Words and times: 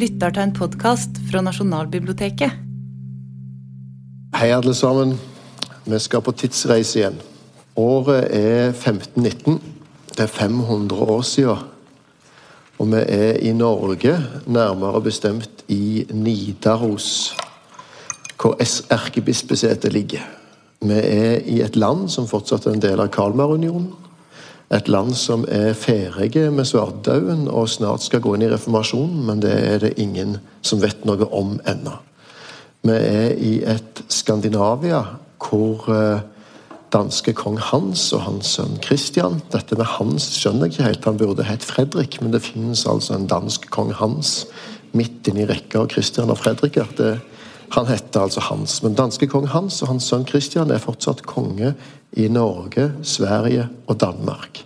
lytter 0.00 0.32
til 0.32 0.46
en 0.46 0.52
podkast 0.56 1.18
fra 1.28 1.42
Nasjonalbiblioteket. 1.44 2.54
Hei, 4.38 4.48
alle 4.54 4.72
sammen. 4.74 5.12
Vi 5.84 5.98
skal 6.00 6.22
på 6.24 6.32
tidsreise 6.32 7.00
igjen. 7.00 7.18
Året 7.76 8.30
er 8.32 8.70
1519. 8.70 9.58
Det 10.14 10.24
er 10.24 10.32
500 10.32 11.04
år 11.04 11.22
siden. 11.26 11.66
Og 12.80 12.88
vi 12.94 13.02
er 13.02 13.36
i 13.44 13.52
Norge, 13.52 14.14
nærmere 14.46 15.02
bestemt 15.04 15.64
i 15.68 16.06
Nidaros, 16.16 17.36
hvor 18.40 18.56
erkebispesetet 18.90 19.92
ligger. 19.92 20.24
Vi 20.80 20.96
er 20.96 21.44
i 21.44 21.60
et 21.60 21.76
land 21.76 22.08
som 22.08 22.28
fortsatt 22.28 22.66
er 22.66 22.78
en 22.78 22.80
del 22.82 23.04
av 23.04 23.12
Kalmarunionen. 23.12 23.90
Et 24.70 24.88
land 24.88 25.16
som 25.18 25.42
er 25.50 25.72
ferdig 25.74 26.44
med 26.54 26.68
svartedauden 26.68 27.48
og 27.50 27.66
snart 27.72 28.04
skal 28.06 28.22
gå 28.22 28.36
inn 28.36 28.44
i 28.46 28.50
reformasjonen, 28.52 29.24
men 29.26 29.42
det 29.42 29.50
er 29.50 29.80
det 29.82 29.96
ingen 29.98 30.36
som 30.62 30.82
vet 30.82 31.02
noe 31.08 31.26
om 31.34 31.56
ennå. 31.66 31.96
Vi 32.86 32.94
er 32.94 33.34
i 33.34 33.56
et 33.66 34.04
Skandinavia 34.08 35.02
hvor 35.40 35.88
eh, 35.90 36.22
danske 36.94 37.34
kong 37.36 37.58
Hans 37.60 38.06
og 38.16 38.22
hans 38.24 38.54
sønn 38.56 38.78
Christian 38.84 39.40
Dette 39.52 39.76
med 39.78 39.88
Hans 39.98 40.26
skjønner 40.38 40.68
jeg 40.68 40.74
ikke 40.74 40.86
helt, 40.86 41.08
han 41.08 41.20
burde 41.20 41.48
hett 41.48 41.66
Fredrik, 41.66 42.20
men 42.22 42.32
det 42.32 42.44
finnes 42.44 42.86
altså 42.88 43.18
en 43.18 43.28
dansk 43.30 43.68
kong 43.74 43.92
Hans 43.98 44.44
midt 44.96 45.28
inni 45.30 45.46
rekka 45.50 45.82
av 45.82 45.90
Christian 45.92 46.32
og 46.32 46.40
Fredriker. 46.40 46.88
Det, 46.98 47.12
han 47.74 47.86
heter 47.86 48.24
altså 48.24 48.42
Hans. 48.48 48.80
Men 48.82 48.96
danske 48.98 49.28
kong 49.30 49.46
Hans 49.50 49.82
og 49.82 49.92
hans 49.92 50.08
sønn 50.10 50.26
Christian 50.26 50.72
er 50.74 50.82
fortsatt 50.82 51.22
konge 51.26 51.74
i 52.18 52.28
Norge, 52.28 52.90
Sverige 53.02 53.68
og 53.86 54.00
Danmark. 54.00 54.64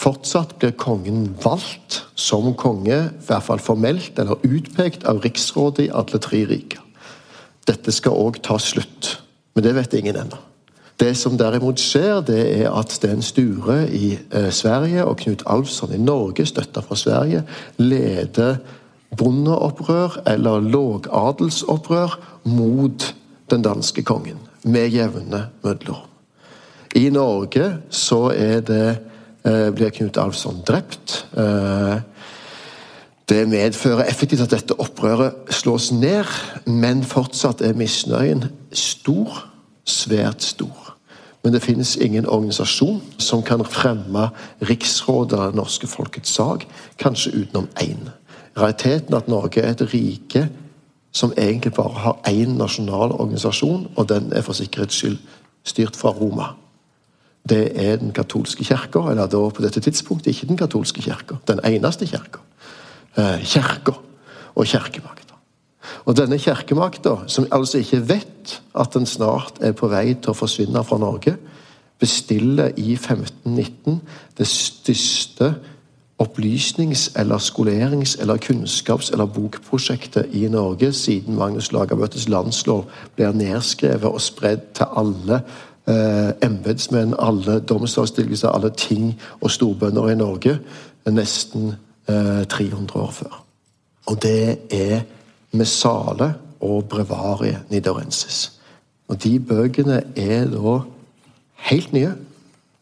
Fortsatt 0.00 0.54
blir 0.60 0.72
kongen 0.80 1.26
valgt 1.42 2.00
som 2.16 2.54
konge, 2.56 3.00
i 3.10 3.26
hvert 3.26 3.44
fall 3.44 3.60
formelt 3.60 4.18
eller 4.18 4.40
utpekt, 4.46 5.04
av 5.04 5.20
riksrådet 5.24 5.88
i 5.88 5.90
alle 5.92 6.20
tre 6.22 6.44
riker. 6.48 6.80
Dette 7.68 7.92
skal 7.92 8.16
òg 8.16 8.40
ta 8.42 8.56
slutt, 8.58 9.18
men 9.54 9.66
det 9.66 9.74
vet 9.76 9.98
ingen 9.98 10.16
ennå. 10.16 10.38
Det 11.00 11.14
som 11.16 11.36
derimot 11.40 11.80
skjer, 11.80 12.20
det 12.28 12.40
er 12.60 12.66
at 12.76 12.92
Sten 12.92 13.22
Sture 13.24 13.86
i 13.88 14.18
eh, 14.36 14.50
Sverige 14.52 15.06
og 15.08 15.20
Knut 15.22 15.44
Alfsson 15.48 15.94
i 15.96 16.00
Norge, 16.00 16.44
støtta 16.48 16.82
fra 16.84 16.96
Sverige, 16.96 17.44
leder 17.80 18.60
bondeopprør 19.16 20.20
eller 20.28 20.60
lågadelsopprør 20.60 22.18
mot 22.52 23.08
den 23.50 23.64
danske 23.64 24.04
kongen. 24.04 24.38
Med 24.64 24.92
jevne 24.92 25.46
mellomrom. 25.64 26.09
I 26.94 27.08
Norge 27.10 27.66
så 27.90 28.30
er 28.34 28.60
det 28.66 28.86
eh, 29.46 29.68
blir 29.74 29.92
Knut 29.94 30.18
Alfsson 30.18 30.62
drept. 30.66 31.26
Eh, 31.38 32.00
det 33.30 33.48
medfører 33.48 34.08
effektivt 34.10 34.42
at 34.42 34.50
dette 34.50 34.74
opprøret 34.82 35.52
slås 35.54 35.92
ned, 35.94 36.26
men 36.66 37.04
fortsatt 37.06 37.62
er 37.62 37.78
misnøyen 37.78 38.48
stor. 38.72 39.46
Svært 39.86 40.42
stor. 40.44 40.90
Men 41.42 41.54
det 41.54 41.62
finnes 41.64 41.96
ingen 41.96 42.28
organisasjon 42.28 43.00
som 43.18 43.42
kan 43.42 43.64
fremme 43.64 44.28
riksrådet 44.68 45.38
det 45.38 45.56
norske 45.56 45.88
folkets 45.88 46.34
sak, 46.36 46.66
kanskje 47.00 47.32
utenom 47.32 47.68
én. 47.80 48.10
Realiteten 48.58 49.16
at 49.16 49.28
Norge 49.28 49.62
er 49.62 49.72
et 49.72 49.86
rike 49.94 50.48
som 51.12 51.32
egentlig 51.38 51.72
bare 51.74 52.04
har 52.04 52.18
én 52.28 52.58
nasjonal 52.58 53.16
organisasjon, 53.16 53.88
og 53.96 54.08
den 54.08 54.32
er 54.32 54.44
for 54.46 54.52
sikkerhets 54.52 55.00
skyld 55.00 55.18
styrt 55.64 55.96
fra 55.96 56.12
Roma. 56.12 56.52
Det 57.48 57.72
er 57.74 57.96
den 57.96 58.12
katolske 58.12 58.64
kirka, 58.64 59.02
eller 59.10 59.26
da 59.26 59.40
på 59.48 59.62
dette 59.64 59.80
tidspunktet 59.80 60.34
ikke 60.34 60.50
den 60.50 60.60
katolske 60.60 61.02
kirka. 61.02 61.40
Den 61.48 61.60
eneste 61.64 62.06
kirka. 62.06 62.42
Eh, 63.16 63.40
kirka 63.44 63.96
og 64.54 64.66
kirkemakta. 64.66 65.34
Og 66.04 66.16
denne 66.16 66.38
kirkemakta, 66.38 67.16
som 67.26 67.46
altså 67.52 67.78
ikke 67.78 68.08
vet 68.08 68.60
at 68.74 68.94
den 68.94 69.06
snart 69.06 69.58
er 69.60 69.72
på 69.72 69.88
vei 69.88 70.14
til 70.14 70.32
å 70.32 70.36
forsvinne 70.36 70.84
fra 70.84 70.98
Norge, 70.98 71.36
bestiller 72.00 72.72
i 72.76 72.94
1519 72.96 74.00
det 74.38 74.46
største 74.46 75.54
opplysnings- 76.20 77.10
eller 77.16 77.38
skolerings- 77.38 78.20
eller 78.20 78.36
kunnskaps- 78.36 79.12
eller 79.12 79.26
bokprosjektet 79.26 80.26
i 80.32 80.48
Norge 80.48 80.92
siden 80.92 81.36
Magnus 81.36 81.72
Lagabøtes 81.72 82.28
landslov 82.28 82.84
blir 83.16 83.32
nedskrevet 83.32 84.04
og 84.04 84.20
spredd 84.20 84.60
til 84.74 84.86
alle 84.96 85.42
eh, 85.90 86.30
embetsmenn, 86.46 87.14
alle 87.18 87.60
domsavstigelser, 87.60 88.48
alle 88.48 88.70
ting 88.76 89.12
og 89.40 89.50
storbønder 89.50 90.12
i 90.12 90.18
Norge 90.18 90.58
nesten 91.10 91.74
eh, 92.08 92.46
300 92.48 93.00
år 93.00 93.10
før. 93.10 93.42
Og 94.06 94.22
det 94.22 94.58
er 94.70 95.02
Messale 95.52 96.34
og 96.60 96.84
Brevarie 96.88 97.62
Nidorensis. 97.70 98.52
Og 99.08 99.22
De 99.22 99.38
bøkene 99.40 100.02
er 100.16 100.46
da 100.50 100.80
helt 101.70 101.92
nye. 101.92 102.12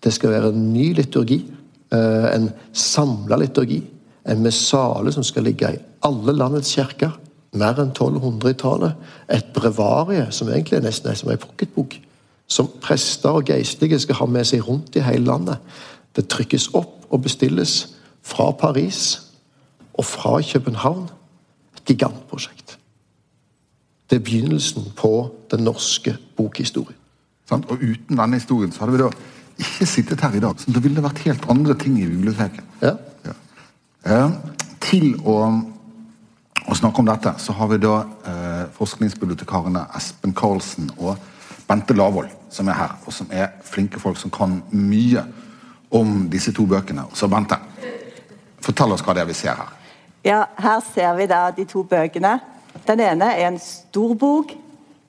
Det 0.05 0.13
skal 0.13 0.31
være 0.31 0.51
en 0.53 0.73
ny 0.73 0.93
liturgi. 0.97 1.45
Eh, 1.93 2.27
en 2.35 2.51
samla 2.73 3.37
liturgi. 3.37 3.83
En 4.29 4.43
messale 4.43 5.13
som 5.13 5.25
skal 5.25 5.49
ligge 5.49 5.73
i 5.73 5.81
alle 6.05 6.37
landets 6.37 6.75
kirker. 6.75 7.17
Mer 7.53 7.81
enn 7.81 7.95
1200 7.95 8.51
i 8.51 8.59
tallet. 8.61 9.09
Et 9.33 9.55
brevarie, 9.55 10.27
som 10.31 10.49
egentlig 10.49 10.77
er 10.77 10.85
nesten 10.85 11.11
er 11.11 11.17
som 11.17 11.31
ei 11.33 11.41
pocketbok 11.41 11.97
som 12.49 12.71
prester 12.81 13.37
og 13.39 13.49
geistlige 13.51 13.99
skal 14.01 14.23
ha 14.23 14.27
med 14.27 14.49
seg 14.49 14.65
rundt 14.65 14.97
i 14.97 15.05
hele 15.05 15.29
landet. 15.29 15.59
Det 16.17 16.29
trykkes 16.33 16.71
opp 16.75 17.07
og 17.13 17.23
bestilles 17.23 17.95
fra 18.25 18.51
Paris 18.57 19.21
og 19.95 20.05
fra 20.05 20.39
København. 20.53 21.09
Et 21.77 21.85
gigantprosjekt. 21.93 22.79
Det 24.11 24.17
er 24.17 24.25
begynnelsen 24.25 24.93
på 24.97 25.31
den 25.51 25.65
norske 25.69 26.17
bokhistorien. 26.37 26.97
Og 27.51 27.77
uten 27.77 28.17
denne 28.17 28.37
historien 28.37 28.73
så 28.73 28.85
hadde 28.85 28.97
vi 28.97 29.03
da 29.03 29.11
ikke 29.59 29.87
sittet 29.87 30.21
her 30.21 30.37
i 30.37 30.41
dag. 30.41 30.61
Så 30.61 30.73
det 30.73 30.83
ville 30.85 31.03
vært 31.03 31.25
helt 31.25 31.49
andre 31.51 31.75
ting 31.79 31.99
i 32.01 32.07
biblioteket. 32.07 32.65
Ja. 32.83 32.95
Ja. 33.27 33.35
Eh, 34.07 34.31
til 34.81 35.17
å, 35.27 35.37
å, 36.65 36.77
snakke 36.77 37.03
om 37.03 37.09
dette, 37.09 37.35
så 37.43 37.53
har 37.57 37.71
vi 37.73 37.81
da 37.83 37.95
eh, 38.05 38.63
forskningsbibliotekarene 38.77 39.89
Espen 39.99 40.37
Karlsen 40.37 40.93
og 40.97 41.17
Bente 41.69 41.95
Lavoll 41.95 42.29
som 42.51 42.69
er 42.69 42.79
her, 42.79 42.95
og 43.05 43.13
som 43.13 43.29
er 43.31 43.51
flinke 43.65 44.01
folk 44.01 44.17
som 44.17 44.33
kan 44.33 44.63
mye 44.73 45.25
om 45.93 46.29
disse 46.33 46.53
to 46.57 46.65
bøkene. 46.69 47.05
Så 47.15 47.29
Bente, 47.29 47.59
fortell 48.65 48.95
oss 48.95 49.05
hva 49.05 49.15
det 49.17 49.25
er 49.25 49.29
vi 49.29 49.37
ser 49.37 49.59
her. 49.59 49.75
Ja, 50.25 50.47
Her 50.59 50.81
ser 50.95 51.15
vi 51.17 51.27
da 51.31 51.51
de 51.55 51.65
to 51.69 51.85
bøkene. 51.89 52.39
Den 52.87 53.01
ene 53.01 53.33
er 53.37 53.47
en 53.49 53.59
stor 53.61 54.15
bok. 54.19 54.53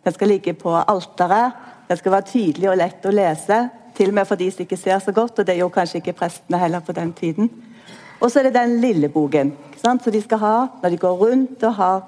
Den 0.03 0.13
skal 0.13 0.31
ligge 0.31 0.53
på 0.53 0.75
alteret. 0.79 1.55
Den 1.89 1.97
skal 1.97 2.11
være 2.11 2.29
tydelig 2.29 2.69
og 2.69 2.77
lett 2.77 3.05
å 3.05 3.13
lese, 3.13 3.59
til 3.97 4.11
og 4.11 4.19
med 4.19 4.27
for 4.29 4.39
de 4.39 4.47
som 4.51 4.63
ikke 4.63 4.77
ser 4.77 4.99
så 5.03 5.11
godt. 5.11 5.39
og 5.39 5.47
Det 5.47 5.57
gjorde 5.57 5.75
kanskje 5.75 5.99
ikke 5.99 6.17
prestene 6.21 6.59
heller 6.61 6.79
på 6.79 6.95
den 6.95 7.13
tiden. 7.13 7.49
Og 8.19 8.31
så 8.31 8.39
er 8.39 8.49
det 8.49 8.59
den 8.59 8.79
lille 8.81 9.09
boken 9.09 9.53
som 9.79 9.99
de 9.99 10.21
skal 10.21 10.39
ha 10.43 10.55
når 10.81 10.89
de 10.89 10.97
går 10.97 11.15
rundt 11.23 11.63
og 11.63 11.73
har 11.75 12.01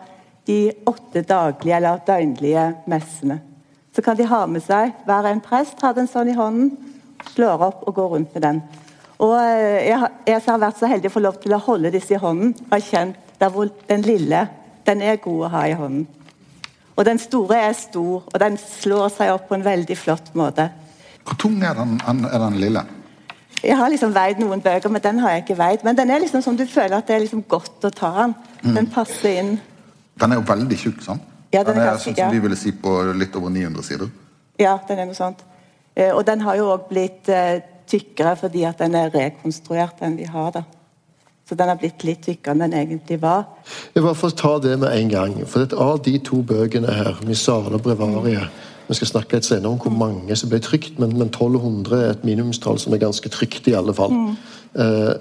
de 0.47 0.71
åtte 0.85 1.23
daglige 1.23 1.75
eller 1.75 2.03
døgnlige 2.07 2.65
messene. 2.87 3.39
Så 3.95 4.03
kan 4.05 4.17
de 4.17 4.27
ha 4.27 4.45
med 4.47 4.63
seg 4.63 4.93
Hver 5.05 5.27
en 5.27 5.43
prest 5.43 5.81
hadde 5.83 6.05
en 6.05 6.11
sånn 6.11 6.31
i 6.31 6.37
hånden, 6.37 6.71
slår 7.33 7.67
opp 7.67 7.83
og 7.87 7.95
går 7.95 8.13
rundt 8.15 8.33
med 8.37 8.45
den. 8.45 8.61
Og 9.21 9.35
eh, 9.37 9.89
jeg, 9.89 10.09
jeg 10.27 10.41
har 10.47 10.61
vært 10.63 10.79
så 10.79 10.89
heldig 10.89 11.11
å 11.11 11.13
få 11.13 11.21
lov 11.21 11.37
til 11.43 11.53
å 11.53 11.61
holde 11.61 11.91
disse 11.93 12.15
i 12.15 12.21
hånden. 12.21 12.55
og 12.65 12.73
har 12.77 12.87
kjent 12.87 13.37
der 13.41 13.49
hvor 13.53 13.69
Den 13.89 14.01
lille 14.05 14.47
den 14.85 15.01
er 15.05 15.19
god 15.21 15.45
å 15.45 15.51
ha 15.53 15.65
i 15.69 15.75
hånden. 15.77 16.07
Og 16.97 17.05
den 17.05 17.19
store 17.21 17.59
er 17.67 17.73
stor, 17.77 18.23
og 18.25 18.39
den 18.41 18.57
slår 18.57 19.11
seg 19.13 19.31
opp 19.33 19.47
på 19.49 19.55
en 19.57 19.65
veldig 19.65 19.97
flott 19.97 20.33
måte. 20.37 20.67
Hvor 21.25 21.37
tung 21.39 21.61
er 21.63 21.77
den, 21.77 21.99
er 22.01 22.39
den 22.41 22.57
lille? 22.61 22.83
Jeg 23.61 23.77
har 23.77 23.91
liksom 23.93 24.13
veid 24.13 24.41
noen 24.41 24.61
bøker, 24.61 24.89
men 24.89 25.03
den 25.03 25.19
har 25.21 25.35
jeg 25.35 25.43
ikke 25.43 25.57
veid. 25.59 25.83
Men 25.85 25.97
den 25.97 26.09
er 26.09 26.21
liksom 26.23 26.41
som 26.41 26.57
du 26.57 26.65
føler 26.65 26.97
at 26.97 27.07
det 27.07 27.15
er 27.15 27.23
liksom 27.25 27.43
godt 27.49 27.85
å 27.85 27.93
ta 27.93 28.11
den. 28.23 28.33
Mm. 28.63 28.73
Den 28.79 28.89
passer 28.93 29.37
inn. 29.37 29.51
Den 30.21 30.33
er 30.33 30.41
jo 30.41 30.47
veldig 30.49 30.79
tjukk, 30.81 31.03
sånn? 31.05 31.21
Ja, 31.51 31.63
den, 31.67 31.77
er, 31.77 31.91
ganske, 31.91 32.11
sånn 32.11 32.17
som 32.17 32.31
vi 32.31 32.43
ville 32.43 32.57
si 32.59 32.71
på 32.71 32.97
litt 33.17 33.35
over 33.35 33.51
900 33.51 33.83
sider. 33.83 34.11
Ja, 34.61 34.77
den 34.87 35.01
er 35.03 35.09
noe 35.09 35.17
sånt. 35.17 35.43
Eh, 35.95 36.13
og 36.15 36.23
den 36.27 36.43
har 36.45 36.55
jo 36.59 36.69
òg 36.71 36.87
blitt 36.91 37.29
eh, 37.31 37.59
tykkere 37.91 38.37
fordi 38.39 38.63
at 38.67 38.79
den 38.79 38.95
er 38.95 39.11
rekonstruert, 39.11 39.99
den 39.99 40.15
vi 40.19 40.29
har. 40.31 40.51
da. 40.55 40.63
Så 41.49 41.57
den 41.59 41.67
har 41.67 41.75
blitt 41.75 42.05
litt 42.07 42.21
tykkere 42.23 42.55
enn 42.55 42.63
den 42.63 42.77
egentlig 42.79 43.17
var. 43.19 43.43
Jeg 43.91 44.05
bare 44.05 44.15
får 44.15 44.35
ta 44.39 44.53
det 44.63 44.77
med 44.79 44.93
en 44.95 45.09
gang. 45.11 45.33
For 45.51 45.67
Av 45.75 45.99
de 46.05 46.17
to 46.23 46.41
bøkene 46.47 46.87
her, 46.87 47.19
'Missale 47.25 47.75
og 47.75 47.81
Brevarie' 47.81 48.47
Vi 48.87 48.95
skal 48.95 49.07
snakke 49.07 49.37
litt 49.37 49.45
senere 49.45 49.71
om 49.71 49.77
hvor 49.79 49.93
mange 49.95 50.35
som 50.35 50.49
ble 50.49 50.59
trykt, 50.59 50.99
men, 50.99 51.13
men 51.15 51.29
1200 51.29 51.95
er 51.95 52.09
et 52.11 52.23
minimumstall 52.27 52.79
som 52.79 52.93
er 52.93 52.97
ganske 52.97 53.29
trygt, 53.29 53.67
i 53.67 53.75
alle 53.77 53.93
fall. 53.93 54.11
Mm. 54.11 54.35
Eh, 54.75 55.13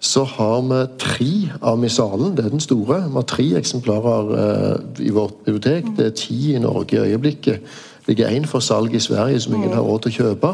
så 0.00 0.24
har 0.28 0.60
vi 0.68 0.80
tre 1.00 1.30
av 1.62 1.78
Missalen. 1.80 2.34
Det 2.36 2.44
er 2.44 2.52
den 2.52 2.62
store. 2.62 3.00
Vi 3.06 3.16
har 3.16 3.28
tre 3.30 3.46
eksemplarer 3.58 4.34
eh, 4.40 5.06
i 5.06 5.12
vårt 5.14 5.38
bibliotek. 5.44 5.88
Mm. 5.88 5.94
Det 5.96 6.06
er 6.06 6.18
ti 6.20 6.40
i 6.54 6.60
Norge 6.62 6.98
i 6.98 7.14
øyeblikket. 7.14 7.62
Det 8.06 8.12
ligger 8.12 8.34
én 8.34 8.46
for 8.46 8.60
salg 8.60 8.94
i 8.94 9.00
Sverige 9.02 9.40
som 9.40 9.54
ingen 9.54 9.72
mm. 9.72 9.78
har 9.78 9.88
råd 9.88 10.04
til 10.04 10.12
å 10.12 10.18
kjøpe. 10.20 10.52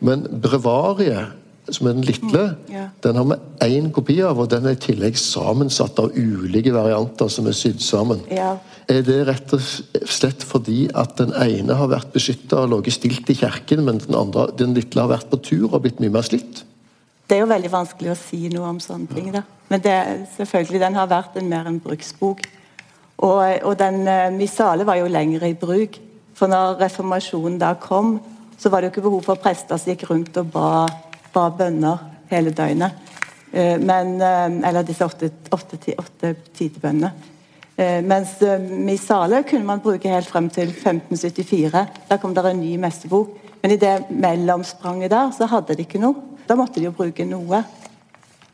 Men 0.00 0.24
brevarie 0.42 1.26
som 1.70 1.86
er 1.86 1.96
den 1.96 2.06
lille, 2.06 2.44
ja. 2.72 2.86
den 3.04 3.18
har 3.18 3.26
vi 3.28 3.36
én 3.76 3.90
kopi 3.94 4.16
av, 4.26 4.40
og 4.42 4.48
den 4.50 4.66
er 4.66 4.74
i 4.74 4.80
tillegg 4.80 5.18
sammensatt 5.20 6.00
av 6.02 6.16
ulike 6.16 6.72
varianter 6.74 7.30
som 7.30 7.46
er 7.46 7.54
sydd 7.54 7.82
sammen. 7.84 8.24
Er 8.30 9.04
det 9.06 9.20
rett 9.28 9.54
og 9.54 9.62
slett 10.10 10.42
fordi 10.46 10.88
at 10.98 11.14
den 11.20 11.34
ene 11.36 11.76
har 11.78 11.92
vært 11.92 12.10
beskytta 12.14 12.64
og 12.64 12.72
ligget 12.74 12.98
stilt 12.98 13.30
i 13.30 13.38
kirken, 13.38 13.84
men 13.86 14.02
den, 14.02 14.16
andre, 14.18 14.48
den 14.58 14.74
lille 14.74 15.04
har 15.04 15.12
vært 15.12 15.30
på 15.30 15.38
tur 15.50 15.68
og 15.70 15.84
blitt 15.84 16.02
mye 16.02 16.16
mer 16.16 16.26
slitt? 16.26 16.64
Det 17.30 17.36
er 17.36 17.44
jo 17.44 17.50
veldig 17.52 17.68
vanskelig 17.70 18.10
å 18.10 18.18
si 18.18 18.48
noe 18.50 18.72
om 18.72 18.78
sånne 18.82 19.06
ting. 19.14 19.28
da. 19.30 19.44
Men 19.70 19.82
det, 19.84 19.96
selvfølgelig, 20.34 20.80
den 20.82 20.96
har 20.98 21.06
vært 21.06 21.36
en 21.38 21.46
mer 21.46 21.68
en 21.70 21.76
bruksbok. 21.78 22.40
Og, 23.22 23.42
og 23.62 23.76
den 23.78 24.00
eh, 24.10 24.32
Missale 24.34 24.82
var 24.88 24.98
jo 24.98 25.06
lenger 25.06 25.44
i 25.46 25.54
bruk. 25.54 26.00
For 26.34 26.50
når 26.50 26.80
reformasjonen 26.80 27.60
da 27.60 27.76
kom, 27.78 28.16
så 28.58 28.72
var 28.72 28.82
det 28.82 28.88
jo 28.88 28.94
ikke 28.96 29.04
behov 29.04 29.22
for 29.28 29.38
prester 29.38 29.78
som 29.78 29.92
gikk 29.92 30.08
rundt 30.10 30.40
og 30.42 30.48
ba, 30.50 30.88
ba 31.30 31.44
bønner 31.54 32.02
hele 32.32 32.50
døgnet. 32.50 32.98
Eh, 33.52 33.78
men, 33.78 34.16
eh, 34.18 34.56
eller 34.72 34.88
disse 34.88 35.06
åtte, 35.06 35.30
åtte, 35.54 35.78
åtte 36.02 36.32
tidebønnene. 36.58 37.12
Eh, 37.78 38.00
mens 38.10 38.40
eh, 38.42 38.58
Missale 38.58 39.44
kunne 39.46 39.70
man 39.70 39.84
bruke 39.86 40.10
helt 40.10 40.26
frem 40.26 40.50
til 40.50 40.74
1574. 40.74 41.86
Da 42.10 42.18
kom 42.18 42.34
det 42.34 42.42
en 42.50 42.58
ny 42.64 42.74
messebok. 42.82 43.38
Men 43.62 43.76
i 43.76 43.78
det 43.78 43.94
mellomspranget 44.10 45.14
der, 45.14 45.30
så 45.36 45.46
hadde 45.46 45.78
de 45.78 45.86
ikke 45.86 46.02
noe. 46.02 46.26
Da 46.50 46.56
måtte 46.58 46.80
de 46.82 46.88
jo 46.88 46.94
bruke 46.96 47.22
noe. 47.28 47.62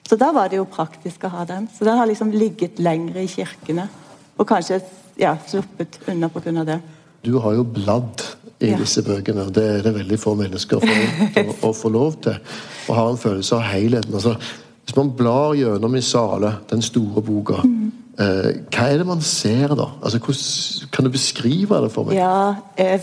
Så 0.06 0.18
da 0.20 0.28
var 0.36 0.50
det 0.52 0.58
jo 0.60 0.66
praktisk 0.70 1.24
å 1.26 1.30
ha 1.32 1.44
den. 1.48 1.64
Så 1.72 1.86
den 1.88 1.96
har 1.98 2.06
liksom 2.06 2.28
ligget 2.36 2.78
lengre 2.84 3.24
i 3.24 3.30
kirkene. 3.32 3.88
Og 4.36 4.46
kanskje 4.46 4.82
ja, 5.18 5.32
sluppet 5.48 5.96
unna 6.12 6.28
pga. 6.28 6.64
det. 6.68 6.76
Du 7.24 7.38
har 7.40 7.56
jo 7.56 7.64
bladd 7.64 8.22
i 8.60 8.70
Ja. 8.70 8.76
disse 8.78 9.02
bøkene, 9.02 9.48
det 9.52 9.64
er 9.64 9.82
det 9.82 9.94
veldig 9.94 10.18
få 10.20 10.34
mennesker 10.36 10.80
for 10.80 11.42
å, 11.42 11.70
å 11.70 11.72
få 11.74 11.88
lov 11.92 12.20
til. 12.24 12.36
Og 12.88 12.94
har 12.96 13.10
en 13.10 13.16
følelse 13.20 13.56
av 13.56 13.62
helheten. 13.68 14.14
Altså, 14.14 14.36
hvis 14.86 14.96
man 14.96 15.10
blar 15.16 15.54
gjennom 15.58 15.90
Missale, 15.92 16.52
den 16.70 16.82
store 16.82 17.22
boka, 17.22 17.62
Mm. 17.64 17.92
eh, 18.18 18.52
hva 18.70 18.86
er 18.92 18.98
det 18.98 19.06
man 19.06 19.20
ser 19.20 19.68
da? 19.74 19.88
Altså, 20.02 20.18
hvordan, 20.18 20.90
kan 20.92 21.04
du 21.04 21.10
beskrive 21.10 21.82
det 21.82 21.92
for 21.92 22.04
meg? 22.04 22.14
Ja, 22.16 22.54
eh, 22.76 23.00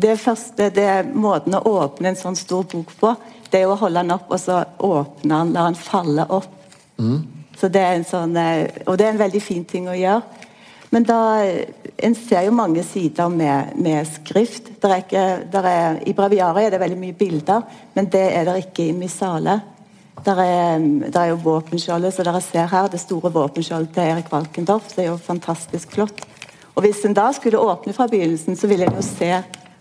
det 0.00 0.18
første, 0.20 0.70
det 0.72 0.84
er 0.84 1.02
måten 1.12 1.52
å 1.54 1.60
åpne 1.64 2.06
en 2.08 2.16
sånn 2.16 2.36
stor 2.36 2.64
bok 2.64 2.92
på, 3.00 3.16
det 3.54 3.60
er 3.60 3.68
jo 3.68 3.74
å 3.76 3.82
holde 3.84 4.02
den 4.02 4.10
opp 4.10 4.32
og 4.34 4.40
så 4.42 4.64
åpne 4.82 5.36
den, 5.36 5.52
la 5.54 5.68
den 5.68 5.78
falle 5.78 6.24
opp. 6.34 6.54
Så 7.54 7.68
det 7.70 7.82
er 7.86 7.92
en 7.94 8.06
sånn, 8.06 8.32
eh, 8.36 8.80
og 8.88 8.98
det 8.98 9.06
er 9.06 9.12
en 9.14 9.20
veldig 9.20 9.42
fin 9.42 9.62
ting 9.64 9.86
å 9.86 9.94
gjøre. 9.94 10.42
Men 10.90 11.06
da, 11.06 11.18
eh, 11.44 11.68
en 12.02 12.16
ser 12.18 12.48
jo 12.48 12.54
mange 12.54 12.82
sider 12.82 13.30
med, 13.30 13.76
med 13.78 14.08
skrift. 14.10 14.72
Der 14.82 14.96
er 14.96 15.04
ikke, 15.04 15.26
der 15.52 15.68
er, 15.70 16.00
I 16.02 16.16
breviariet 16.18 16.66
er 16.66 16.74
det 16.74 16.82
veldig 16.82 16.98
mye 16.98 17.16
bilder, 17.18 17.62
men 17.94 18.10
det 18.10 18.24
er 18.34 18.50
det 18.50 18.56
ikke 18.64 18.88
i 18.88 18.96
Missale. 18.98 19.60
Der 20.24 20.42
er, 20.42 20.82
der 21.06 21.20
er 21.20 21.30
jo 21.30 21.38
våpenskjoldet, 21.46 22.14
så 22.14 22.26
dere 22.26 22.42
ser 22.42 22.66
her, 22.70 22.90
det 22.90 23.02
store 23.02 23.30
våpenskjoldet 23.34 23.94
til 23.94 24.02
Erik 24.08 24.32
Valkendorf. 24.32 24.90
Det 24.96 25.04
er 25.04 25.12
jo 25.12 25.16
fantastisk 25.22 25.94
flott. 25.94 26.26
Og 26.74 26.82
Hvis 26.82 27.04
en 27.06 27.14
da 27.14 27.30
skulle 27.30 27.62
åpne 27.62 27.94
fra 27.94 28.10
begynnelsen, 28.10 28.58
så 28.58 28.66
ville 28.66 28.90
en 28.90 28.98
jo 28.98 29.06
se 29.06 29.30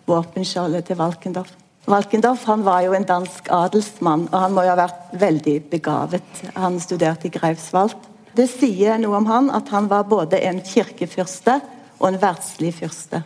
våpenskjoldet 0.06 0.86
til 0.86 1.02
Valkendorf. 1.02 1.63
Valkendorf 1.84 2.46
var 2.48 2.82
jo 2.86 2.94
en 2.96 3.04
dansk 3.04 3.50
adelsmann, 3.52 4.30
og 4.32 4.40
han 4.40 4.54
må 4.56 4.64
jo 4.64 4.72
ha 4.72 4.80
vært 4.80 5.16
veldig 5.20 5.56
begavet. 5.72 6.44
Han 6.56 6.80
studerte 6.80 7.28
i 7.28 7.34
Greifswald. 7.34 7.98
Det 8.34 8.48
sier 8.50 8.98
noe 9.02 9.20
om 9.20 9.28
han 9.28 9.50
at 9.54 9.68
han 9.74 9.90
var 9.92 10.08
både 10.08 10.40
en 10.48 10.62
kirkefyrste 10.64 11.58
og 12.00 12.08
en 12.08 12.22
verdslig 12.22 12.72
fyrste. 12.80 13.20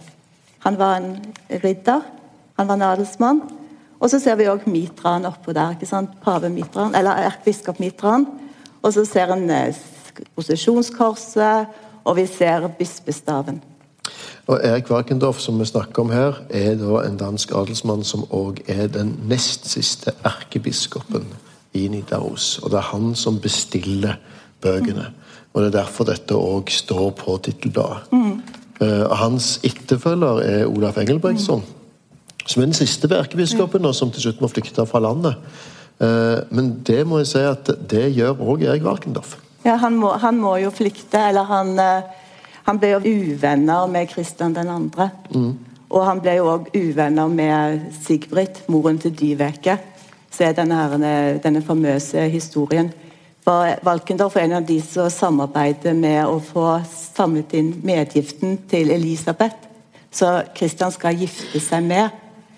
Han 0.66 0.80
var 0.80 0.98
en 0.98 1.14
ridder, 1.62 2.02
han 2.58 2.68
var 2.68 2.80
en 2.80 2.88
adelsmann. 2.90 3.44
Og 4.02 4.10
så 4.10 4.20
ser 4.22 4.38
vi 4.38 4.50
òg 4.50 4.66
mitraen 4.70 5.26
oppå 5.30 5.54
der. 5.54 5.78
ikke 5.78 5.90
sant? 5.90 6.18
Pavemitraen, 6.26 6.96
eller 6.98 7.30
erkebiskop-mitraen. 7.30 8.28
Og 8.82 8.94
så 8.94 9.06
ser 9.06 9.34
en 9.34 9.48
posisjonskorset, 10.36 11.74
og 12.04 12.16
vi 12.18 12.26
ser 12.30 12.68
bispestaven. 12.78 13.62
Og 14.48 14.62
Erik 14.64 14.90
Valkendorf, 14.90 15.40
som 15.44 15.60
vi 15.60 15.66
snakker 15.68 16.06
om 16.06 16.12
her, 16.12 16.40
er 16.50 16.78
da 16.80 17.02
en 17.04 17.20
dansk 17.20 17.52
adelsmann 17.52 18.06
som 18.08 18.24
òg 18.32 18.62
er 18.72 18.88
den 18.88 19.12
nest 19.28 19.68
siste 19.68 20.14
erkebiskopen 20.26 21.28
i 21.76 21.88
Nidaros. 21.92 22.58
Og 22.64 22.72
det 22.72 22.80
er 22.80 22.92
han 22.94 23.12
som 23.16 23.42
bestiller 23.44 24.16
bøkene. 24.64 25.10
Og 25.54 25.62
det 25.62 25.72
er 25.72 25.80
derfor 25.82 26.08
dette 26.08 26.38
òg 26.38 26.72
står 26.72 27.10
på 27.20 27.40
tittelbladet. 27.44 28.12
Mm. 28.12 28.42
og 28.80 29.18
hans 29.18 29.60
etterfølger 29.66 30.40
er 30.46 30.68
Olaf 30.70 31.00
Engelbrektsson, 31.02 31.64
som 32.46 32.62
er 32.62 32.68
den 32.68 32.78
siste 32.78 33.10
erkebiskopen, 33.10 33.86
og 33.86 33.96
som 33.96 34.12
til 34.14 34.22
slutt 34.22 34.42
må 34.42 34.48
flykte 34.48 34.86
fra 34.86 35.02
landet. 35.02 35.34
Eh, 35.98 36.46
men 36.54 36.76
det 36.86 37.02
må 37.10 37.22
jeg 37.24 37.32
si 37.32 37.42
at 37.42 37.72
det 37.90 38.12
gjør 38.14 38.38
òg 38.38 38.68
Erik 38.68 38.86
Valkendorf. 38.86 39.38
Ja, 39.66 39.80
han 39.82 39.98
må, 39.98 40.14
han 40.22 40.38
må 40.40 40.56
jo 40.62 40.70
flykte, 40.74 41.20
eller 41.32 41.48
han, 41.50 41.74
eh, 41.82 42.27
han 42.68 42.80
ble 42.82 42.92
jo 42.92 43.00
uvenner 43.00 43.88
med 43.88 44.10
Kristian 44.12 44.56
2. 44.56 45.08
Og 45.88 46.04
han 46.04 46.20
ble 46.20 46.34
jo 46.36 46.50
òg 46.52 46.66
uvenner 46.76 47.30
med 47.32 47.86
Sigbrit, 48.04 48.66
moren 48.68 49.00
til 49.00 49.14
Dyveke. 49.16 49.78
Så 50.32 50.50
er 50.50 50.58
denne, 50.58 50.76
her, 50.76 51.38
denne 51.44 51.62
famøse 51.64 52.28
historien. 52.28 52.92
For 53.48 53.72
Valkendorf 53.88 54.36
er 54.36 54.50
en 54.50 54.58
av 54.60 54.66
de 54.68 54.82
som 54.84 55.08
samarbeider 55.08 55.96
med 55.96 56.26
å 56.28 56.42
få 56.44 56.66
samlet 56.92 57.56
inn 57.56 57.72
medgiften 57.88 58.58
til 58.68 58.92
Elisabeth. 58.92 59.70
Så 60.12 60.34
Kristian 60.56 60.92
skal 60.92 61.16
gifte 61.16 61.62
seg 61.64 61.88
med. 61.88 62.12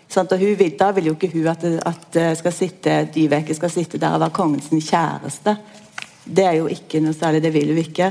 Sant? 0.09 0.33
Og 0.33 0.41
vil, 0.41 0.73
da 0.79 0.89
vil 0.95 1.11
jo 1.11 1.13
ikke 1.19 1.29
hun 1.35 1.51
at, 1.51 1.67
at 1.85 2.17
eh, 2.17 2.33
skal 2.39 2.55
sitte, 2.55 2.97
Dyveke 3.13 3.53
skal 3.53 3.69
sitte 3.69 4.01
der 4.01 4.17
og 4.17 4.23
være 4.25 4.33
kongens 4.33 4.71
kjæreste. 4.73 5.53
Det 6.25 6.49
er 6.49 6.57
jo 6.57 6.65
ikke 6.73 7.03
noe 7.05 7.13
særlig, 7.13 7.43
det 7.45 7.53
vil 7.53 7.69
hun 7.75 7.83
ikke. 7.83 8.09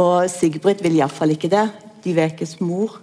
Og 0.00 0.30
Sigbrit 0.32 0.82
vil 0.84 0.98
iallfall 0.98 1.34
ikke 1.34 1.50
det. 1.52 1.66
De 2.04 2.14
vekes 2.16 2.58
mor. 2.64 2.98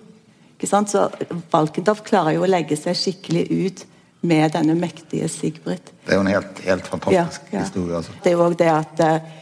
Ikke 0.58 0.70
sant? 0.70 0.90
Så 0.90 1.06
Valkendorf 1.52 2.02
klarer 2.06 2.38
jo 2.38 2.46
å 2.46 2.50
legge 2.50 2.78
seg 2.80 2.98
skikkelig 2.98 3.46
ut 3.52 3.84
med 4.28 4.54
denne 4.56 4.74
mektige 4.78 5.28
Sigbrit. 5.30 5.92
Det 6.06 6.16
er 6.16 6.18
jo 6.18 6.24
en 6.26 6.32
helt, 6.32 6.62
helt 6.66 6.88
fantastisk 6.90 7.52
historie. 7.54 8.00
altså. 8.00 8.16
Det 8.24 8.32
er 8.32 8.38
jo 8.38 8.46
også 8.48 8.62
det 8.64 8.70
at 8.74 9.04
uh, 9.06 9.36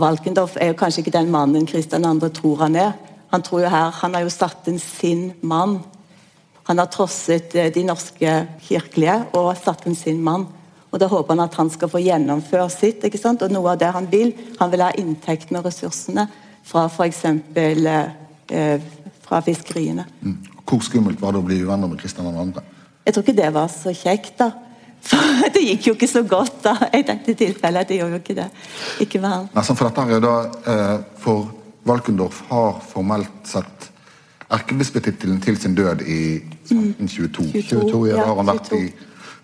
Valkendorf 0.00 0.54
er 0.60 0.70
jo 0.70 0.76
kanskje 0.78 1.02
ikke 1.02 1.16
den 1.16 1.32
mannen 1.34 1.66
Kristian 1.66 2.06
2. 2.06 2.28
tror 2.38 2.62
han 2.62 2.76
er. 2.78 2.92
Han 3.34 3.42
tror 3.42 3.64
jo 3.64 3.72
her, 3.72 3.90
han 4.02 4.14
har 4.14 4.22
jo 4.22 4.30
satt 4.30 4.70
inn 4.70 4.78
sin 4.78 5.32
mann. 5.42 5.80
Han 6.70 6.78
har 6.78 6.86
trosset 6.94 7.56
uh, 7.58 7.66
de 7.74 7.84
norske 7.88 8.36
kirkelige 8.68 9.18
og 9.34 9.50
satt 9.58 9.88
inn 9.90 9.98
sin 9.98 10.22
mann. 10.22 10.46
Og 10.90 10.98
Da 10.98 11.06
håper 11.10 11.34
han 11.34 11.44
at 11.48 11.58
han 11.58 11.70
skal 11.70 11.90
få 11.90 11.98
gjennomføre 12.02 12.70
sitt. 12.70 13.02
ikke 13.04 13.18
sant? 13.18 13.42
Og 13.42 13.50
noe 13.50 13.74
av 13.74 13.82
det 13.82 13.90
han 13.94 14.06
vil, 14.10 14.32
han 14.58 14.70
vil 14.70 14.82
ha 14.86 14.92
inntektene 14.98 15.58
og 15.58 15.66
ressursene 15.66 16.28
fra 16.70 16.86
f.eks. 16.86 17.24
Eh, 18.50 18.88
fra 19.26 19.42
fiskeriene. 19.46 20.06
Mm. 20.22 20.38
Hvor 20.66 20.82
skummelt 20.86 21.20
var 21.22 21.34
det 21.34 21.42
å 21.42 21.46
bli 21.46 21.60
uvenner 21.64 21.90
med 21.90 22.00
Kristian 22.00 22.30
2.? 22.34 22.64
Jeg 23.06 23.14
tror 23.14 23.24
ikke 23.26 23.38
det 23.38 23.52
var 23.54 23.70
så 23.72 23.94
kjekt, 23.94 24.36
da. 24.38 24.50
For 25.00 25.38
det 25.54 25.62
gikk 25.64 25.90
jo 25.90 25.94
ikke 25.96 26.10
så 26.10 26.22
godt 26.28 26.60
da, 26.66 26.74
i 26.94 27.02
dette 27.06 27.34
tilfellet. 27.38 27.88
Det 27.88 28.00
gjorde 28.00 28.18
jo 28.18 28.22
ikke 28.22 28.38
det. 28.38 28.48
Ikke 29.02 29.22
han. 29.24 29.48
Nei, 29.54 29.64
for 29.66 29.86
dette 29.88 30.06
er 30.16 30.24
da 30.24 30.34
eh, 30.74 30.96
For 31.22 31.48
Valkendorf 31.88 32.42
har 32.50 32.80
formelt 32.84 33.48
sett 33.48 33.88
erkebispetittelen 34.50 35.38
til 35.40 35.56
sin 35.60 35.76
død 35.78 36.02
i 36.02 36.22
1522. 36.66 37.46
22, 37.54 37.62
22 37.70 38.00
ja, 38.10 38.24
har 38.26 38.34
han 38.36 38.50
vært 38.50 38.72
22. 38.72 38.80
i 38.82 38.90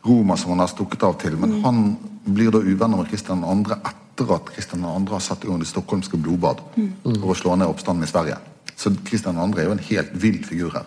Roma, 0.06 0.36
som 0.38 0.52
han 0.54 0.62
har 0.62 0.70
stukket 0.70 1.06
av 1.06 1.14
til. 1.22 1.38
Men 1.40 1.60
han 1.64 1.84
blir 2.26 2.52
da 2.54 2.60
uvenner 2.62 3.00
med 3.00 3.08
Kristian 3.10 3.46
2. 3.46 3.78
etter 3.78 4.05
at 4.24 4.52
Kristian 4.54 4.82
2. 4.82 5.12
har 5.12 5.24
satt 5.24 5.44
i 5.44 5.48
gang 5.50 5.60
det 5.60 5.68
stockholmske 5.70 6.20
blodbad 6.20 6.62
for 6.76 7.32
å 7.32 7.38
slå 7.38 7.56
ned 7.56 7.68
oppstanden 7.68 8.06
i 8.06 8.10
Sverige. 8.10 8.38
Så 8.76 8.90
Kristian 9.08 9.38
2. 9.38 9.56
er 9.56 9.64
jo 9.70 9.72
en 9.72 9.86
helt 9.88 10.10
vill 10.20 10.42
figur 10.44 10.74
her. 10.74 10.84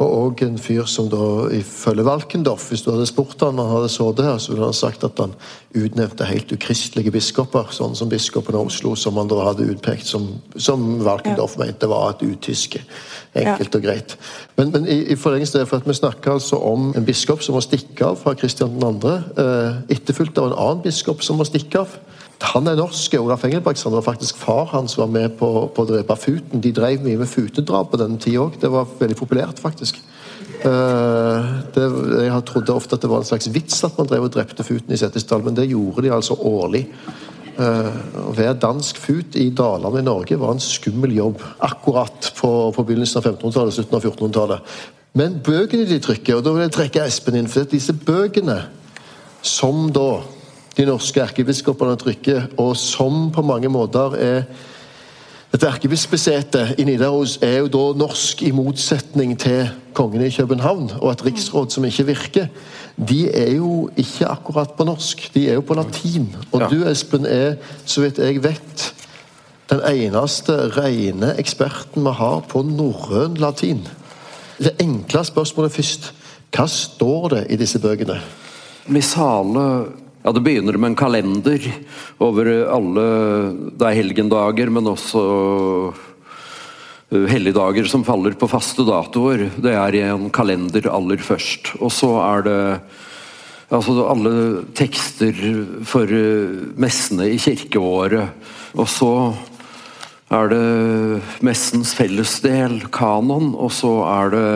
Og 0.00 0.06
òg 0.06 0.42
en 0.46 0.56
fyr 0.60 0.86
som 0.88 1.10
da 1.12 1.48
ifølge 1.56 2.04
Valkendorf 2.04 2.70
Hvis 2.70 2.82
du 2.84 2.90
hadde 2.92 3.06
spurt 3.08 3.40
han 3.44 3.58
og 3.60 3.68
han 3.68 3.74
hadde 3.74 3.90
sittet 3.92 4.24
her, 4.24 4.38
så 4.40 4.52
ville 4.52 4.68
han 4.68 4.76
sagt 4.76 5.04
at 5.04 5.20
han 5.20 5.34
utnevnte 5.76 6.28
helt 6.28 6.52
ukristelige 6.52 7.12
biskoper, 7.12 7.68
sånn 7.76 7.96
som 7.96 8.08
biskopen 8.08 8.56
av 8.56 8.70
Oslo, 8.70 8.94
som 8.96 9.20
han 9.20 9.28
da 9.28 9.42
hadde 9.44 9.68
utpekt 9.72 10.08
som, 10.08 10.28
som 10.56 10.86
Valkendorf 11.04 11.58
mente 11.60 11.88
var 11.88 12.14
et 12.14 12.24
utyske. 12.24 12.80
Enkelt 13.36 13.76
og 13.76 13.84
greit. 13.84 14.16
Men, 14.56 14.72
men 14.72 14.88
i, 14.88 15.02
i 15.12 15.20
forlengelse 15.20 15.58
av 15.58 15.66
det, 15.66 15.70
for 15.72 15.84
at 15.84 15.88
vi 15.88 16.00
snakker 16.00 16.38
altså 16.38 16.60
om 16.64 16.94
en 16.96 17.08
biskop 17.08 17.44
som 17.44 17.58
må 17.58 17.64
stikke 17.64 18.08
av 18.08 18.20
fra 18.24 18.32
Kristian 18.40 18.80
2., 18.80 19.16
eh, 19.36 19.80
etterfulgt 19.98 20.40
av 20.40 20.48
en 20.48 20.60
annen 20.64 20.84
biskop 20.88 21.24
som 21.24 21.36
må 21.36 21.44
stikke 21.48 21.84
av. 21.84 22.00
Han 22.42 22.68
er 22.68 22.76
norsk. 22.76 23.14
Olaf 23.20 23.44
Engelbrektsson 23.48 23.94
var 23.96 24.04
faktisk 24.04 24.36
far 24.36 24.68
hans 24.74 24.96
var 24.98 25.08
med 25.08 25.38
på, 25.38 25.48
på 25.72 25.84
å 25.84 25.88
drepe 25.88 26.16
Futen. 26.20 26.60
De 26.60 26.72
drev 26.76 27.04
mye 27.04 27.20
med 27.20 27.30
futedrap 27.30 27.92
på 27.92 28.00
denne 28.00 28.20
tida 28.20 28.44
òg. 28.44 28.58
Det 28.60 28.70
var 28.72 28.88
veldig 28.98 29.16
populært, 29.16 29.62
faktisk. 29.62 30.00
Eh, 30.60 31.54
det, 31.74 31.86
jeg 32.26 32.42
trodde 32.50 32.76
ofte 32.76 32.96
at 32.96 33.04
det 33.04 33.10
var 33.12 33.22
en 33.22 33.28
slags 33.28 33.48
vits 33.52 33.84
at 33.86 33.96
man 33.96 34.08
drev 34.10 34.28
og 34.28 34.34
drepte 34.34 34.66
Futen 34.66 34.92
i 34.92 35.00
Setesdal, 35.00 35.44
men 35.46 35.56
det 35.56 35.70
gjorde 35.70 36.04
de 36.06 36.12
altså 36.16 36.36
årlig. 36.36 36.86
Å 37.56 38.34
være 38.36 38.58
dansk 38.60 38.98
fut 39.00 39.36
i 39.40 39.46
dalene 39.56 40.02
i 40.02 40.04
Norge 40.04 40.36
var 40.36 40.52
en 40.52 40.60
skummel 40.60 41.14
jobb. 41.16 41.40
Akkurat 41.64 42.28
på, 42.36 42.50
på 42.76 42.84
begynnelsen 42.84 43.22
av 43.22 43.30
1500-tallet, 43.30 43.76
slutten 43.78 43.96
av 43.96 44.04
1400-tallet. 44.04 44.74
Men 45.16 45.38
bøkene 45.40 45.86
de 45.88 45.96
trykker, 46.04 46.36
og 46.36 46.44
da 46.44 46.52
vil 46.52 46.66
jeg 46.66 46.74
trekke 46.76 47.06
Espen 47.08 47.38
inn, 47.40 47.48
for 47.48 47.64
disse 47.70 47.94
bøkene 47.96 48.58
som 49.40 49.86
da 49.94 50.20
de 50.76 50.84
norske 50.84 51.20
erkebiskopene 51.20 51.96
trykker, 51.96 52.48
og 52.60 52.76
som 52.76 53.30
på 53.32 53.42
mange 53.46 53.68
måter 53.72 54.16
er 54.20 54.42
dette 55.52 55.68
erkebispesete 55.70 56.74
i 56.76 56.84
Nidaros 56.84 57.38
er 57.40 57.62
jo 57.62 57.68
da 57.72 57.84
norsk 57.96 58.42
i 58.44 58.50
motsetning 58.52 59.36
til 59.40 59.70
kongen 59.96 60.26
i 60.26 60.32
København 60.34 60.90
og 60.98 61.06
et 61.12 61.22
riksråd 61.24 61.70
som 61.72 61.86
ikke 61.88 62.04
virker. 62.10 62.50
De 62.98 63.22
er 63.30 63.54
jo 63.54 63.86
ikke 63.96 64.28
akkurat 64.28 64.74
på 64.76 64.84
norsk, 64.84 65.22
de 65.34 65.46
er 65.48 65.56
jo 65.56 65.64
på 65.64 65.74
latin. 65.78 66.28
Og 66.52 66.60
Ja. 66.60 66.68
du, 66.68 66.84
Espen, 66.90 67.26
er, 67.26 67.54
så 67.86 68.00
vidt 68.00 68.18
jeg 68.18 68.42
vet, 68.44 68.92
den 69.70 69.80
eneste 69.80 70.52
rene 70.76 71.34
eksperten 71.38 72.04
vi 72.04 72.12
har 72.12 72.40
på 72.48 72.62
norrøn 72.62 73.36
latin. 73.40 73.86
Det 74.58 74.76
enkle 74.80 75.24
spørsmålet 75.24 75.72
først. 75.72 76.12
Hva 76.52 76.66
står 76.66 77.28
det 77.28 77.46
i 77.50 77.56
disse 77.56 77.78
bøkene? 77.78 78.20
Missale 78.86 79.86
ja, 80.26 80.32
Det 80.32 80.42
begynner 80.42 80.74
med 80.74 80.90
en 80.90 80.98
kalender 80.98 81.62
over 82.18 82.48
alle 82.74 83.06
Det 83.78 83.86
er 83.86 83.98
helgendager, 84.00 84.72
men 84.74 84.90
også 84.90 85.22
uh, 87.14 87.26
helligdager 87.30 87.86
som 87.86 88.02
faller 88.04 88.34
på 88.34 88.48
faste 88.50 88.82
datoer. 88.82 89.46
Det 89.54 89.70
er 89.70 89.94
i 89.94 90.02
en 90.08 90.26
kalender 90.34 90.90
aller 90.90 91.22
først. 91.22 91.76
Og 91.78 91.94
så 91.94 92.10
er 92.24 92.42
det 92.42 92.60
altså 93.70 93.94
alle 94.10 94.64
tekster 94.74 95.38
for 95.86 96.10
uh, 96.10 96.74
messene 96.74 97.30
i 97.30 97.38
kirkeåret. 97.38 98.34
Og 98.74 98.90
så 98.90 99.12
er 100.34 100.50
det 100.50 101.22
messens 101.46 101.94
fellesdel, 101.94 102.80
kanon, 102.90 103.52
og 103.54 103.70
så 103.70 104.00
er 104.10 104.34
det 104.34 104.48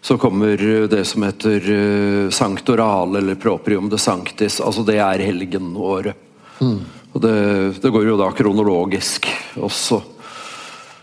så 0.00 0.16
kommer 0.18 0.56
det 0.88 1.04
som 1.04 1.22
heter 1.22 1.70
uh, 1.70 2.30
sanctoral, 2.30 3.16
eller 3.16 3.34
proprium 3.34 3.88
de 3.88 3.98
sanctis. 3.98 4.60
altså 4.60 4.82
Det 4.82 4.96
er 4.98 5.26
helgenåret. 5.26 6.16
Og 7.12 7.20
det, 7.20 7.36
det 7.82 7.90
går 7.90 8.06
jo 8.06 8.16
da 8.20 8.30
kronologisk 8.36 9.26
også. 9.58 10.00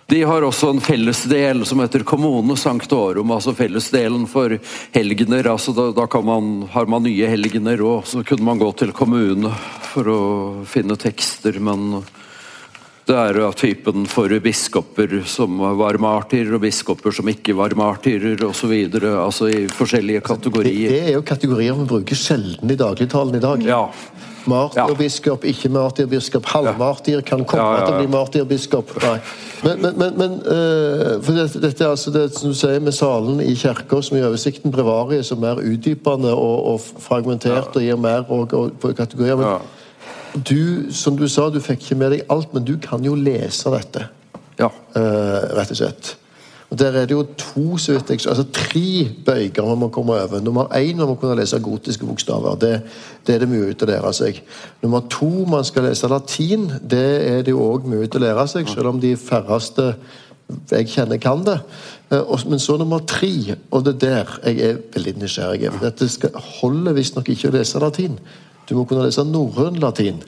De 0.08 0.22
har 0.24 0.42
også 0.42 0.70
en 0.72 0.80
fellesdel 0.80 1.66
som 1.68 1.82
heter 1.84 2.06
Kommune 2.08 2.56
Sanctorum, 2.56 3.32
altså 3.36 3.52
fellesdelen 3.52 4.24
for 4.32 4.56
helgener. 4.96 5.50
altså 5.52 5.74
Da, 5.76 5.90
da 5.92 6.06
kan 6.08 6.24
man, 6.26 6.62
har 6.72 6.88
man 6.88 7.04
nye 7.04 7.28
helgener, 7.28 7.84
og 7.84 8.08
så 8.08 8.24
kunne 8.24 8.48
man 8.48 8.62
gå 8.62 8.72
til 8.80 8.96
kommune 8.96 9.52
for 9.90 10.08
å 10.08 10.22
finne 10.64 10.96
tekster, 10.96 11.60
men 11.60 12.06
det 13.08 13.16
er 13.16 13.38
av 13.46 13.56
typen 13.56 14.06
for 14.10 14.32
biskoper 14.44 15.22
som 15.30 15.62
var 15.80 16.00
martyrer, 16.02 16.52
og 16.58 16.64
biskoper 16.66 17.16
som 17.16 17.30
ikke 17.32 17.56
var 17.56 17.76
martyrer, 17.80 18.42
osv. 18.44 18.74
Altså 19.08 19.48
i 19.48 19.66
forskjellige 19.72 20.26
kategorier. 20.28 20.92
det 20.92 21.04
er 21.06 21.14
jo 21.16 21.24
kategorier 21.26 21.78
vi 21.78 21.88
bruker 21.88 22.20
sjelden 22.20 22.74
i 22.74 22.80
dagligtalen 22.80 23.40
i 23.40 23.44
dag. 23.44 23.64
Ja. 23.68 23.86
Martyrbiskop, 24.48 25.44
ikke 25.48 25.70
martyrbiskop. 25.72 26.46
Halvmartyr 26.48 27.24
kan 27.28 27.44
komme 27.46 27.64
Ja, 27.64 27.72
ja, 27.72 27.80
ja. 27.80 27.86
til 27.86 27.96
å 27.96 28.02
bli 28.02 28.12
martyrbiskop. 28.12 28.94
Nei. 29.04 29.16
Men, 29.64 29.82
men, 29.82 29.98
men, 29.98 30.14
men 30.22 30.36
uh, 30.44 31.16
for 31.24 31.36
dette, 31.36 31.64
dette 31.64 31.84
er 31.84 31.92
altså 31.92 32.14
det 32.16 32.28
som 32.36 32.54
du 32.54 32.60
sier 32.60 32.84
med 32.84 32.96
salen 32.96 33.42
i 33.44 33.56
kirka, 33.60 34.00
som 34.04 34.20
i 34.20 34.24
oversikten 34.24 34.72
brevarie, 34.72 35.24
som 35.28 35.44
er 35.48 35.64
utdypende 35.64 36.32
og, 36.32 36.72
og 36.74 37.04
fragmentert 37.08 37.76
og 37.76 37.84
gir 37.84 38.00
mer 38.00 38.24
og, 38.28 38.54
og, 38.54 38.78
på 38.80 38.94
kategorier. 38.96 39.40
Men 39.40 39.52
Ja. 39.56 39.58
Du, 40.44 40.92
som 40.92 41.18
du 41.18 41.28
sa, 41.28 41.50
du 41.50 41.60
fikk 41.64 41.82
ikke 41.86 41.96
med 42.00 42.12
deg 42.16 42.24
alt, 42.34 42.54
men 42.54 42.66
du 42.68 42.78
kan 42.82 43.04
jo 43.06 43.16
lese 43.16 43.72
dette. 43.74 44.08
ja. 44.60 44.70
eh, 44.96 45.44
rett 45.58 45.72
og 45.72 45.78
slett. 45.78 46.16
Og 46.70 46.78
Der 46.80 46.92
er 47.00 47.06
det 47.08 47.16
jo 47.16 47.24
to, 47.40 47.78
så 47.80 47.94
vidt 47.96 48.10
jeg 48.10 48.28
altså 48.28 48.44
tre 48.52 49.08
bøyger 49.26 49.64
man 49.64 49.78
må 49.80 49.88
komme 49.88 50.18
over. 50.20 50.42
Nummer 50.44 50.66
én 50.76 50.98
man 51.00 51.08
må 51.08 51.16
kunne 51.16 51.38
lese 51.40 51.60
gotiske 51.64 52.06
bokstaver. 52.06 52.56
Det, 52.60 52.82
det 53.28 53.36
er 53.36 53.40
det 53.40 53.48
mye 53.50 53.70
ut 53.72 53.84
å 53.84 53.88
lære 53.88 54.12
seg. 54.14 54.42
Nummer 54.84 55.06
to 55.10 55.30
man 55.48 55.64
skal 55.64 55.88
lese 55.88 56.10
latin. 56.12 56.68
Det 56.84 57.06
er 57.30 57.46
det 57.48 57.54
jo 57.56 57.64
òg 57.64 57.88
mulig 57.88 58.10
å 58.12 58.20
lære 58.20 58.48
seg, 58.52 58.68
selv 58.68 58.92
om 58.92 59.00
de 59.00 59.14
færreste 59.16 59.94
jeg 60.72 60.90
kjenner 60.92 61.18
kan 61.24 61.46
det. 61.48 61.56
Eh, 62.12 62.36
Men 62.50 62.60
så 62.60 62.76
nummer 62.78 63.00
tre, 63.00 63.56
og 63.72 63.86
det 63.86 63.96
er 63.96 64.04
der 64.04 64.40
jeg 64.52 64.60
er 64.60 64.84
veldig 64.94 65.16
nysgjerrig. 65.22 65.72
Dette 65.82 66.10
skal, 66.10 66.36
holder 66.36 66.94
visstnok 67.00 67.30
ikke 67.30 67.48
å 67.48 67.56
lese 67.56 67.80
latin. 67.80 68.20
Du 68.68 68.76
må 68.76 68.86
kunne 68.88 69.08
lese 69.08 69.24
norrøn 69.28 69.80
latin. 69.80 70.22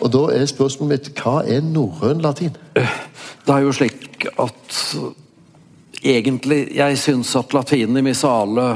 Og 0.00 0.10
da 0.12 0.26
er 0.36 0.48
spørsmålet 0.48 0.92
mitt 0.92 1.22
hva 1.22 1.40
er 1.48 1.64
norrøn 1.64 2.20
latin? 2.24 2.56
Det 2.76 3.54
er 3.54 3.64
jo 3.64 3.72
slik 3.74 4.28
at 4.36 4.82
egentlig 6.06 6.58
Jeg 6.76 6.98
syns 7.00 7.32
at 7.38 7.54
latin 7.56 7.96
i 7.98 8.04
missale 8.04 8.66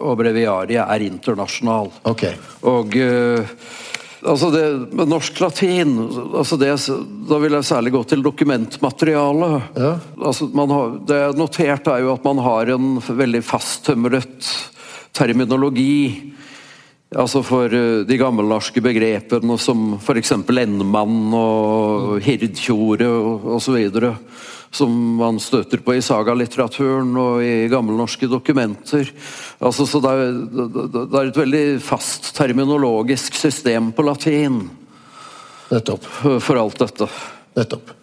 og 0.00 0.16
breviarie 0.18 0.82
er 0.82 1.04
internasjonal. 1.06 1.92
Okay. 2.08 2.34
Og 2.66 2.96
uh, 2.96 3.52
altså 4.24 4.50
det 4.54 4.64
med 4.96 5.12
norsk 5.12 5.38
latin 5.44 5.94
altså 6.00 6.58
det, 6.60 6.72
Da 7.28 7.38
vil 7.42 7.58
jeg 7.58 7.68
særlig 7.68 7.94
gå 7.94 8.02
til 8.08 8.24
dokumentmaterialet. 8.24 9.70
Ja. 9.76 9.92
Altså 10.18 10.50
man 10.56 10.74
har, 10.74 10.98
det 11.06 11.20
jeg 11.20 11.30
har 11.30 11.38
notert, 11.38 11.92
er 11.92 12.04
jo 12.06 12.14
at 12.16 12.26
man 12.26 12.42
har 12.48 12.74
en 12.74 12.90
veldig 12.98 13.44
fasttømret 13.44 14.52
terminologi. 15.14 16.32
Altså 17.10 17.40
for 17.42 17.72
eh, 17.74 18.02
de 18.06 18.18
gammelnorske 18.20 18.82
begrepene 18.84 19.56
som 19.58 19.96
f.eks. 19.98 20.30
endemann 20.30 21.32
og 21.34 22.20
hirdtjore 22.22 23.08
og 23.10 23.48
osv. 23.56 23.78
Som 24.70 24.94
man 25.18 25.40
støter 25.42 25.82
på 25.82 25.96
i 25.96 26.02
sagalitteraturen 26.06 27.10
og 27.18 27.42
i 27.42 27.66
gammelnorske 27.72 28.28
dokumenter. 28.30 29.10
Altså, 29.58 29.88
så 29.90 29.98
det 30.04 30.12
er, 30.14 30.36
det 30.94 31.08
er 31.10 31.32
et 31.32 31.40
veldig 31.42 31.64
fast 31.82 32.30
terminologisk 32.36 33.34
system 33.34 33.90
på 33.90 34.06
latin 34.06 34.68
Nettopp. 35.70 36.06
for 36.42 36.58
alt 36.58 36.78
dette. 36.78 37.10
Nettopp. 37.58 37.96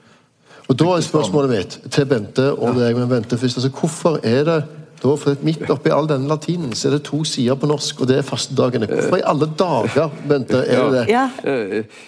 Og 0.68 0.76
Da 0.76 0.90
er 0.98 1.04
spørsmålet 1.06 1.54
mitt 1.54 1.78
til 1.96 2.08
Bente 2.10 2.50
og 2.52 2.76
deg, 2.76 2.96
men 2.98 3.08
Bente 3.08 3.40
først. 3.40 3.62
altså 3.62 3.72
Hvorfor 3.72 4.20
er 4.20 4.44
det 4.44 4.60
da, 4.98 5.12
for 5.20 5.44
Midt 5.46 5.70
oppi 5.70 5.92
all 5.94 6.08
denne 6.10 6.30
latinen 6.30 6.74
så 6.78 6.90
er 6.90 6.96
det 6.98 7.04
to 7.06 7.20
sider 7.28 7.58
på 7.60 7.70
norsk, 7.70 8.02
og 8.02 8.10
det 8.10 8.18
er 8.20 8.26
fastedagene. 8.26 8.90
Hvorfor 8.90 9.20
i 9.20 9.26
alle 9.30 9.50
dager, 9.60 10.16
Bente, 10.30 10.64
er 10.64 10.82
det 10.82 10.96
det? 10.96 11.04
Ja. 11.12 11.26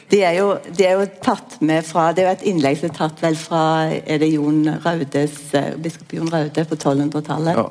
Det 0.10 0.24
er, 0.26 0.34
jo, 0.40 0.56
de 0.78 0.88
er 0.88 0.98
jo 0.98 1.06
tatt 1.24 1.60
med 1.66 1.86
fra 1.86 2.10
Det 2.16 2.24
er 2.24 2.32
jo 2.32 2.38
et 2.38 2.48
innlegg 2.50 2.80
som 2.80 2.90
er 2.90 2.98
tatt 2.98 3.22
vel 3.22 3.38
fra 3.40 3.62
er 4.00 4.24
det 4.24 4.32
Jon 4.32 4.64
Raudes, 4.86 5.38
eh, 5.58 5.76
biskop 5.82 6.18
Jon 6.18 6.34
Raude 6.34 6.66
på 6.66 6.80
1200-tallet. 6.80 7.62
Ja. 7.62 7.68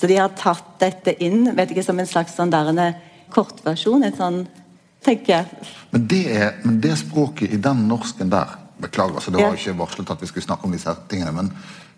Så 0.00 0.08
de 0.10 0.18
har 0.18 0.32
tatt 0.38 0.72
dette 0.80 1.14
inn 1.22 1.52
vet 1.54 1.70
ikke, 1.70 1.84
som 1.86 2.00
en 2.00 2.08
slags 2.08 2.34
sånn 2.38 2.50
der, 2.50 2.72
en 2.72 2.96
kortversjon. 3.34 4.08
En 4.08 4.16
sånn, 4.16 4.40
tenker 5.04 5.36
jeg. 5.36 5.70
Men 5.92 6.08
det, 6.10 6.24
er, 6.32 6.56
men 6.64 6.80
det 6.82 6.96
språket 7.04 7.52
i 7.52 7.60
den 7.62 7.86
norsken 7.90 8.32
der 8.32 8.58
Beklager, 8.82 9.14
altså, 9.14 9.30
det 9.30 9.38
var 9.38 9.52
jo 9.54 9.60
ikke 9.60 9.78
varslet 9.78 10.08
at 10.10 10.22
vi 10.24 10.26
skulle 10.26 10.42
snakke 10.42 10.66
om 10.66 10.72
disse 10.74 10.90
tingene, 11.06 11.30
men, 11.36 11.50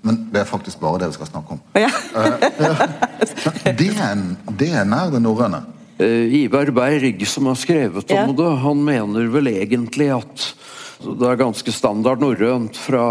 men 0.05 0.19
det 0.33 0.43
er 0.43 0.49
faktisk 0.49 0.81
bare 0.83 1.01
det 1.03 1.11
vi 1.13 1.19
skal 1.19 1.31
snakke 1.31 1.57
om. 1.57 1.63
Ja. 1.81 1.91
Men 2.13 2.37
det 3.81 3.89
er, 3.97 4.25
det 4.61 4.71
er 4.73 4.89
nær 4.89 5.13
det 5.15 5.23
norrøne. 5.25 5.65
Eh, 5.99 6.33
Ivar 6.43 6.71
Berg, 6.75 7.27
som 7.31 7.47
har 7.47 7.59
skrevet 7.59 8.11
om 8.11 8.17
Ja. 8.17 8.27
det, 8.27 8.51
han 8.65 8.85
mener 8.85 9.29
vel 9.33 9.49
egentlig 9.53 10.11
at 10.13 10.49
det 11.05 11.29
er 11.29 11.37
ganske 11.37 11.73
standard 11.73 12.23
norrønt 12.23 12.77
fra 12.81 13.03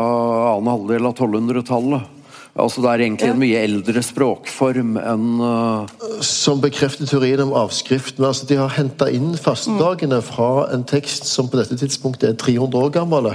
annen 0.56 0.72
halvdel 0.72 1.08
av 1.08 1.16
1200-tallet. 1.16 2.10
Altså 2.54 2.84
Det 2.84 2.90
er 2.90 3.02
egentlig 3.02 3.30
en 3.32 3.40
mye 3.42 3.62
eldre 3.66 4.02
språkform 4.06 4.98
enn 5.02 5.30
uh... 5.42 5.90
Som 6.22 6.62
bekrefter 6.62 7.10
teorien 7.10 7.42
om 7.42 7.56
avskrift. 7.58 8.20
Men 8.20 8.30
altså, 8.30 8.46
de 8.50 8.60
har 8.60 8.76
henta 8.76 9.08
inn 9.10 9.34
fastedagene 9.42 10.20
fra 10.22 10.68
en 10.74 10.86
tekst 10.86 11.26
som 11.30 11.50
på 11.50 11.58
dette 11.58 11.80
tidspunktet 11.82 12.30
er 12.30 12.38
300 12.38 12.78
år 12.78 12.94
gammel. 12.94 13.32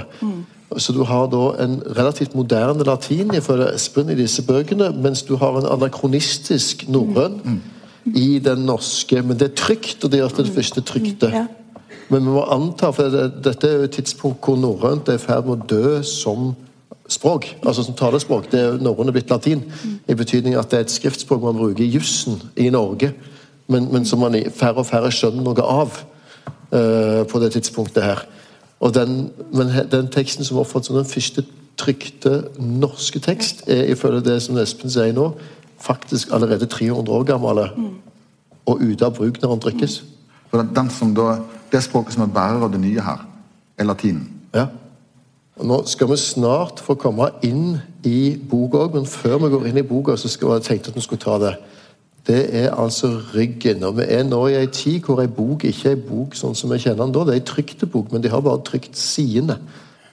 Så 0.77 0.93
du 0.93 1.01
har 1.03 1.25
da 1.31 1.63
en 1.63 1.79
relativt 1.97 2.35
moderne 2.37 2.85
latin 2.85 3.33
ifølge 3.33 3.71
Espen 3.73 4.09
i 4.13 4.17
disse 4.17 4.43
bøkene, 4.45 4.91
mens 5.01 5.23
du 5.25 5.35
har 5.41 5.57
en 5.57 5.65
anakronistisk 5.65 6.85
norrøn 6.87 7.39
i 8.15 8.39
den 8.39 8.67
norske. 8.69 9.21
Men 9.21 9.39
det 9.39 9.49
er 9.49 9.55
trygt, 9.57 10.03
og 10.03 10.11
det 10.11 10.21
gjør 10.21 10.29
at 10.29 10.37
det 10.37 10.53
første 10.53 10.81
trykte. 10.85 11.31
Ja. 11.33 11.45
Men 12.09 12.25
vi 12.25 12.33
må 12.33 12.43
anta, 12.49 12.89
for 12.93 13.09
dette 13.43 13.67
er 13.67 13.79
jo 13.79 13.87
et 13.89 13.97
tidspunkt 13.97 14.45
hvor 14.45 14.57
norrønt 14.57 15.09
er 15.09 15.17
i 15.17 15.21
ferd 15.21 15.45
med 15.45 15.57
å 15.57 15.69
dø 15.69 15.99
som 16.05 16.53
språk, 17.09 17.47
altså 17.65 17.83
som 17.85 17.97
talespråk. 17.97 18.51
Det 18.51 18.61
er 18.61 18.79
norrøn 18.81 19.09
er 19.09 19.17
blitt 19.17 19.33
latin, 19.33 19.63
i 20.09 20.17
betydning 20.17 20.57
at 20.57 20.69
det 20.71 20.79
er 20.79 20.87
et 20.87 20.93
skriftspråk 20.93 21.41
man 21.43 21.57
bruker 21.57 21.85
i 21.85 21.89
jussen 21.89 22.37
i 22.57 22.69
Norge, 22.73 23.11
men, 23.69 23.89
men 23.93 24.05
som 24.05 24.21
man 24.21 24.37
færre 24.53 24.81
og 24.81 24.89
færre 24.89 25.11
skjønner 25.13 25.45
noe 25.45 25.65
av 25.65 25.99
uh, 26.73 27.25
på 27.29 27.41
det 27.41 27.53
tidspunktet 27.57 28.05
her. 28.05 28.25
Og 28.79 28.93
den, 28.95 29.31
men 29.53 29.71
den 29.91 30.07
teksten 30.07 30.45
som 30.47 30.57
oppfattes 30.61 30.87
som 30.87 30.95
den 30.95 31.05
første 31.05 31.43
trykte 31.79 32.43
norske 32.59 33.19
tekst, 33.19 33.63
er 33.67 33.91
ifølge 33.91 34.23
det 34.23 34.41
som 34.43 34.57
Espen 34.59 34.91
sier 34.91 35.15
nå, 35.15 35.31
faktisk 35.79 36.31
allerede 36.35 36.67
300 36.67 37.11
år 37.15 37.23
gammel 37.27 37.63
og 38.65 38.81
ute 38.83 39.05
av 39.05 39.15
bruk 39.15 39.41
når 39.41 39.55
den 39.55 39.63
trykkes. 39.63 40.03
For 40.49 40.61
den- 40.61 40.75
den 40.75 40.89
som 40.89 41.15
da, 41.15 41.39
det 41.71 41.83
språket 41.83 42.13
som 42.13 42.23
er 42.23 42.33
bærer 42.33 42.63
av 42.63 42.71
det 42.71 42.79
nye 42.81 43.01
her, 43.01 43.25
er 43.77 43.83
latinen. 43.83 44.29
Ja. 44.53 44.67
Og 45.59 45.65
nå 45.65 45.85
skal 45.85 46.07
vi 46.07 46.15
snart 46.15 46.79
få 46.79 46.95
komme 46.95 47.29
inn 47.43 47.81
i 48.03 48.37
boka 48.49 48.77
òg, 48.77 48.93
men 48.93 49.05
før 49.05 49.37
vi 49.37 49.49
går 49.49 49.67
inn 49.67 49.77
i 49.77 49.81
boka, 49.81 50.15
så 50.15 50.27
skal 50.27 50.55
jeg 50.55 50.63
tenkte 50.63 50.89
at 50.89 50.95
vi 50.95 51.01
skulle 51.01 51.19
ta 51.19 51.37
det 51.37 51.55
det 52.29 52.43
er 52.53 52.75
altså 52.77 53.09
ryggen. 53.33 53.83
Og 53.83 53.97
vi 53.97 54.05
er 54.07 54.23
nå 54.23 54.39
i 54.47 54.57
ei 54.59 54.67
tid 54.69 55.01
hvor 55.01 55.21
ei 55.23 55.29
bok 55.33 55.63
ikke 55.65 55.89
er 55.89 55.95
ei 55.97 56.01
bok 56.05 56.35
sånn 56.37 56.53
som 56.57 56.69
vi 56.69 56.77
kjenner 56.83 57.07
den 57.07 57.15
da. 57.15 57.25
Det 57.25 57.33
er 57.33 57.41
ei 57.41 57.47
trykte 57.49 57.89
bok, 57.89 58.11
men 58.13 58.21
de 58.21 58.29
har 58.29 58.43
bare 58.45 58.61
trykt 58.67 58.97
sidene. 58.97 59.57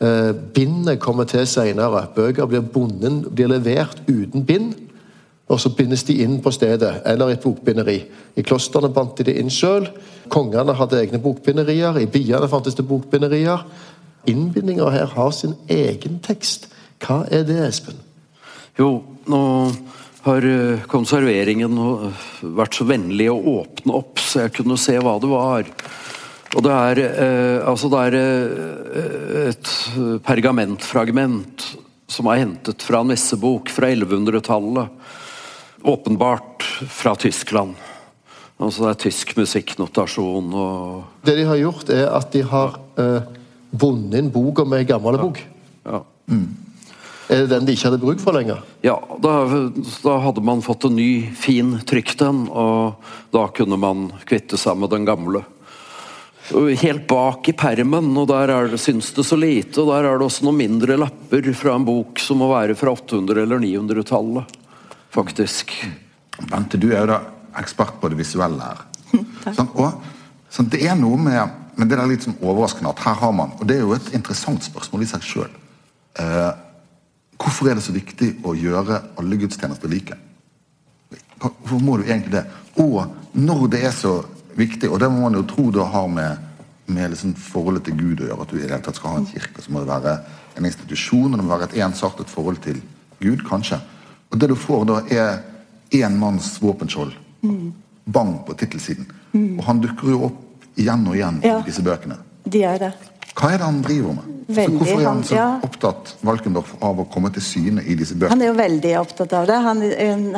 Eh, 0.01 0.33
bindet 0.57 1.01
kommer 1.01 1.29
til 1.29 1.45
senere. 1.47 2.07
Bøker 2.17 2.49
blir 2.49 2.65
bonden, 2.65 3.21
blir 3.29 3.53
levert 3.53 4.01
uten 4.09 4.47
bind. 4.49 4.75
Og 5.47 5.61
så 5.61 5.71
bindes 5.77 6.03
de 6.09 6.17
inn 6.25 6.41
på 6.43 6.51
stedet, 6.51 7.03
eller 7.07 7.29
i 7.29 7.37
et 7.37 7.45
bokbinderi. 7.45 7.99
I 8.37 8.43
klostrene 8.43 8.89
bandt 8.91 9.21
de 9.21 9.29
det 9.29 9.37
inn 9.39 9.53
sjøl. 9.53 9.87
Kongene 10.33 10.75
hadde 10.75 10.99
egne 10.99 11.21
bokbinderier. 11.23 12.01
I 12.01 12.09
byene 12.11 12.49
fantes 12.51 12.75
det 12.75 12.89
bokbinderier. 12.89 13.63
Innbindinger 14.27 14.91
her 14.91 15.07
har 15.07 15.31
sin 15.31 15.55
egen 15.69 16.19
tekst. 16.25 16.67
Hva 17.05 17.23
er 17.31 17.45
det, 17.47 17.61
Espen? 17.69 18.01
Jo, 18.79 19.05
nå 19.29 19.43
har 20.27 20.47
eh, 20.51 20.85
konserveringen 20.91 21.79
vært 22.57 22.79
så 22.79 22.87
vennlig 22.89 23.31
å 23.33 23.39
åpne 23.61 23.95
opp, 23.97 24.21
så 24.23 24.45
jeg 24.45 24.57
kunne 24.59 24.79
se 24.81 24.99
hva 24.99 25.17
det 25.23 25.31
var. 25.31 25.71
Og 26.57 26.63
det 26.65 26.73
er, 26.73 27.01
eh, 27.05 27.59
altså 27.69 27.91
det 27.93 28.05
er 28.09 28.19
eh, 28.21 29.49
et 29.51 29.73
pergamentfragment 30.27 31.67
som 32.11 32.31
er 32.31 32.45
hentet 32.45 32.85
fra 32.87 33.03
en 33.03 33.11
messebok 33.11 33.71
fra 33.73 33.91
1100-tallet. 33.91 35.13
Åpenbart 35.87 36.65
fra 36.91 37.15
Tyskland. 37.19 37.77
Altså 38.57 38.87
det 38.87 38.93
er 38.95 39.03
tysk 39.05 39.35
musikknotasjon 39.37 40.55
og 40.57 41.27
Det 41.27 41.35
de 41.37 41.45
har 41.45 41.59
gjort, 41.61 41.91
er 41.93 42.07
at 42.09 42.31
de 42.33 42.41
har 42.47 42.79
eh, 42.97 43.35
vunnet 43.77 44.17
inn 44.23 44.33
boka 44.33 44.65
med 44.65 44.81
ei 44.81 44.89
gammel 44.89 45.19
bok. 45.21 45.43
Ja. 45.85 46.01
Mm. 46.31 46.66
Er 47.27 47.43
det 47.43 47.51
den 47.51 47.67
de 47.67 47.75
ikke 47.75 47.89
hadde 47.89 48.03
bruk 48.03 48.23
for 48.23 48.37
lenger? 48.37 48.63
Ja, 48.87 48.95
da, 49.23 49.35
da, 50.05 50.15
hadde 50.23 50.45
man 50.47 50.63
fått 50.63 50.87
en 50.87 50.95
ny, 50.99 51.27
fin 51.35 51.75
trykt 51.89 52.23
en, 52.23 52.45
og 52.47 53.03
da 53.35 53.49
kunne 53.55 53.79
man 53.83 54.09
kvitte 54.29 54.59
seg 54.61 54.79
med 54.79 54.93
den 54.95 55.09
gamle. 55.09 55.43
Helt 56.55 57.09
bak 57.11 57.49
i 57.51 57.57
permen, 57.59 58.13
og 58.15 58.29
der 58.31 58.53
er 58.55 58.71
det, 58.71 58.79
syns 58.79 59.11
det 59.17 59.27
så 59.27 59.39
lite, 59.39 59.83
og 59.83 59.91
der 59.91 60.07
er 60.07 60.21
det 60.21 60.29
også 60.29 60.47
noen 60.47 60.61
mindre 60.61 60.99
lapper 61.03 61.51
fra 61.59 61.75
en 61.75 61.87
bok 61.89 62.23
som 62.23 62.39
må 62.43 62.53
være 62.53 62.79
fra 62.79 62.95
800- 62.95 63.43
eller 63.43 63.63
900-tallet, 63.65 64.59
faktisk. 65.15 65.75
Bente, 66.47 66.79
du 66.79 66.93
er 66.93 67.01
jo 67.03 67.11
da 67.11 67.23
ekspert 67.59 67.99
på 67.99 68.13
det 68.13 68.21
visuelle 68.21 68.71
her. 68.71 68.85
Sånn, 69.57 69.71
og 69.79 70.03
sånn, 70.51 70.69
Det 70.71 70.83
er 70.87 70.95
noe 70.99 71.19
med 71.19 71.63
men 71.77 71.91
det 71.91 71.99
er 71.99 72.09
litt 72.09 72.25
sånn 72.25 72.39
overraskende 72.41 72.89
at 72.89 73.03
her 73.05 73.19
har 73.21 73.33
man 73.37 73.51
Og 73.61 73.67
det 73.69 73.77
er 73.77 73.83
jo 73.85 73.93
et 73.97 74.15
interessant 74.17 74.65
spørsmål 74.65 75.03
i 75.05 75.09
seg 75.11 75.25
sjøl. 75.25 75.51
Eh, 76.17 76.53
hvorfor 77.37 77.71
er 77.71 77.79
det 77.79 77.85
så 77.85 77.95
viktig 77.95 78.33
å 78.47 78.55
gjøre 78.57 79.03
alle 79.21 79.39
gudstjenester 79.41 79.91
like? 79.93 80.17
Hvorfor 81.41 81.83
må 81.85 81.99
du 82.01 82.07
egentlig 82.07 82.39
det? 82.39 82.45
Og 82.81 83.05
når 83.37 83.67
det 83.73 83.83
er 83.85 83.95
så 83.95 84.19
viktig, 84.57 84.89
og 84.91 85.01
det 85.01 85.11
må 85.13 85.27
man 85.27 85.37
jo 85.37 85.45
tro 85.49 85.69
det 85.75 85.85
har 85.93 86.09
med, 86.09 86.39
med 86.87 87.13
liksom 87.13 87.35
forholdet 87.41 87.89
til 87.89 87.99
Gud 87.99 88.23
å 88.23 88.31
gjøre, 88.31 88.43
at 88.43 88.53
du 88.53 88.57
i 88.57 88.63
det 88.63 88.71
hele 88.71 88.85
tatt 88.85 88.99
skal 88.99 89.15
ha 89.15 89.21
en 89.21 89.29
kirke, 89.29 89.63
så 89.63 89.73
må 89.73 89.83
det 89.83 89.91
være 89.91 90.17
en 90.57 90.69
institusjon, 90.69 91.33
og 91.33 91.37
det 91.37 91.45
må 91.45 91.53
være 91.53 91.69
et 91.71 91.79
ensartet 91.85 92.33
forhold 92.33 92.63
til 92.65 92.81
Gud, 93.21 93.45
kanskje. 93.49 93.81
Og 94.33 94.41
det 94.41 94.49
du 94.51 94.57
får 94.59 94.87
da, 94.89 95.01
er 95.13 95.43
én 95.97 96.17
manns 96.19 96.57
våpenskjold. 96.63 97.13
Mm. 97.45 97.73
Bang 98.05 98.39
på 98.47 98.57
tittelsiden. 98.59 99.07
Mm. 99.33 99.59
Og 99.59 99.65
han 99.69 99.83
dukker 99.83 100.13
jo 100.15 100.23
opp 100.31 100.65
igjen 100.77 101.05
og 101.09 101.17
igjen 101.17 101.43
ja, 101.45 101.61
i 101.61 101.69
disse 101.69 101.85
bøkene. 101.85 102.19
De 102.47 102.63
er 102.65 102.81
det. 102.81 102.93
Hva 103.37 103.53
er 103.53 103.61
det 103.61 103.69
han 103.69 103.85
driver 103.85 104.17
med? 104.17 104.33
Veldig, 104.47 104.79
hvorfor 104.79 105.01
er 105.01 105.09
han 105.09 105.23
så 105.27 105.35
ja. 105.35 105.47
opptatt 105.67 106.13
Valkendorf, 106.25 106.69
av 106.87 107.01
å 107.03 107.05
komme 107.11 107.33
til 107.35 107.43
syne 107.43 107.83
i 107.83 107.97
disse 107.99 108.15
bøkene? 108.15 108.31
Han 108.31 108.45
er 108.45 108.53
jo 108.53 108.55
veldig 108.61 108.93
opptatt 109.01 109.33
av 109.35 109.49
det. 109.51 109.57
Han, 109.65 109.81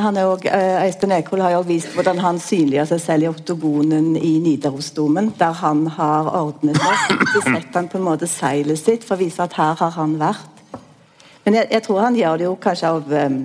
han 0.01 0.17
er 0.17 0.31
også, 0.31 0.49
uh, 0.49 0.87
Øystein 0.87 1.13
Ekroll 1.19 1.43
har 1.45 1.53
jo 1.53 1.61
vist 1.69 1.93
hvordan 1.93 2.23
han 2.25 2.41
synliggjør 2.41 2.89
seg 2.95 3.03
selv 3.05 3.27
i 3.27 3.29
oktogonen 3.29 4.15
i 4.17 4.33
Nidarosdomen, 4.43 5.29
der 5.39 5.53
han 5.61 5.85
har 5.99 6.31
ordnet 6.41 6.81
seg. 6.81 7.27
Så 7.35 7.43
setter 7.45 7.77
han 7.77 7.91
på 7.93 8.01
en 8.01 8.07
måte 8.09 8.31
seilet 8.33 8.81
sitt 8.81 9.05
for 9.05 9.19
å 9.19 9.21
vise 9.21 9.45
at 9.45 9.59
her 9.61 9.77
har 9.83 9.93
han 9.99 10.17
vært. 10.23 10.81
Men 11.45 11.61
jeg, 11.61 11.71
jeg 11.77 11.85
tror 11.85 12.03
han 12.07 12.17
gjør 12.17 12.41
det 12.41 12.49
jo 12.49 12.57
kanskje 12.65 12.95
av 12.97 13.13
um, 13.13 13.39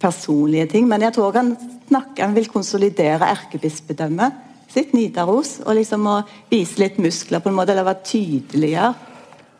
personlige 0.00 0.72
ting, 0.72 0.88
men 0.88 1.04
jeg 1.04 1.18
tror 1.18 1.36
han 1.36 1.54
snakker, 1.90 2.24
han 2.24 2.40
vil 2.40 2.48
konsolidere 2.52 3.28
erkebispedømmet 3.36 4.53
sitt, 4.74 4.94
Nidaros, 4.96 5.58
og 5.64 5.76
liksom 5.78 6.06
å 6.10 6.20
vise 6.50 6.80
litt 6.82 6.98
muskler 7.02 7.42
på 7.42 7.50
en 7.50 7.56
måte, 7.56 7.74
eller 7.74 7.86
være 7.86 8.06
tydeligere 8.06 8.94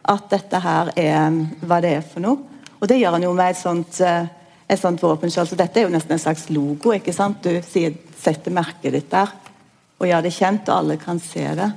at 0.05 0.27
dette 0.33 0.61
her 0.61 0.91
er 1.01 1.39
hva 1.65 1.81
det 1.81 1.95
er 1.99 2.03
for 2.07 2.25
noe. 2.25 2.51
Og 2.81 2.91
det 2.91 2.99
gjør 3.01 3.17
han 3.17 3.25
jo 3.25 3.33
med 3.37 3.55
et 3.55 3.61
sånt, 3.61 4.01
eh, 4.05 4.27
et 4.69 4.81
sånt 4.81 5.01
våpenskjold. 5.01 5.49
Så 5.49 5.57
dette 5.57 5.81
er 5.81 5.87
jo 5.87 5.95
nesten 5.95 6.13
en 6.13 6.21
slags 6.21 6.51
logo. 6.51 6.93
ikke 6.93 7.15
sant? 7.15 7.43
Du 7.43 7.63
setter 7.63 8.51
merket 8.53 8.93
ditt 8.93 9.11
der 9.11 9.33
og 10.01 10.07
gjør 10.09 10.23
det 10.23 10.35
kjent, 10.35 10.69
og 10.69 10.77
alle 10.77 10.97
kan 11.01 11.21
se 11.21 11.47
det. 11.55 11.71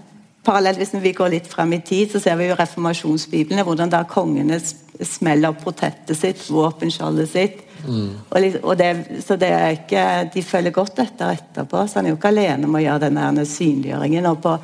Parallelt 0.43 0.79
hvis 0.79 0.95
vi 0.99 1.13
går 1.13 1.29
litt 1.29 1.47
frem 1.47 1.73
i 1.73 1.79
tid, 1.79 2.11
så 2.11 2.19
ser 2.19 2.35
vi 2.39 2.47
jo 2.47 2.55
reformasjonsbiblene, 2.55 3.63
hvordan 3.63 3.91
da 3.91 4.03
kongene 4.03 4.59
smeller 5.05 5.53
opp 5.53 5.61
protettet 5.63 6.17
sitt, 6.17 6.41
våpenskjoldet 6.49 7.29
sitt. 7.29 7.61
Mm. 7.85 8.09
Og, 8.29 8.57
og 8.63 8.73
det, 8.79 8.89
så 9.25 9.37
det 9.37 9.51
er 9.53 9.75
ikke, 9.75 10.03
De 10.33 10.41
følger 10.43 10.73
godt 10.73 10.99
etter 11.03 11.37
etterpå, 11.37 11.85
så 11.85 11.99
han 11.99 12.07
er 12.07 12.15
jo 12.15 12.17
ikke 12.17 12.33
alene 12.33 12.67
om 12.67 12.77
å 12.77 12.83
gjøre 12.83 13.09
denne 13.09 13.45
synliggjøringen. 13.45 14.29
og 14.31 14.43
på 14.43 14.57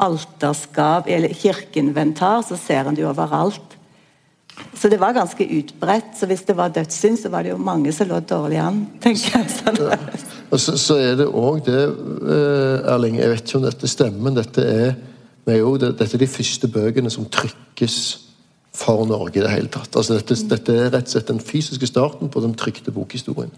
alterskap 0.00 1.10
eller 1.12 1.34
kirkeinventar, 1.36 2.44
så 2.46 2.56
ser 2.56 2.86
han 2.88 2.96
det 2.96 3.04
jo 3.04 3.10
overalt. 3.10 3.76
Så 4.76 4.88
det 4.92 5.00
var 5.00 5.16
ganske 5.16 5.44
utbredt. 5.44 6.14
Så 6.18 6.28
hvis 6.28 6.44
det 6.48 6.56
var 6.56 6.72
dødssynd, 6.74 7.18
så 7.20 7.30
var 7.32 7.44
det 7.44 7.52
jo 7.52 7.60
mange 7.60 7.92
som 7.96 8.08
lå 8.08 8.20
dårlig 8.20 8.60
an. 8.60 8.82
tenker 9.02 9.38
jeg. 9.38 9.52
Sånn. 9.60 9.80
Ja. 9.90 9.98
Og 10.50 10.58
så, 10.58 10.74
så, 10.80 10.96
er 10.98 11.14
det 11.14 11.28
òg 11.28 11.60
det, 11.62 11.78
eh, 11.78 12.88
Erling, 12.90 13.20
jeg 13.20 13.30
vet 13.30 13.44
ikke 13.44 13.58
om 13.60 13.66
dette 13.68 13.88
stemmer, 13.88 14.24
men 14.26 14.34
dette 14.34 14.64
er, 14.66 14.88
jo, 15.54 15.76
dette 15.78 16.08
er 16.08 16.22
de 16.22 16.26
første 16.26 16.66
bøkene 16.70 17.12
som 17.12 17.28
trykkes 17.30 17.98
for 18.74 19.04
Norge 19.06 19.40
i 19.40 19.42
det 19.42 19.52
hele 19.52 19.70
tatt. 19.72 19.96
Altså 19.96 20.18
dette, 20.18 20.36
dette, 20.50 20.74
er 20.74 20.90
rett 20.94 21.08
og 21.08 21.14
slett 21.14 21.30
den 21.30 21.42
fysiske 21.42 21.88
starten 21.90 22.30
på 22.30 22.42
den 22.44 22.54
trykte 22.58 22.94
bokhistorien. 22.94 23.52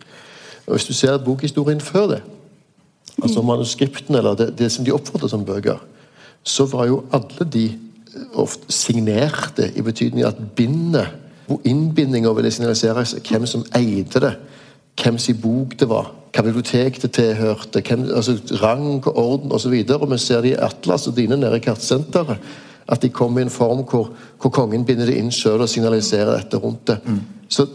Og 0.67 0.77
Hvis 0.77 0.89
du 0.89 0.95
ser 0.97 1.19
bokhistorien 1.19 1.81
før 1.81 2.07
det, 2.15 2.21
altså 3.23 3.43
manuskriptene 3.43 4.19
eller 4.19 4.39
det, 4.39 4.53
det 4.59 4.71
som 4.73 4.85
de 4.85 4.95
oppfatter 4.95 5.29
som 5.29 5.45
bøker, 5.45 5.83
så 6.43 6.67
var 6.67 6.87
jo 6.87 7.03
alle 7.13 7.47
de 7.53 7.67
eh, 7.67 8.39
ofte 8.41 8.73
signerte, 8.73 9.71
i 9.77 9.83
betydning 9.83 10.25
at 10.27 10.41
bindet 10.57 11.19
Innbindinger 11.65 12.33
ville 12.33 12.51
signalisere 12.51 13.05
hvem 13.29 13.47
som 13.47 13.65
eide 13.77 14.21
det, 14.23 14.33
hvem 15.03 15.19
sin 15.19 15.41
bok 15.43 15.75
det 15.81 15.89
var, 15.91 16.13
hva 16.33 16.45
bibliotek 16.47 17.01
det 17.03 17.11
tilhørte, 17.17 17.83
hvem, 17.85 18.07
altså 18.15 18.37
rang, 18.63 19.07
orden 19.07 19.53
osv. 19.53 19.73
Vi 19.73 20.19
ser 20.19 20.41
det 20.41 20.55
i 20.55 20.61
Atlas 20.61 21.07
og 21.11 21.17
dine 21.17 21.37
nede 21.37 21.59
i 21.59 21.65
kartsenteret. 21.65 22.41
At 22.89 23.03
de 23.03 23.11
kommer 23.15 23.41
i 23.43 23.47
en 23.47 23.53
form 23.53 23.85
hvor, 23.87 24.11
hvor 24.43 24.51
kongen 24.51 24.85
binder 24.85 25.07
det 25.07 25.19
inn 25.21 25.31
sjøl 25.35 25.63
og 25.63 25.71
signaliserer 25.71 26.35
dette 26.37 26.59
rundt 26.59 26.87
det. 26.91 26.99
Mm. 27.07 27.21
Så 27.49 27.67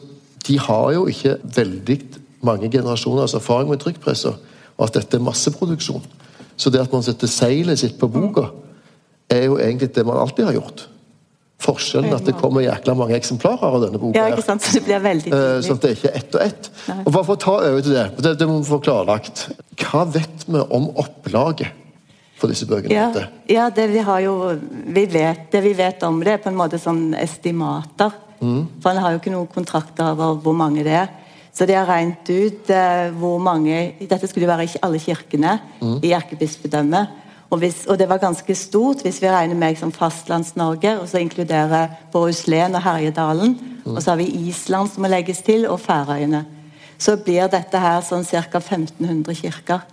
de 0.48 0.60
har 0.60 0.92
jo 0.96 1.08
ikke 1.12 1.38
veldig 1.56 2.00
mange 2.46 2.70
generasjoners 2.72 3.34
erfaring 3.38 3.72
med 3.72 3.82
trykkpressa, 3.82 4.36
og 4.78 4.86
at 4.86 5.00
dette 5.00 5.18
er 5.18 5.24
masseproduksjon. 5.26 6.04
Så 6.58 6.70
det 6.74 6.82
at 6.82 6.94
man 6.94 7.06
setter 7.06 7.30
seilet 7.30 7.80
sitt 7.80 7.98
på 8.00 8.10
boka, 8.12 8.50
er 9.30 9.48
jo 9.50 9.58
egentlig 9.60 9.92
det 9.96 10.06
man 10.08 10.20
alltid 10.22 10.48
har 10.48 10.56
gjort. 10.58 10.88
Forskjellen 11.62 12.14
at 12.14 12.26
det 12.26 12.36
kommer 12.38 12.62
jækla 12.62 12.94
mange 12.94 13.18
eksemplarer 13.18 13.66
av 13.66 13.82
denne 13.82 14.00
boka. 14.02 14.20
Ja, 14.20 14.30
ikke 14.30 14.46
sant? 14.46 14.62
Så 14.62 14.78
det 14.78 14.84
blir 14.86 15.02
veldig 15.02 15.32
eh, 15.32 15.34
tydelig. 15.34 15.66
Sånn 15.66 15.80
at 15.80 15.84
det 15.84 15.90
er 15.90 15.98
ikke 15.98 16.14
ett 16.20 16.38
og 16.38 16.44
ett. 16.46 16.70
Nei. 16.86 16.98
Og 17.02 17.10
bare 17.16 17.26
for 17.26 17.34
å 17.34 17.42
ta 17.42 17.56
over 17.58 17.82
til 17.82 17.98
det, 17.98 18.06
det, 18.22 18.34
det 18.38 18.48
må 18.50 18.60
vi 18.62 18.70
få 18.70 18.80
klarlagt. 18.86 19.48
Hva 19.82 20.04
vet 20.14 20.46
vi 20.46 20.62
om 20.78 20.90
opplaget 21.02 21.87
for 22.38 22.54
disse 22.54 22.68
bøkene? 22.70 22.94
Ja, 22.94 23.28
ja 23.50 23.68
det 23.74 23.90
vi 23.92 24.04
har 24.06 24.24
jo 24.26 24.36
vi 24.94 25.06
vet, 25.10 25.52
Det 25.52 25.62
vi 25.64 25.74
vet 25.78 26.04
om 26.04 26.20
det, 26.24 26.38
er 26.38 26.44
på 26.44 26.52
en 26.52 26.60
måte 26.60 26.80
sånn 26.82 27.14
estimater. 27.18 28.14
Mm. 28.40 28.68
For 28.82 28.92
en 28.92 29.02
har 29.02 29.14
jo 29.14 29.22
ikke 29.22 29.34
noen 29.34 29.50
kontrakter 29.50 30.12
over 30.14 30.38
hvor 30.44 30.58
mange 30.58 30.86
det 30.86 30.94
er. 30.94 31.08
Så 31.58 31.66
de 31.66 31.74
har 31.74 31.88
regnet 31.90 32.30
ut 32.30 32.70
eh, 32.70 33.08
hvor 33.18 33.40
mange 33.42 33.96
Dette 33.98 34.28
skulle 34.30 34.46
jo 34.46 34.52
være 34.52 34.68
i 34.68 34.84
alle 34.86 35.00
kirkene 35.02 35.56
mm. 35.82 35.96
i 36.06 36.14
erkebispedømmet. 36.14 37.24
Og, 37.50 37.64
og, 37.64 37.96
det 37.98 38.10
var 38.10 38.20
ganske 38.22 38.56
stort 38.60 39.02
hvis 39.06 39.22
vi 39.24 39.32
regner 39.32 39.56
med 39.56 39.74
liksom, 39.74 39.94
Fastlands-Norge, 39.96 40.98
og 41.00 41.08
så 41.10 41.22
inkluderer 41.24 41.96
Boruslen 42.12 42.76
og 42.76 42.84
Herjedalen. 42.84 43.56
Mm. 43.86 43.96
Og 43.96 44.04
så 44.04 44.12
har 44.12 44.20
vi 44.20 44.28
Island 44.50 44.92
som 44.92 45.06
må 45.06 45.10
legges 45.10 45.42
til, 45.48 45.66
og 45.72 45.80
Færøyene. 45.80 46.44
Så 47.00 47.16
blir 47.22 47.48
dette 47.50 47.80
her 47.80 48.02
sånn 48.06 48.26
ca. 48.28 48.60
1500 48.60 49.38
kirker. 49.38 49.86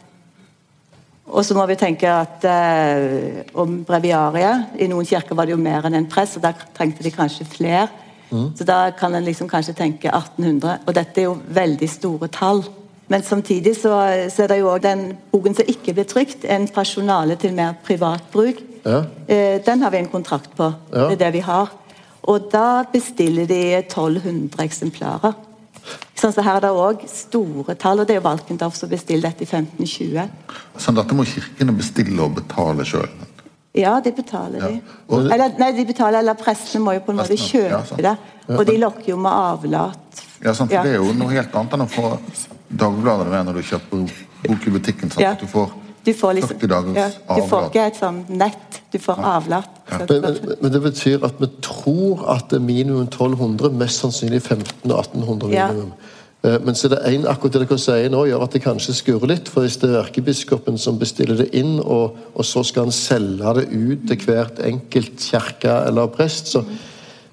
Og 1.25 1.45
så 1.45 1.57
må 1.57 1.65
vi 1.67 1.77
tenke 1.81 2.09
at 2.11 2.45
eh, 2.45 3.45
om 3.57 3.79
breviariet 3.87 4.77
I 4.77 4.89
noen 4.91 5.07
kirker 5.09 5.37
var 5.37 5.49
det 5.49 5.55
jo 5.55 5.61
mer 5.61 5.87
enn 5.89 5.97
en 5.97 6.09
press, 6.11 6.37
og 6.37 6.45
der 6.45 6.59
trengte 6.77 7.05
de 7.05 7.13
kanskje 7.15 7.47
flere. 7.49 7.89
Mm. 8.31 8.51
Så 8.59 8.67
da 8.69 8.91
kan 8.99 9.15
en 9.15 9.25
liksom 9.25 9.49
kanskje 9.49 9.77
tenke 9.79 10.11
1800. 10.11 10.85
Og 10.87 10.97
dette 10.97 11.23
er 11.23 11.31
jo 11.31 11.39
veldig 11.49 11.89
store 11.89 12.29
tall. 12.29 12.65
Men 13.09 13.23
samtidig 13.23 13.77
så, 13.77 13.95
så 14.33 14.45
er 14.45 14.53
det 14.53 14.61
jo 14.61 14.71
òg 14.73 14.85
den 14.85 15.07
boken 15.33 15.57
som 15.57 15.69
ikke 15.69 15.95
blir 15.97 16.09
trykt, 16.09 16.45
en 16.45 16.69
personale 16.69 17.37
til 17.41 17.57
mer 17.57 17.77
privat 17.85 18.25
bruk. 18.33 18.61
Ja. 18.85 19.05
Eh, 19.29 19.61
den 19.65 19.83
har 19.83 19.93
vi 19.93 20.03
en 20.03 20.13
kontrakt 20.13 20.53
på. 20.57 20.73
Ja. 20.93 21.09
Det 21.09 21.19
er 21.19 21.25
det 21.27 21.33
vi 21.39 21.45
har. 21.45 21.73
Og 22.25 22.49
da 22.53 22.85
bestiller 22.93 23.49
de 23.49 23.61
1200 23.81 24.65
eksemplarer. 24.65 25.37
Sånn 26.17 26.33
så 26.33 26.43
Her 26.43 26.57
er 26.57 26.65
det 26.65 26.71
òg 26.71 27.05
store 27.11 27.75
tall, 27.75 28.01
og 28.01 28.07
det 28.09 28.17
er 28.17 28.21
jo 28.21 28.29
Valkendorf 28.29 28.77
som 28.79 28.89
bestiller 28.89 29.29
dette 29.29 29.45
i 29.45 29.49
1520. 29.51 30.29
Så 30.79 30.95
dette 30.97 31.17
må 31.17 31.27
kirkene 31.29 31.77
bestille 31.77 32.23
og 32.25 32.37
betale 32.39 32.87
sjøl? 32.89 33.11
Ja, 33.75 33.99
de 34.01 34.13
betaler 34.15 34.61
de. 34.61 34.81
Og- 35.09 35.31
Eller, 35.33 35.59
nei, 35.59 35.73
de 35.73 35.85
betaler, 35.85 36.19
eller 36.21 36.35
prestene 36.35 36.85
må 36.85 36.95
jo 36.95 37.01
på 37.01 37.11
en 37.11 37.19
måte 37.19 37.37
kjøpe 37.37 37.99
ja, 37.99 38.15
det. 38.15 38.19
Og 38.49 38.65
de 38.67 38.79
lokker 38.79 39.09
jo 39.09 39.17
med 39.17 39.33
avlat. 39.33 40.23
Ja, 40.45 40.53
sant, 40.53 40.71
for 40.71 40.77
Ja. 40.77 40.83
Det 40.83 40.93
er 40.93 41.03
jo 41.03 41.13
noe 41.13 41.31
helt 41.31 41.53
annet 41.55 41.73
enn 41.73 41.87
å 41.87 41.91
få 41.91 42.19
Dagbladet 42.75 43.29
med 43.31 43.47
når 43.47 43.55
du 43.55 43.63
kjøper 43.63 44.11
bok 44.49 44.67
i 44.67 44.71
butikken. 44.71 45.11
Sant? 45.11 45.21
Ja. 45.21 45.33
At 45.33 45.41
du 45.41 45.47
får 45.47 45.71
Du 46.05 46.13
får 46.13 46.35
liksom, 46.37 46.59
ja, 46.97 47.07
du 47.09 47.47
får 47.49 47.71
ikke 47.71 47.85
et 47.89 47.97
sånn 47.97 48.19
nett, 48.37 48.81
du 48.93 48.99
får 49.01 49.23
avlat. 49.25 49.71
Men, 49.89 50.11
men, 50.21 50.41
men 50.61 50.75
det 50.75 50.83
betyr 50.85 51.25
at 51.25 51.39
vi 51.41 51.49
tror 51.65 52.27
at 52.35 52.51
det 52.53 52.59
er 52.61 52.67
minimum 52.67 53.07
1200, 53.07 53.73
mest 53.81 54.05
sannsynlig 54.05 54.43
1500-1800 54.43 55.49
minimum. 55.49 55.95
Eh, 56.45 56.61
Men 56.61 56.77
så 56.77 56.89
er 56.89 56.95
det 56.95 57.03
en, 57.09 57.27
akkurat 57.31 57.57
det 57.57 57.65
dere 57.65 57.81
sier 57.81 58.11
nå, 58.13 58.25
gjør 58.29 58.45
at 58.45 58.57
det 58.57 58.65
kanskje 58.65 58.97
skurrer 58.99 59.33
litt. 59.33 59.49
For 59.49 59.65
hvis 59.65 59.79
det 59.81 59.91
er 59.91 60.03
erkebiskopen 60.03 60.77
som 60.81 60.99
bestiller 61.01 61.41
det 61.41 61.51
inn, 61.57 61.79
og, 61.81 62.19
og 62.35 62.45
så 62.45 62.65
skal 62.67 62.89
han 62.89 62.97
selge 62.97 63.55
det 63.61 63.71
ut 63.73 64.05
til 64.11 64.27
hvert 64.27 64.61
enkelt 64.65 65.17
kirke 65.25 65.79
eller 65.89 66.13
prest, 66.13 66.53
så, 66.53 66.65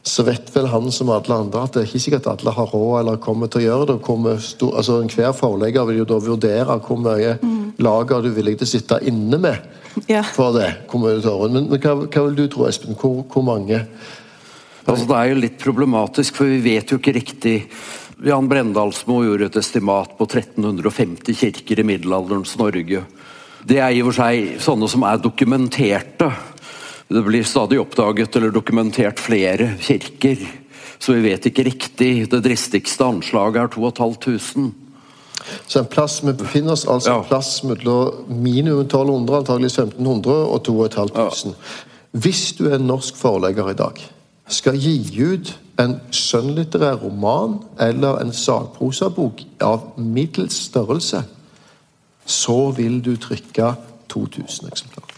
så 0.02 0.24
vet 0.26 0.48
vel 0.56 0.70
han 0.72 0.88
som 0.96 1.12
alle 1.14 1.42
andre 1.44 1.66
at 1.68 1.76
det 1.76 1.84
er 1.84 1.90
ikke 1.92 2.06
sikkert 2.06 2.30
at 2.32 2.42
alle 2.42 2.56
har 2.56 2.72
råd 2.72 3.02
eller 3.02 3.20
kommer 3.22 3.52
til 3.52 3.62
å 3.62 3.68
gjøre 3.68 3.90
det. 3.92 3.98
Kommer 4.08 4.40
altså 4.40 5.02
Enhver 5.02 5.36
forlegger 5.38 5.92
vil 5.92 6.02
jo 6.02 6.08
da 6.10 6.22
vurdere 6.24 6.80
hvor 6.88 7.04
mye 7.04 7.36
lager 7.82 8.24
du 8.24 8.32
villig 8.36 8.58
til 8.60 8.68
å 8.68 8.72
sitte 8.72 9.00
inne 9.08 9.40
med 9.42 10.08
Ja. 10.08 10.24
for 10.24 10.54
det. 10.56 10.88
tar. 10.90 11.50
Men, 11.50 11.70
men 11.70 11.80
hva, 11.80 11.96
hva 12.08 12.26
vil 12.28 12.36
du 12.36 12.48
tro, 12.48 12.68
Espen? 12.68 12.96
Hvor, 12.96 13.24
hvor 13.28 13.44
mange? 13.44 13.86
Altså, 14.86 15.06
det 15.06 15.18
er 15.18 15.30
jo 15.30 15.42
litt 15.42 15.60
problematisk, 15.62 16.36
for 16.36 16.50
vi 16.50 16.62
vet 16.64 16.90
jo 16.90 16.98
ikke 16.98 17.14
riktig 17.14 17.56
Jan 18.22 18.48
Brendalsmo 18.50 19.24
gjorde 19.26 19.48
et 19.50 19.58
estimat 19.58 20.14
på 20.18 20.28
1350 20.28 21.38
kirker 21.38 21.82
i 21.82 21.86
middelalderens 21.90 22.54
Norge. 22.60 23.02
Det 23.66 23.80
er 23.82 23.94
i 23.94 24.02
og 24.02 24.12
for 24.12 24.20
seg 24.20 24.60
sånne 24.62 24.90
som 24.90 25.06
er 25.10 25.22
dokumenterte. 25.22 26.30
Det 27.12 27.24
blir 27.26 27.46
stadig 27.46 27.80
oppdaget 27.82 28.38
eller 28.38 28.54
dokumentert 28.54 29.20
flere 29.22 29.74
kirker. 29.82 30.38
Så 31.02 31.18
vi 31.18 31.26
vet 31.32 31.50
ikke 31.50 31.66
riktig. 31.66 32.12
Det 32.30 32.44
dristigste 32.46 33.06
anslaget 33.10 33.64
er 33.64 33.74
2500. 33.74 34.81
Så 35.68 35.80
en 35.80 35.86
plass, 35.86 36.22
Vi 36.26 36.34
befinner 36.34 36.72
oss 36.72 36.86
altså 36.86 37.18
en 37.18 37.26
plass 37.28 37.64
mellom 37.64 38.26
minimum 38.28 38.86
1200, 38.86 39.38
antageligvis 39.38 39.80
1500, 39.80 40.36
og 40.46 40.64
2500. 40.64 41.56
Hvis 42.12 42.54
du 42.60 42.68
er 42.68 42.76
en 42.76 42.88
norsk 42.88 43.16
forlegger 43.16 43.70
i 43.70 43.74
dag, 43.74 44.02
skal 44.48 44.76
gi 44.78 45.24
ut 45.24 45.54
en 45.80 45.96
skjønnlitterær 46.12 47.00
roman 47.04 47.60
eller 47.80 48.20
en 48.22 48.34
sakprosabok 48.36 49.44
av 49.64 49.94
middels 49.98 50.58
størrelse, 50.68 51.24
så 52.26 52.60
vil 52.76 53.00
du 53.06 53.16
trykke 53.16 53.74
2000 54.12 54.68
eksemplarer. 54.68 55.18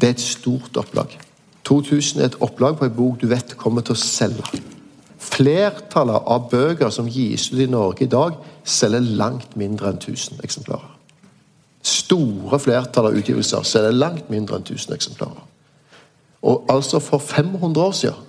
Det 0.00 0.08
er 0.08 0.14
et 0.14 0.20
stort 0.20 0.76
opplag. 0.76 1.18
2000 1.64 2.20
er 2.20 2.30
et 2.30 2.40
opplag 2.40 2.78
på 2.78 2.86
en 2.86 2.96
bok 2.96 3.20
du 3.20 3.26
vet 3.30 3.56
kommer 3.58 3.82
til 3.82 3.96
å 3.96 4.00
selge. 4.00 4.62
Flertallet 5.18 6.28
av 6.30 6.50
bøker 6.50 6.92
som 6.94 7.08
gis 7.10 7.50
ut 7.52 7.60
i 7.64 7.70
Norge 7.70 8.06
i 8.06 8.10
dag, 8.12 8.36
selger 8.66 9.00
langt 9.18 9.56
mindre 9.56 9.92
enn 9.92 10.00
1000 10.00 10.42
eksemplarer. 10.44 10.92
Store 11.86 12.58
flertall 12.58 13.10
av 13.10 13.18
utgivelser 13.18 13.66
selger 13.66 13.94
langt 13.94 14.30
mindre 14.32 14.58
enn 14.58 14.66
1000 14.66 14.96
eksemplarer. 14.96 15.44
Og 16.46 16.66
altså 16.70 17.00
For 17.02 17.18
500 17.18 17.82
år 17.82 17.92
siden 17.92 18.22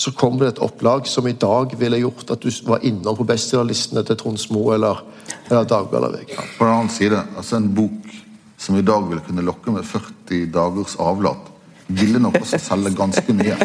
så 0.00 0.12
kom 0.16 0.38
det 0.40 0.46
et 0.48 0.62
opplag 0.64 1.06
som 1.10 1.26
i 1.28 1.36
dag 1.36 1.74
ville 1.76 1.98
gjort 2.00 2.30
at 2.32 2.40
du 2.40 2.48
var 2.64 2.80
innom 2.88 3.16
på 3.18 3.26
bestselgerlistene 3.28 4.00
til 4.08 4.16
Trond 4.16 4.38
Smo 4.40 4.70
eller, 4.72 5.02
eller 5.50 5.66
Dagbladet 5.68 6.08
eller 6.08 6.22
VG. 6.22 6.38
På 6.58 6.64
den 6.64 6.72
annen 6.72 6.88
side, 6.94 7.20
altså 7.36 7.58
en 7.58 7.68
bok 7.74 8.14
som 8.56 8.78
i 8.78 8.84
dag 8.86 9.04
ville 9.08 9.20
kunne 9.26 9.44
lokke 9.44 9.74
med 9.74 9.84
40 9.84 10.46
dagers 10.54 10.96
avlat, 10.96 11.50
ville 11.88 12.22
nok 12.22 12.38
også 12.40 12.58
selge 12.62 12.94
ganske 12.96 13.34
mye. 13.34 13.58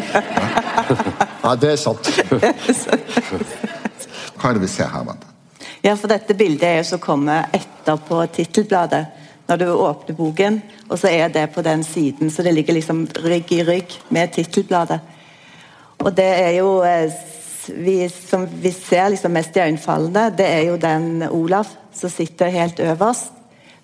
Ja, 1.46 1.54
det 1.54 1.72
er 1.72 1.80
sant. 1.80 2.10
Hva 4.36 4.50
er 4.50 4.58
det 4.58 4.62
vi 4.66 4.70
ser 4.70 4.92
her, 4.92 5.06
Bente? 5.08 5.35
Ja, 5.86 5.92
for 5.94 6.10
dette 6.10 6.34
bildet 6.34 6.64
er 6.66 6.80
jo 6.80 6.86
som 6.88 6.98
kommer 6.98 7.44
etterpå 7.54 8.16
tittelbladet. 8.34 9.04
Når 9.46 9.60
du 9.60 9.68
åpner 9.70 10.16
boken, 10.18 10.56
og 10.88 10.98
så 10.98 11.12
er 11.14 11.28
det 11.30 11.44
på 11.54 11.62
den 11.62 11.84
siden. 11.86 12.30
Så 12.30 12.42
det 12.42 12.56
ligger 12.56 12.74
liksom 12.74 13.04
rygg 13.22 13.52
i 13.54 13.60
rygg 13.62 13.94
med 14.08 14.32
tittelbladet. 14.34 14.98
Og 16.02 16.10
det 16.16 16.26
er 16.40 16.50
jo 16.56 16.80
eh, 16.82 17.14
vi, 17.70 18.08
Som 18.10 18.48
vi 18.50 18.74
ser 18.74 19.12
liksom 19.14 19.38
mest 19.38 19.54
iøynefallende, 19.54 20.26
det 20.34 20.48
er 20.56 20.66
jo 20.72 20.82
den 20.88 21.22
Olaf 21.30 21.70
som 21.94 22.10
sitter 22.10 22.50
helt 22.50 22.82
øverst. 22.82 23.30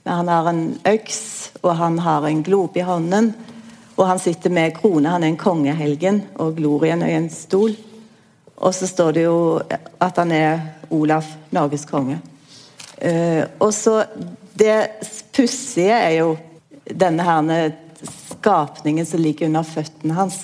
Men 0.02 0.14
han 0.24 0.34
har 0.34 0.50
en 0.50 0.66
øks, 0.96 1.52
og 1.62 1.76
han 1.76 2.02
har 2.02 2.26
en 2.26 2.42
globe 2.42 2.82
i 2.82 2.88
hånden. 2.90 3.30
Og 3.96 4.06
han 4.08 4.18
sitter 4.18 4.50
med 4.50 4.74
krone. 4.74 5.08
Han 5.08 5.22
er 5.22 5.36
en 5.36 5.38
kongehelgen, 5.38 6.24
og 6.34 6.56
glorien 6.58 7.06
i 7.06 7.14
en 7.14 7.30
stol. 7.30 7.78
Og 8.56 8.74
så 8.74 8.90
står 8.90 9.12
det 9.12 9.28
jo 9.30 9.60
at 10.00 10.18
han 10.18 10.32
er 10.32 10.81
Olaf, 10.92 11.28
Norges 11.50 11.84
konge. 11.88 12.20
Eh, 12.98 13.44
og 13.58 13.72
så 13.74 14.04
Det 14.52 14.88
pussige 15.32 15.94
er 15.96 16.10
jo 16.18 16.36
denne 16.84 17.24
her 17.24 17.72
skapningen 18.04 19.06
som 19.06 19.20
ligger 19.20 19.46
under 19.46 19.62
føttene 19.62 20.14
hans. 20.14 20.36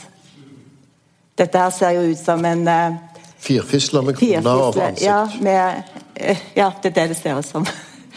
Dette 1.38 1.58
her 1.58 1.70
ser 1.70 1.90
jo 1.90 2.06
ut 2.08 2.18
som 2.18 2.44
en 2.44 2.64
uh, 2.68 2.96
Firfisler 3.38 4.02
med 4.02 4.16
krone 4.18 4.54
over 4.54 4.82
ansikt. 4.88 5.04
Ja, 5.04 5.28
med, 5.40 5.82
eh, 6.14 6.40
ja, 6.54 6.72
det 6.82 6.90
er 6.90 6.94
det 6.96 7.08
det 7.12 7.18
ser 7.20 7.38
ut 7.38 7.46
som. 7.46 7.66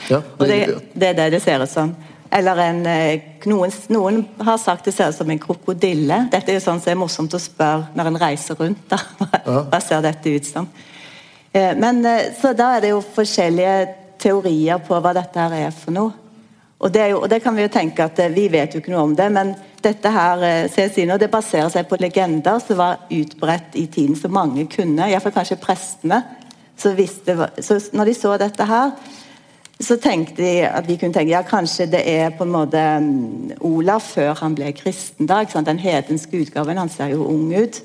Ja, 0.09 0.21
det, 0.39 0.47
det, 0.47 0.79
det 0.93 1.09
er 1.09 1.13
det 1.19 1.27
det 1.35 1.41
ser 1.43 1.61
ut 1.61 1.69
som. 1.69 1.93
Eller 2.31 2.61
en 2.63 2.85
eh, 2.87 3.25
noen, 3.45 3.73
noen 3.91 4.21
har 4.39 4.57
sagt 4.57 4.87
det 4.87 4.95
ser 4.95 5.11
ut 5.11 5.17
som 5.17 5.29
en 5.29 5.41
krokodille. 5.41 6.23
Dette 6.31 6.53
er 6.53 6.57
jo 6.57 6.63
sånn 6.63 6.81
som 6.81 6.93
er 6.93 6.99
morsomt 7.01 7.35
å 7.35 7.41
spørre 7.41 7.91
når 7.97 8.09
en 8.11 8.21
reiser 8.23 8.57
rundt. 8.57 8.87
Da. 8.89 9.01
Hva, 9.45 9.65
hva 9.67 9.81
ser 9.83 10.01
dette 10.05 10.33
ut 10.33 10.47
som? 10.47 10.69
Eh, 11.51 11.77
Men 11.77 12.05
eh, 12.05 12.33
Så 12.41 12.53
da 12.53 12.75
er 12.75 12.81
det 12.81 12.93
jo 12.93 13.01
forskjellige 13.01 13.75
teorier 14.21 14.81
på 14.85 14.99
hva 15.01 15.13
dette 15.17 15.39
her 15.39 15.67
er 15.67 15.71
for 15.75 15.95
noe. 15.95 16.17
Og 16.81 16.89
det, 16.89 17.09
jo, 17.11 17.19
og 17.21 17.29
det 17.29 17.41
kan 17.43 17.55
vi 17.55 17.65
jo 17.65 17.73
tenke 17.73 18.05
at 18.05 18.19
eh, 18.19 18.31
Vi 18.33 18.47
vet 18.49 18.73
jo 18.73 18.81
ikke 18.81 18.93
noe 18.93 19.07
om 19.09 19.15
det, 19.17 19.29
men 19.33 19.55
dette 19.81 20.09
her 20.13 20.43
nå, 21.09 21.17
det 21.17 21.31
baserer 21.33 21.69
seg 21.73 21.87
på 21.89 21.97
legender 21.97 22.59
som 22.61 22.77
var 22.77 23.07
utbredt 23.09 23.73
i 23.81 23.87
tiden, 23.87 24.15
som 24.15 24.31
mange 24.31 24.67
kunne. 24.69 25.07
Iallfall 25.09 25.33
kanskje 25.33 25.57
prestene. 25.57 26.21
Så, 26.77 26.93
visste, 26.93 27.33
så 27.61 27.79
når 27.93 28.05
de 28.05 28.13
så 28.13 28.35
dette 28.37 28.65
her, 28.65 28.91
så 29.81 29.97
tenkte 29.97 30.41
de 30.41 30.53
at 30.65 30.85
vi 30.85 30.99
kunne 31.01 31.13
tenke 31.13 31.33
ja, 31.33 31.41
kanskje 31.45 31.87
det 31.89 32.01
er 32.05 32.29
på 32.37 32.45
en 32.45 32.53
måte 32.53 32.83
Olav 33.65 34.05
før 34.05 34.35
han 34.43 34.53
ble 34.57 34.69
kristen. 34.77 35.25
da? 35.25 35.41
Den 35.43 35.81
hedenske 35.81 36.37
utgaven. 36.37 36.77
Han 36.77 36.89
ser 36.89 37.13
jo 37.15 37.25
ung 37.25 37.49
ut. 37.53 37.81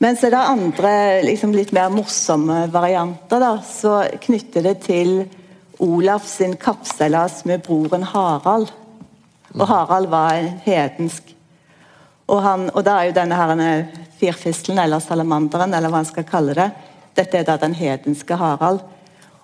Men 0.00 0.16
så 0.16 0.30
er 0.30 0.32
det 0.32 0.44
andre 0.48 0.90
liksom 1.26 1.52
litt 1.52 1.74
mer 1.76 1.90
morsomme 1.92 2.62
varianter. 2.72 3.40
da, 3.40 3.58
Så 3.60 4.06
knytter 4.24 4.62
det 4.62 4.74
til 4.86 5.26
Olav 5.78 6.24
sin 6.24 6.56
kappseilas 6.56 7.44
med 7.44 7.60
broren 7.66 8.02
Harald. 8.02 8.70
Og 9.52 9.66
Harald 9.68 10.08
var 10.08 10.40
hedensk. 10.64 11.34
Og, 12.30 12.40
han, 12.42 12.70
og 12.72 12.84
da 12.86 12.96
er 12.96 13.10
jo 13.10 13.18
denne 13.18 13.36
her 13.36 13.88
firfislen, 14.20 14.78
eller 14.78 15.04
salamanderen, 15.04 15.74
eller 15.74 15.92
hva 15.92 16.00
man 16.00 16.08
skal 16.08 16.24
kalle 16.24 16.56
det, 16.56 16.70
dette 17.18 17.38
er 17.38 17.44
da 17.44 17.58
den 17.60 17.74
hedenske 17.76 18.36
Harald. 18.40 18.80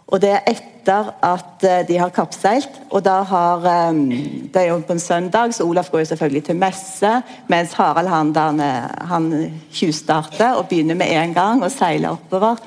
Og 0.07 0.23
det 0.23 0.31
er 0.31 0.45
etter 0.47 1.09
at 1.27 1.65
eh, 1.67 1.83
de 1.89 1.97
har 1.99 2.15
kappseilt, 2.15 2.79
og 2.95 3.03
da 3.03 3.17
har 3.27 3.65
eh, 3.67 3.97
Det 4.53 4.63
er 4.63 4.69
jo 4.71 4.79
på 4.87 4.95
en 4.95 5.03
søndag, 5.03 5.55
så 5.55 5.67
Olaf 5.67 5.91
går 5.91 6.05
jo 6.05 6.13
selvfølgelig 6.13 6.45
til 6.45 6.57
messe, 6.57 7.11
mens 7.49 7.73
Harald 7.73 8.09
han, 8.09 8.31
han, 8.37 8.61
han 9.11 9.29
tjuvstarter 9.73 10.55
og 10.55 10.69
begynner 10.69 10.95
med 10.95 11.11
en 11.11 11.35
gang 11.35 11.65
å 11.65 11.73
seile 11.73 12.15
oppover. 12.15 12.63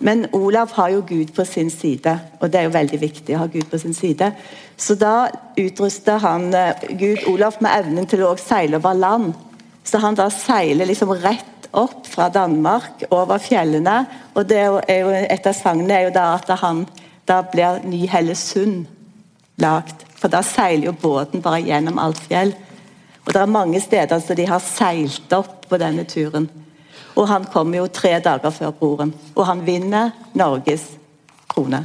Men 0.00 0.26
Olav 0.32 0.70
har 0.72 0.88
jo 0.94 1.02
Gud 1.08 1.34
på 1.36 1.44
sin 1.44 1.70
side, 1.70 2.14
og 2.40 2.52
det 2.52 2.60
er 2.60 2.68
jo 2.68 2.72
veldig 2.78 3.00
viktig 3.00 3.34
å 3.36 3.42
ha 3.42 3.50
Gud 3.52 3.66
på 3.68 3.78
sin 3.78 3.94
side. 3.94 4.30
Så 4.80 4.94
da 4.96 5.28
utruster 5.60 6.22
han 6.22 6.54
eh, 6.54 6.86
Gud 6.96 7.26
Olav 7.28 7.58
med 7.60 7.82
evnen 7.82 8.08
til 8.08 8.24
å 8.24 8.36
seile 8.40 8.78
over 8.80 8.96
land. 8.96 9.34
Så 9.84 10.00
han 10.00 10.16
da 10.16 10.30
seiler 10.32 10.88
liksom 10.88 11.12
rett 11.18 11.49
opp 11.72 12.06
fra 12.06 12.28
Danmark, 12.32 13.04
over 13.10 13.38
fjellene. 13.38 14.04
Og 14.34 14.48
det 14.48 14.58
er 14.58 15.00
jo, 15.00 15.12
et 15.12 15.46
av 15.46 15.56
sangene 15.56 15.96
er 15.96 16.08
jo 16.08 16.14
da 16.14 16.32
at 16.38 16.50
han 16.62 16.84
da 17.28 17.40
blir 17.46 17.82
Ny-Hellesund 17.86 18.88
lagd. 19.62 20.06
For 20.18 20.32
da 20.32 20.42
seiler 20.44 20.90
jo 20.90 20.96
båten 20.96 21.44
bare 21.44 21.62
gjennom 21.64 22.00
alt 22.02 22.20
fjell. 22.26 22.52
Og 23.26 23.32
det 23.32 23.40
er 23.40 23.52
mange 23.52 23.80
steder 23.80 24.20
som 24.24 24.36
de 24.36 24.48
har 24.48 24.64
seilt 24.64 25.32
opp 25.36 25.68
på 25.70 25.78
denne 25.80 26.06
turen. 26.08 26.48
Og 27.14 27.28
han 27.28 27.46
kommer 27.52 27.82
jo 27.82 27.92
tre 27.92 28.16
dager 28.22 28.52
før 28.54 28.74
broren. 28.74 29.14
Og 29.36 29.46
han 29.46 29.64
vinner 29.66 30.14
Norges 30.34 30.86
krone. 31.50 31.84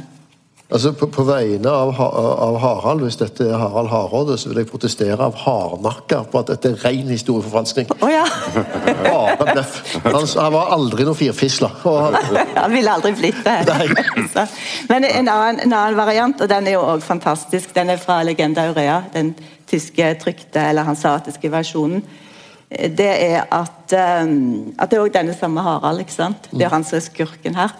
Altså 0.66 0.90
på, 0.98 1.06
på 1.14 1.22
vegne 1.22 1.70
av, 1.70 1.92
av 2.02 2.56
Harald, 2.58 3.04
hvis 3.06 3.20
dette 3.20 3.44
er 3.46 3.54
Harald 3.54 3.86
Hardråde, 3.92 4.34
så 4.34 4.50
vil 4.50 4.64
jeg 4.64 4.66
protestere 4.66 5.14
av 5.22 5.36
hardnakka 5.38 6.24
på 6.32 6.40
at 6.40 6.50
dette 6.50 6.72
er 6.72 6.80
ren 6.82 7.12
historieforfalskning. 7.14 7.92
Oh, 8.00 8.10
ja! 8.10 8.24
Bare 9.38 9.52
bløff. 9.52 9.76
Han, 10.08 10.26
han 10.26 10.56
var 10.56 10.72
aldri 10.74 11.06
noen 11.06 11.18
firfisler. 11.20 11.76
Og 11.86 12.00
han, 12.08 12.18
Han 12.56 12.74
ville 12.74 12.96
aldri 12.98 13.14
blitt 13.14 13.38
det. 13.46 13.78
Men 14.90 15.06
en 15.06 15.30
annen, 15.30 15.62
en 15.68 15.76
annen 15.78 16.00
variant, 16.00 16.42
og 16.42 16.50
den 16.50 16.66
er 16.66 16.74
jo 16.74 16.82
også 16.82 17.12
fantastisk, 17.12 17.70
den 17.78 17.94
er 17.94 18.02
fra 18.02 18.18
Legenda 18.26 18.66
Urea, 18.72 19.04
den 19.14 19.36
tyske 19.70 20.16
trykte 20.18 20.66
eller 20.72 20.90
hansatiske 20.90 21.52
versjonen. 21.54 22.02
Det 22.66 23.12
er 23.22 23.44
at, 23.54 23.94
um, 24.26 24.72
at 24.74 24.90
det 24.90 24.98
er 24.98 25.04
også 25.04 25.14
denne 25.20 25.38
samme 25.38 25.62
Harald. 25.62 26.02
ikke 26.02 26.18
sant? 26.18 26.50
Det 26.50 26.66
er 26.66 26.74
han 26.74 26.82
som 26.82 26.98
er 26.98 27.06
skurken 27.06 27.54
her. 27.54 27.70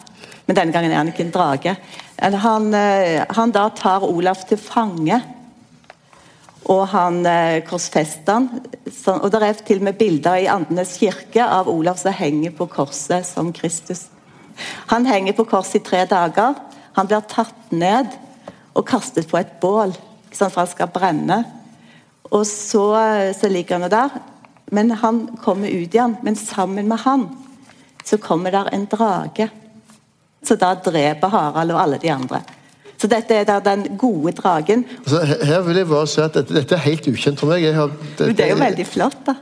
Men 0.46 0.54
denne 0.54 0.70
gangen 0.70 0.92
er 0.92 1.02
han 1.02 1.10
ikke 1.10 1.26
en 1.26 1.34
drage. 1.34 1.74
Han, 2.16 2.74
eh, 2.74 3.24
han 3.28 3.52
da 3.52 3.68
tar 3.70 4.04
Olaf 4.04 4.46
til 4.48 4.58
fange. 4.58 5.20
Og 6.66 6.86
han 6.90 7.20
eh, 7.28 7.62
korsfester 7.66 8.32
han. 8.32 8.48
Og 9.20 9.30
det 9.30 9.42
er 9.42 9.60
til 9.66 9.82
og 9.82 9.88
med 9.90 9.98
bilder 9.98 10.40
i 10.40 10.48
Andenes 10.50 10.96
kirke 10.98 11.44
av 11.44 11.68
Olav 11.68 12.00
som 12.00 12.16
henger 12.16 12.54
på 12.56 12.66
korset 12.72 13.26
som 13.28 13.52
Kristus. 13.54 14.06
Han 14.90 15.06
henger 15.06 15.36
på 15.36 15.44
korset 15.44 15.82
i 15.82 15.84
tre 15.84 16.06
dager. 16.08 16.56
Han 16.96 17.06
blir 17.06 17.20
tatt 17.28 17.70
ned 17.70 18.08
og 18.76 18.86
kastet 18.88 19.28
på 19.28 19.38
et 19.38 19.58
bål, 19.60 19.92
ikke 20.26 20.48
for 20.48 20.62
han 20.62 20.72
skal 20.72 20.92
brenne. 20.92 21.38
Og 22.32 22.46
så, 22.48 22.86
eh, 22.96 23.34
så 23.36 23.48
ligger 23.48 23.78
han 23.78 23.90
der. 23.90 24.10
Men 24.72 24.90
han 24.90 25.36
kommer 25.44 25.68
ut 25.68 25.94
igjen. 25.94 26.16
Men 26.22 26.36
sammen 26.36 26.88
med 26.88 26.98
han 27.04 27.28
så 28.04 28.16
kommer 28.16 28.50
der 28.50 28.72
en 28.72 28.86
drage. 28.86 29.50
Så 30.46 30.54
da 30.60 30.74
dreper 30.78 31.28
Harald 31.32 31.70
og 31.74 31.80
alle 31.82 31.98
de 32.02 32.10
andre. 32.12 32.40
Så 32.96 33.06
dette 33.12 33.34
er 33.34 33.44
da 33.44 33.58
den 33.60 33.86
gode 33.98 34.32
dragen. 34.32 34.84
altså, 35.04 35.20
her- 35.44 35.60
vil 35.66 35.76
jeg 35.76 35.88
bare 35.88 36.06
si 36.06 36.20
at 36.20 36.34
dette, 36.34 36.54
dette 36.54 36.74
er 36.74 36.78
helt 36.86 37.06
ukjent 37.10 37.38
for 37.38 37.46
meg. 37.50 37.62
Jeg 37.62 37.74
har, 37.74 37.90
Men 38.18 38.36
det 38.36 38.44
er 38.46 38.50
jo 38.54 38.62
veldig 38.62 38.86
flott, 38.86 39.16
da. 39.26 39.34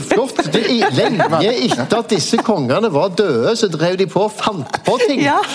Flott. 0.00 0.36
Det 0.52 0.62
er 0.64 0.90
lenge 1.00 1.52
etter 1.52 1.98
at 1.98 2.08
disse 2.10 2.36
kongene 2.40 2.88
var 2.92 3.08
døde, 3.16 3.56
så 3.56 3.68
drev 3.68 3.96
de 4.00 4.06
på 4.08 4.20
og 4.24 4.30
fant 4.32 4.78
på 4.86 4.98
ting. 5.08 5.20
Ja. 5.22 5.38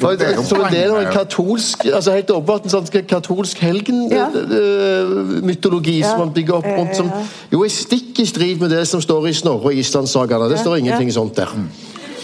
For, 0.00 0.10
Det 0.16 0.26
er 0.26 0.34
jo 0.36 0.42
så 0.44 0.56
det 0.70 0.78
er 0.80 0.86
jo 0.88 0.96
en 1.00 1.06
katolsk 1.12 1.84
altså 1.94 2.10
helt 2.14 2.30
åpenbart 2.30 2.64
en 2.64 2.70
sånn 2.72 2.86
katolsk 3.08 3.62
Ja. 3.62 3.66
helgenmytologi 3.68 5.98
Ja. 6.00 6.08
som 6.10 6.18
man 6.18 6.32
bygger 6.32 6.54
opp 6.60 6.64
rundt, 6.66 6.96
som 6.96 7.10
jo 7.52 7.62
er 7.64 7.68
stikk 7.68 8.18
i 8.20 8.24
strid 8.26 8.60
med 8.60 8.70
det 8.70 8.86
som 8.88 9.00
står 9.00 9.26
i 9.28 9.32
Snorre 9.32 9.64
og 9.70 9.74
Islandssagaene. 9.74 10.48
Det 10.50 10.58
står 10.58 10.76
ingenting 10.80 11.12
sånt 11.12 11.34
der. 11.36 11.46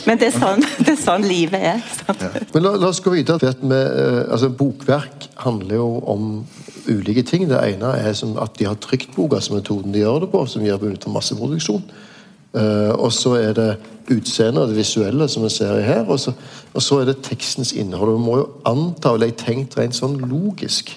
Men 0.07 0.21
det 0.21 0.31
er 0.31 0.37
sånn, 0.37 0.62
det 0.85 0.92
er 0.95 1.01
sånn 1.01 1.27
livet 1.27 1.66
er. 1.75 1.83
Ja. 2.07 2.31
Men 2.55 2.64
la, 2.64 2.77
la 2.79 2.90
oss 2.92 3.03
gå 3.03 3.12
videre. 3.14 3.51
at 3.51 3.62
eh, 3.64 4.21
altså 4.25 4.53
Bokverk 4.55 5.29
handler 5.42 5.81
jo 5.81 5.88
om 6.07 6.29
ulike 6.87 7.25
ting. 7.27 7.49
Det 7.51 7.59
ene 7.59 7.95
er 7.99 8.12
at 8.14 8.59
de 8.59 8.69
har 8.69 8.79
trykt 8.83 9.16
boka 9.16 9.40
som 9.42 9.59
metoden 9.59 9.95
de 9.95 10.05
gjør 10.05 10.25
det 10.25 10.33
på, 10.35 10.45
som 10.51 10.64
gjør 10.64 10.83
benyttet 10.83 11.09
for 11.09 11.16
masseproduksjon. 11.19 11.83
Uh, 12.57 12.95
og 12.95 13.11
så 13.12 13.35
er 13.37 13.51
det 13.53 13.71
utseendet 14.14 14.62
og 14.62 14.71
det 14.71 14.79
visuelle, 14.79 15.27
som 15.29 15.42
vi 15.45 15.51
ser 15.53 15.81
her. 15.85 16.07
Og 16.09 16.21
så, 16.23 16.33
og 16.73 16.85
så 16.85 17.03
er 17.03 17.11
det 17.11 17.19
tekstens 17.27 17.75
innhold. 17.77 18.14
Vi 18.14 18.23
må 18.23 18.38
jo 18.40 18.47
anta, 18.69 19.12
eller 19.12 19.33
jeg 19.33 19.40
tenkt 19.42 19.77
rent 19.77 19.99
sånn 19.99 20.16
logisk, 20.23 20.95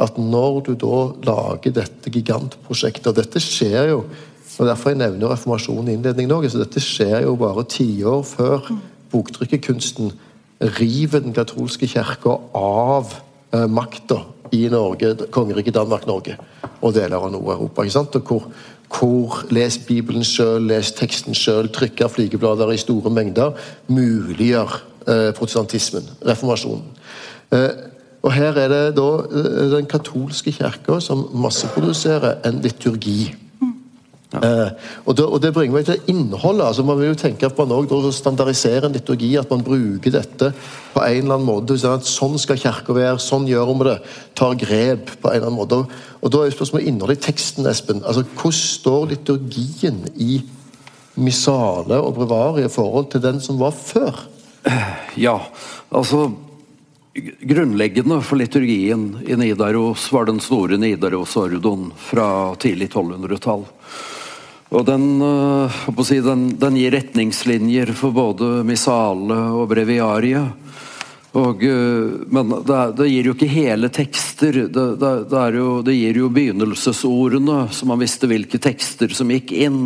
at 0.00 0.16
når 0.20 0.62
du 0.68 0.72
da 0.80 1.02
lager 1.24 1.72
dette 1.72 2.10
gigantprosjektet 2.12 3.06
Og 3.08 3.14
dette 3.16 3.40
skjer 3.40 3.86
jo 3.94 4.02
og 4.58 4.66
Derfor 4.66 4.92
jeg 4.92 4.98
nevner 5.02 5.32
reformasjonen 5.32 5.90
i 5.90 5.96
innledningen 5.98 6.32
òg. 6.36 6.48
Dette 6.52 6.80
skjer 6.80 7.26
jo 7.26 7.34
bare 7.40 7.66
tiår 7.68 8.22
før 8.24 8.70
boktrykkerkunsten 9.12 10.14
river 10.78 11.20
den 11.20 11.34
katolske 11.36 11.88
kirka 11.90 12.38
av 12.56 13.12
eh, 13.52 13.66
makta 13.68 14.22
i 14.54 14.66
Norge, 14.72 15.12
kongeriket 15.34 15.76
Danmark-Norge 15.76 16.36
og 16.80 16.94
deler 16.94 17.18
av 17.18 17.32
Nord-Europa. 17.34 17.84
ikke 17.84 17.96
sant? 17.98 18.16
Og 18.16 18.30
hvor, 18.30 18.46
hvor 18.96 19.42
les 19.52 19.78
Bibelen 19.78 20.24
sjøl, 20.24 20.68
les 20.70 20.92
teksten 20.96 21.36
sjøl, 21.36 21.68
trykker 21.72 22.08
flygeblader 22.08 22.72
i 22.72 22.80
store 22.80 23.12
mengder, 23.12 23.56
muliggjør 23.88 24.78
eh, 25.06 25.32
protestantismen, 25.36 26.08
reformasjonen. 26.26 26.86
Eh, 27.52 27.70
og 28.26 28.32
her 28.34 28.56
er 28.58 28.72
det 28.72 28.84
da 28.96 29.08
eh, 29.26 29.66
den 29.76 29.88
katolske 29.90 30.54
kirka 30.54 31.00
som 31.04 31.26
masseproduserer 31.36 32.40
en 32.48 32.62
liturgi. 32.64 33.34
Eh, 34.44 34.70
og, 35.04 35.14
det, 35.16 35.24
og 35.24 35.40
det 35.40 35.52
bringer 35.56 35.78
meg 35.78 35.86
til 35.88 36.10
innholdet. 36.12 36.66
altså 36.66 36.84
Man 36.86 36.98
vil 37.00 37.12
jo 37.12 37.18
tenke 37.20 37.48
at 37.48 37.58
man 37.58 37.72
også 37.72 38.12
standardiserer 38.18 38.88
en 38.88 38.96
liturgi, 38.96 39.32
at 39.40 39.50
man 39.52 39.64
bruker 39.64 40.14
dette 40.14 40.52
på 40.92 41.02
en 41.02 41.22
eller 41.22 41.38
annen 41.38 41.48
måte. 41.48 41.78
Sånn, 41.80 42.00
at 42.00 42.10
sånn 42.10 42.38
skal 42.42 42.60
kirka 42.60 42.96
være, 42.96 43.18
sånn 43.22 43.48
gjør 43.50 43.72
vi 43.72 43.88
det. 43.90 43.96
Tar 44.38 44.58
grep 44.60 45.14
på 45.22 45.30
en 45.30 45.38
eller 45.38 45.50
annen 45.50 45.60
måte. 45.60 45.82
Og, 46.20 46.30
da 46.34 46.44
er 46.44 46.54
spørsmålet 46.54 46.90
innholdet 46.90 47.20
i 47.20 47.26
teksten, 47.30 47.68
Espen. 47.70 48.04
altså 48.04 48.26
Hvordan 48.36 48.60
står 48.60 49.10
liturgien 49.14 50.02
i 50.16 50.40
Missale 51.16 51.96
og 52.02 52.16
breviariet 52.18 52.68
i 52.68 52.72
forhold 52.74 53.08
til 53.12 53.22
den 53.24 53.38
som 53.40 53.60
var 53.60 53.72
før? 53.76 54.26
Ja, 55.16 55.38
altså 55.94 56.26
Grunnleggende 57.16 58.18
for 58.20 58.36
liturgien 58.36 59.06
i 59.24 59.36
Nidaros 59.40 60.10
var 60.12 60.26
den 60.28 60.36
store 60.44 60.76
Nidaros-ordoen 60.76 61.86
fra 61.96 62.26
tidlig 62.60 62.90
1200-tall. 62.90 63.64
Og 64.74 64.82
den, 64.86 65.20
å 65.22 66.04
si, 66.06 66.18
den, 66.24 66.48
den 66.58 66.78
gir 66.80 66.94
retningslinjer 66.96 67.92
for 67.94 68.14
både 68.14 68.64
missale 68.66 69.36
og 69.54 69.68
breviariet. 69.70 70.66
Og, 71.36 71.64
øh, 71.64 72.26
men 72.32 72.54
det, 72.64 72.78
det 72.96 73.08
gir 73.10 73.28
jo 73.28 73.34
ikke 73.36 73.50
hele 73.50 73.90
tekster. 73.92 74.62
Det, 74.72 74.86
det, 75.00 75.42
jo, 75.58 75.68
det 75.84 75.96
gir 75.98 76.22
jo 76.22 76.30
begynnelsesordene, 76.32 77.66
så 77.70 77.88
man 77.88 78.00
visste 78.00 78.30
hvilke 78.30 78.60
tekster 78.62 79.12
som 79.14 79.30
gikk 79.30 79.52
inn. 79.52 79.82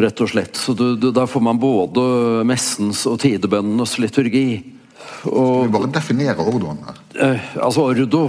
Rett 0.00 0.20
og 0.22 0.30
slett. 0.32 0.58
Så 0.58 0.74
du, 0.74 0.96
du, 0.96 1.10
Der 1.14 1.30
får 1.30 1.42
man 1.44 1.60
både 1.60 2.42
messens 2.48 3.04
og 3.10 3.20
tidebønnenes 3.22 3.96
liturgi. 4.02 4.79
Og 5.28 5.66
Vi 5.66 5.72
bare 5.74 5.90
definerer 5.92 6.40
ordoen 6.40 6.80
her. 6.86 7.00
Eh, 7.20 7.48
altså 7.60 7.84
ordo 7.90 8.22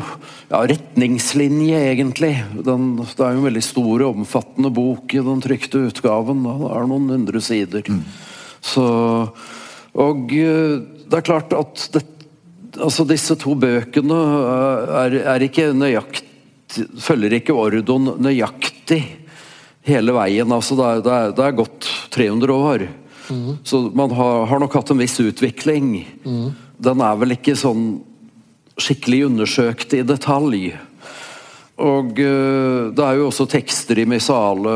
ja, 0.50 0.62
Retningslinje, 0.68 1.80
egentlig. 1.94 2.34
Den, 2.66 2.96
det 3.00 3.24
er 3.24 3.36
jo 3.36 3.42
en 3.42 3.48
veldig 3.48 3.64
stor 3.64 4.04
og 4.04 4.22
omfattende 4.22 4.72
bok 4.76 5.16
i 5.16 5.24
den 5.24 5.44
trykte 5.44 5.86
utgaven. 5.88 6.44
Da. 6.48 6.56
Det 6.60 6.72
er 6.78 6.90
noen 6.92 7.14
hundre 7.16 7.44
sider. 7.44 7.92
Så 8.62 8.88
Og 10.02 10.36
eh, 10.36 10.82
det 11.08 11.20
er 11.20 11.28
klart 11.28 11.56
at 11.56 11.88
det, 11.96 12.04
altså 12.80 13.08
disse 13.08 13.36
to 13.40 13.56
bøkene 13.60 14.20
eh, 14.42 14.94
er, 15.06 15.18
er 15.36 15.48
ikke 15.48 15.72
nøyaktig 15.76 16.28
Følger 17.04 17.34
ikke 17.36 17.52
ordoen 17.52 18.14
nøyaktig 18.24 19.02
hele 19.84 20.14
veien. 20.16 20.54
Altså 20.56 20.78
det, 20.80 20.86
er, 20.86 21.02
det, 21.04 21.16
er, 21.18 21.34
det 21.36 21.44
er 21.44 21.58
gått 21.58 21.88
300 22.16 22.54
år. 22.56 22.86
Så 23.64 23.82
man 23.96 24.12
har, 24.16 24.46
har 24.46 24.62
nok 24.64 24.74
hatt 24.80 24.92
en 24.94 25.02
viss 25.02 25.18
utvikling. 25.20 25.94
Den 26.82 27.02
er 27.06 27.18
vel 27.22 27.36
ikke 27.36 27.54
sånn 27.60 28.00
skikkelig 28.82 29.26
undersøkt 29.28 29.94
i 29.94 30.02
detalj. 30.08 30.72
Og 31.82 32.18
eh, 32.22 32.90
det 32.94 33.06
er 33.06 33.20
jo 33.20 33.28
også 33.30 33.46
tekster 33.50 34.02
i 34.02 34.08
Missale 34.10 34.74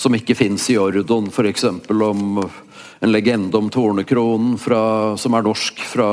som 0.00 0.16
ikke 0.16 0.34
fins 0.34 0.64
i 0.72 0.78
Ordon, 0.80 1.28
f.eks. 1.30 1.66
om 1.92 2.40
en 2.42 3.12
legende 3.12 3.58
om 3.58 3.68
Tornekronen 3.70 4.56
fra, 4.58 5.14
som 5.20 5.36
er 5.36 5.44
norsk 5.46 5.84
fra 5.86 6.08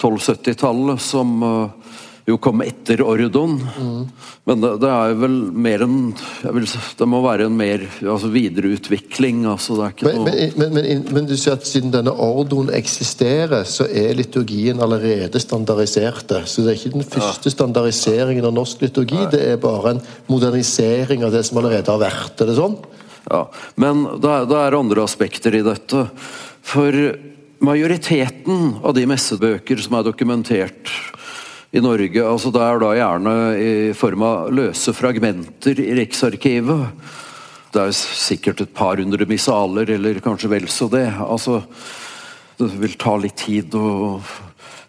1270-tallet, 0.00 1.02
som 1.02 1.36
eh, 1.42 1.83
jo 2.24 2.38
kom 2.40 2.62
etter 2.64 3.02
Ordon. 3.04 3.58
Men 4.48 4.62
det, 4.62 4.70
det 4.80 4.90
er 4.90 5.16
vel 5.20 5.34
mer 5.52 5.82
en 5.84 5.96
vil, 6.56 6.66
Det 6.98 7.08
må 7.08 7.20
være 7.24 7.48
en 7.50 7.56
mer 7.58 7.84
altså 8.00 8.30
videreutvikling. 8.32 9.42
altså 9.50 9.76
det 9.76 9.84
er 9.84 9.92
ikke 9.92 10.06
Men, 10.08 10.20
noe... 10.22 10.46
men, 10.56 10.78
men, 10.78 11.04
men, 11.12 11.28
du 11.28 11.34
sier 11.36 11.58
at 11.58 11.68
siden 11.68 11.92
denne 11.92 12.14
ordoen 12.24 12.72
eksisterer, 12.72 13.66
så 13.68 13.86
er 13.88 14.16
liturgien 14.16 14.80
allerede 14.80 15.42
standardiserte. 15.42 16.44
Så 16.48 16.64
det 16.64 16.72
er 16.72 16.80
ikke 16.80 16.94
den 16.96 17.08
første 17.08 17.52
standardiseringen 17.52 18.48
av 18.48 18.56
norsk 18.56 18.86
liturgi, 18.86 19.20
det 19.34 19.44
er 19.52 19.60
bare 19.60 19.96
en 19.96 20.02
modernisering 20.30 21.26
av 21.28 21.34
det 21.34 21.44
som 21.44 21.60
allerede 21.60 21.92
har 21.92 22.00
vært. 22.00 22.40
Er 22.40 22.52
det 22.52 22.56
sånn? 22.56 22.78
Ja, 23.28 23.46
Men 23.80 24.04
det 24.20 24.30
er, 24.30 24.48
det 24.48 24.58
er 24.60 24.78
andre 24.80 25.04
aspekter 25.04 25.56
i 25.56 25.64
dette. 25.64 26.06
For 26.64 26.96
majoriteten 27.64 28.78
av 28.84 28.96
de 28.96 29.04
messebøker 29.08 29.80
som 29.80 29.96
er 29.98 30.08
dokumentert 30.08 30.92
i 31.74 31.82
Norge, 31.82 32.22
altså 32.22 32.52
det 32.54 32.62
er 32.62 32.78
da 32.78 32.92
gjerne 32.94 33.34
i 33.58 33.70
form 33.98 34.22
av 34.22 34.50
løse 34.54 34.94
fragmenter 34.94 35.80
i 35.82 35.90
Riksarkivet. 35.98 37.10
Det 37.74 37.82
er 37.82 37.96
sikkert 37.98 38.62
et 38.62 38.74
par 38.76 39.00
hundre 39.02 39.26
missaler, 39.26 39.90
eller 39.96 40.20
kanskje 40.22 40.52
vel 40.52 40.68
så 40.70 40.86
det. 40.92 41.08
Altså, 41.18 41.64
det 42.60 42.70
vil 42.78 42.94
ta 43.00 43.16
litt 43.18 43.40
tid 43.42 43.74
å 43.74 44.20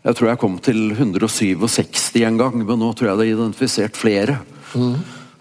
Jeg 0.05 0.13
tror 0.19 0.29
jeg 0.29 0.37
kom 0.37 0.59
til 0.61 0.91
167 0.93 2.21
en 2.21 2.37
gang, 2.37 2.59
men 2.61 2.77
nå 2.77 2.91
tror 2.93 3.09
jeg 3.09 3.17
det 3.17 3.25
er 3.25 3.33
identifisert 3.33 3.97
flere. 3.97 4.35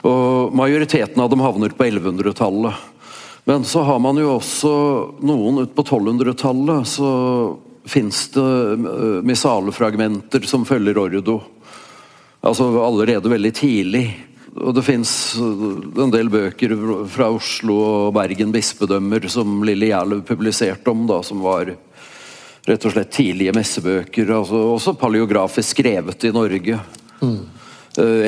Og 0.01 0.55
majoriteten 0.57 1.21
av 1.21 1.29
dem 1.29 1.45
havner 1.45 1.75
på 1.77 1.85
1100-tallet. 1.85 2.73
Men 3.45 3.67
så 3.69 3.83
har 3.85 4.01
man 4.01 4.17
jo 4.17 4.39
også 4.39 4.73
noen 5.21 5.67
ut 5.67 5.75
på 5.77 5.85
1200-tallet, 5.85 6.89
så 6.89 7.11
fins 7.85 8.29
det 8.35 8.41
uh, 8.41 9.23
missalefragmenter 9.27 10.47
som 10.49 10.65
følger 10.69 10.99
ordo. 10.99 11.41
Altså 12.45 12.69
allerede 12.85 13.33
veldig 13.33 13.53
tidlig. 13.57 14.07
Og 14.55 14.75
det 14.77 14.85
fins 14.87 15.11
en 15.41 16.13
del 16.13 16.29
bøker 16.31 16.77
fra 17.11 17.31
Oslo 17.35 17.79
og 17.83 18.13
Bergen 18.15 18.53
bispedømmer 18.55 19.27
som 19.33 19.65
Lille 19.67 19.89
Gjerløw 19.91 20.23
publiserte 20.27 20.93
om, 20.93 21.09
da, 21.11 21.19
som 21.27 21.41
var 21.43 21.73
rett 22.65 22.87
og 22.87 22.95
slett 22.95 23.11
tidlige 23.13 23.55
messebøker. 23.57 24.31
Altså, 24.31 24.61
også 24.77 24.95
paleografisk 25.01 25.75
skrevet 25.75 26.29
i 26.29 26.33
Norge. 26.35 26.79
Mm. 27.21 27.41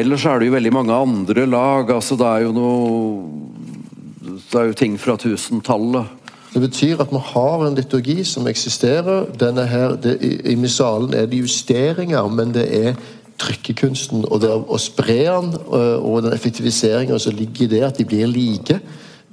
Ellers 0.01 0.27
er 0.27 0.41
det 0.41 0.49
jo 0.49 0.57
veldig 0.57 0.75
mange 0.75 0.95
andre 0.95 1.47
lag. 1.47 1.91
altså 1.91 2.19
Det 2.19 2.27
er 2.27 2.45
jo 2.45 2.53
noe 2.55 4.37
Det 4.37 4.61
er 4.61 4.69
jo 4.71 4.77
ting 4.79 4.99
fra 4.99 5.17
tusentallet. 5.19 6.26
Det 6.57 6.63
betyr 6.63 7.01
at 7.05 7.11
vi 7.13 7.19
har 7.21 7.67
en 7.67 7.75
liturgi 7.77 8.23
som 8.25 8.47
eksisterer. 8.49 9.27
Denne 9.37 9.67
her, 9.69 9.93
det, 10.01 10.15
i, 10.25 10.55
missalen 10.57 11.13
er 11.13 11.27
det 11.29 11.43
justeringer, 11.43 12.29
men 12.33 12.55
det 12.55 12.65
er 12.79 12.95
trykkekunsten 13.37 14.25
og 14.25 14.41
det 14.41 14.55
å 14.55 14.79
spre 14.81 15.19
den, 15.27 15.51
og 15.69 16.23
den 16.25 16.33
effektiviseringa 16.33 17.19
som 17.21 17.37
ligger 17.37 17.67
i 17.67 17.69
det, 17.75 17.83
at 17.85 18.01
de 18.01 18.07
blir 18.09 18.25
like. 18.33 18.79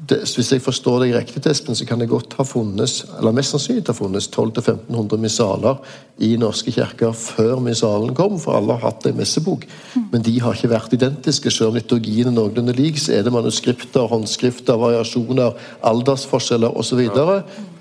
Det, 0.03 0.17
hvis 0.35 0.49
jeg 0.51 0.61
forstår 0.63 1.05
deg 1.05 1.13
riktig, 1.15 1.41
Espen, 1.47 1.77
så 1.77 1.85
kan 1.87 2.01
det 2.01 2.09
godt 2.11 2.33
ha 2.35 2.43
funnes 2.47 2.97
eller 3.19 3.35
mest 3.35 3.53
sannsynlig 3.53 3.85
ha 3.87 3.95
funnes 3.95 4.25
1200-1500 4.27 5.21
missaler 5.21 5.77
i 6.23 6.33
norske 6.39 6.73
kirker 6.75 7.13
før 7.15 7.61
missalen 7.63 8.11
kom, 8.17 8.35
for 8.41 8.57
alle 8.57 8.75
har 8.75 8.89
hatt 8.89 9.07
en 9.07 9.15
messebok. 9.17 9.63
Men 10.11 10.25
de 10.25 10.33
har 10.43 10.57
ikke 10.57 10.71
vært 10.73 10.97
identiske. 10.97 11.53
Selv 11.53 11.71
om 11.71 11.77
liturgien 11.77 12.31
er 12.31 12.35
noenlunde 12.35 12.75
lik, 12.75 12.99
så 12.99 13.15
er 13.15 13.23
det 13.23 13.33
manuskripter, 13.33 14.09
håndskrifter, 14.11 14.81
variasjoner, 14.81 15.55
aldersforskjeller 15.93 16.75
osv. 16.79 17.01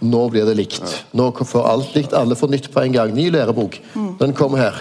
Nå 0.02 0.22
blir 0.30 0.46
det 0.46 0.56
likt. 0.60 0.96
Nå 1.18 1.28
får 1.42 1.68
alt 1.74 1.98
likt. 1.98 2.16
Alle 2.16 2.38
får 2.38 2.54
nytt 2.54 2.70
på 2.72 2.86
en 2.86 2.96
gang. 3.00 3.12
Ny 3.16 3.28
lærebok. 3.34 3.80
Den 4.22 4.36
kommer 4.38 4.62
her. 4.62 4.80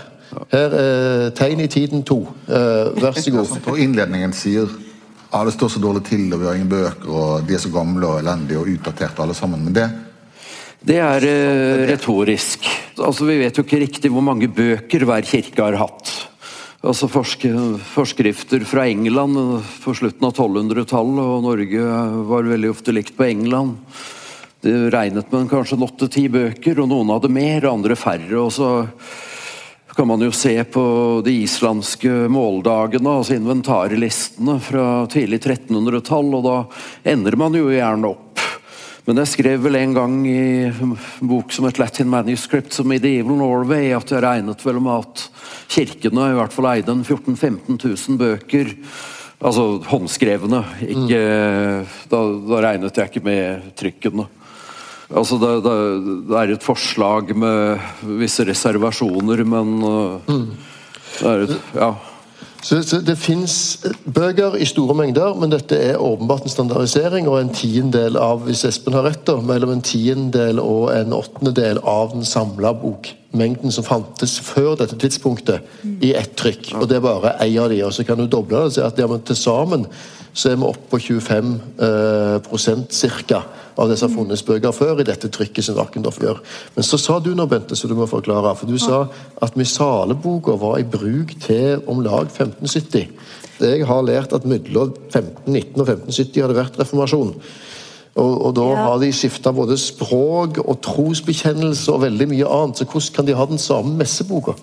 Her 0.52 0.78
er 0.78 1.30
tegn 1.36 1.60
i 1.60 1.68
tiden 1.68 2.06
to. 2.08 2.22
Uh, 2.48 2.94
vær 3.02 3.18
så 3.18 3.34
god. 3.34 3.58
På 3.66 3.76
innledningen 3.76 4.34
sier 4.36 4.70
ja, 5.32 5.44
det 5.48 5.54
står 5.56 5.70
så 5.72 5.82
dårlig 5.82 6.04
til, 6.10 6.26
og 6.34 6.42
vi 6.42 6.48
har 6.50 6.58
ingen 6.60 6.72
bøker, 6.72 7.08
og 7.08 7.46
de 7.48 7.56
er 7.56 7.62
så 7.64 7.72
gamle 7.72 8.08
og 8.08 8.20
elendige 8.20 8.60
og 8.60 8.72
utdaterte 8.74 9.24
alle 9.24 9.36
sammen. 9.38 9.64
Men 9.64 9.74
det 9.78 9.90
Det 10.82 10.98
er 10.98 11.22
uh, 11.22 11.88
retorisk. 11.88 12.66
Altså, 12.98 13.26
Vi 13.26 13.38
vet 13.40 13.58
jo 13.58 13.64
ikke 13.64 13.80
riktig 13.80 14.12
hvor 14.12 14.26
mange 14.26 14.48
bøker 14.48 15.06
hver 15.06 15.22
kirke 15.22 15.62
har 15.62 15.78
hatt. 15.78 16.10
Altså 16.82 17.06
forske, 17.08 17.50
Forskrifter 17.94 18.66
fra 18.66 18.88
England 18.90 19.38
på 19.84 19.94
slutten 19.94 20.26
av 20.26 20.34
1200-tallet, 20.34 21.22
og 21.22 21.44
Norge 21.46 21.84
var 22.26 22.50
veldig 22.50 22.72
ofte 22.74 22.92
likt 22.92 23.14
på 23.16 23.28
England. 23.30 23.78
Det 24.62 24.90
regnet 24.94 25.30
med 25.32 25.50
kanskje 25.50 25.78
åtte-ti 25.78 26.26
bøker, 26.34 26.82
og 26.82 26.90
noen 26.90 27.14
hadde 27.14 27.30
mer, 27.30 27.70
andre 27.70 27.96
færre. 27.96 28.34
og 28.42 28.52
så 28.52 28.72
kan 29.96 30.08
man 30.08 30.22
jo 30.24 30.32
se 30.32 30.56
på 30.64 30.84
de 31.26 31.34
islandske 31.44 32.10
måldagene, 32.32 33.18
altså 33.20 33.36
inventarlistene 33.36 34.58
fra 34.64 35.06
tidlig 35.12 35.42
1300-tall, 35.42 36.34
og 36.38 36.46
da 36.48 36.58
ender 37.14 37.36
man 37.40 37.58
jo 37.58 37.72
gjerne 37.72 38.14
opp. 38.14 38.32
Men 39.08 39.18
jeg 39.24 39.32
skrev 39.32 39.64
vel 39.66 39.80
en 39.80 39.96
gang 39.98 40.18
i 40.30 40.42
en 40.70 40.94
bok 41.26 41.52
som 41.54 41.66
et 41.68 41.80
Latin 41.82 42.10
manuscript 42.12 42.76
som 42.76 42.88
Medieval 42.92 43.40
Norway 43.40 43.90
at 43.98 44.14
jeg 44.14 44.22
regnet 44.22 44.62
vel 44.62 44.78
med 44.84 45.08
at 45.08 45.24
kirkene 45.74 46.28
i 46.30 46.38
hvert 46.38 46.54
fall 46.54 46.70
eide 46.70 46.94
en 46.94 47.02
14 47.02 47.34
000-15 47.34 47.82
000 47.82 48.22
bøker. 48.22 48.76
Altså 49.42 49.66
håndskrevne. 49.90 50.62
Ikke, 50.86 51.18
mm. 51.18 51.96
da, 52.12 52.20
da 52.52 52.62
regnet 52.68 53.02
jeg 53.02 53.10
ikke 53.10 53.26
med 53.26 53.72
trykkene. 53.80 54.28
Altså 55.12 55.38
det, 55.42 55.52
det, 55.66 55.76
det, 56.30 56.38
er 56.40 56.54
et 56.54 56.64
forslag 56.64 57.34
med 57.36 57.82
visse 58.22 58.46
reservasjoner, 58.48 59.44
men 59.44 59.76
uh, 59.84 60.32
mm. 60.32 60.48
det 61.20 61.28
er 61.34 61.46
et 61.48 61.60
Ja. 61.76 61.92
Så, 62.62 62.84
så 62.86 63.00
Det 63.02 63.18
fins 63.18 63.54
bøker 64.06 64.54
i 64.62 64.68
store 64.70 64.94
mengder, 64.94 65.34
men 65.34 65.50
dette 65.50 65.78
er 65.82 66.02
åpenbart 66.02 66.46
en 66.46 66.54
standardisering 66.54 67.30
og 67.30 67.40
en 67.40 67.50
tiendedel 67.58 68.20
av 68.22 68.44
hvis 68.46 68.62
Espen 68.70 68.94
har 68.94 69.08
rett 69.10 69.24
da, 69.26 69.40
mellom 69.42 69.74
en 69.74 69.82
tiendedel 69.82 70.62
og 70.62 70.92
en 70.94 71.16
åttendedel 71.18 71.82
av 71.82 72.14
den 72.14 72.28
samla 72.28 72.76
bokmengden 73.32 73.72
som 73.72 73.84
fantes 73.84 74.40
før 74.40 74.76
dette 74.76 74.98
tidspunktet, 74.98 75.62
i 76.02 76.14
ett 76.14 76.36
trykk. 76.36 76.74
Og 76.82 76.88
Det 76.88 76.98
er 76.98 77.02
bare 77.02 77.38
én 77.40 77.60
av 77.60 77.70
de, 77.70 77.84
og 77.84 77.94
så 77.94 78.04
kan 78.04 78.18
du 78.18 78.28
doble 78.28 78.58
det 78.58 78.66
og 78.66 78.72
si 78.74 78.82
at 78.82 78.98
ja, 78.98 79.08
til 79.08 79.36
sammen 79.36 79.86
så 80.34 80.52
er 80.52 80.56
vi 80.56 80.64
oppe 80.64 80.88
på 80.90 81.00
25 81.00 81.60
eh, 81.80 82.40
prosent 82.40 82.92
ca 82.92 83.44
av 83.78 83.90
det 83.90 83.98
som 83.98 84.10
har 84.10 84.16
funnes 84.16 84.44
bøker 84.44 84.72
før 84.72 85.02
i 85.02 85.04
dette 85.04 85.28
trykket 85.28 85.64
som 85.64 85.76
Valkendorf 85.76 86.20
gjør. 86.22 86.40
Men 86.76 86.84
så 86.84 86.98
sa 86.98 87.20
du 87.20 87.34
nå, 87.36 87.46
Bente, 87.48 87.76
så 87.76 87.88
du 87.88 87.96
må 87.96 88.06
forklare. 88.08 88.56
For 88.56 88.68
du 88.68 88.78
sa 88.78 89.08
at 89.42 89.56
Missaleboka 89.56 90.56
var 90.56 90.80
i 90.80 90.84
bruk 90.84 91.36
til 91.42 91.82
om 91.88 92.00
lag 92.02 92.28
1570. 92.32 93.10
Jeg 93.60 93.86
har 93.86 94.02
lært 94.04 94.34
at 94.34 94.46
mellom 94.46 94.94
1519 95.12 95.82
og 95.82 95.90
1570 95.90 96.42
har 96.42 96.48
det 96.48 96.60
vært 96.62 96.80
reformasjon. 96.80 97.36
Og, 98.16 98.32
og 98.46 98.56
da 98.56 98.66
ja. 98.68 98.80
har 98.88 98.98
de 99.00 99.12
skifta 99.16 99.54
både 99.56 99.78
språk 99.80 100.60
og 100.66 100.82
trosbekjennelse 100.84 101.94
og 101.94 102.02
veldig 102.04 102.28
mye 102.34 102.50
annet. 102.50 102.82
Så 102.82 102.88
hvordan 102.90 103.16
kan 103.16 103.30
de 103.30 103.38
ha 103.38 103.46
den 103.48 103.62
samme 103.62 103.96
messeboka? 104.02 104.58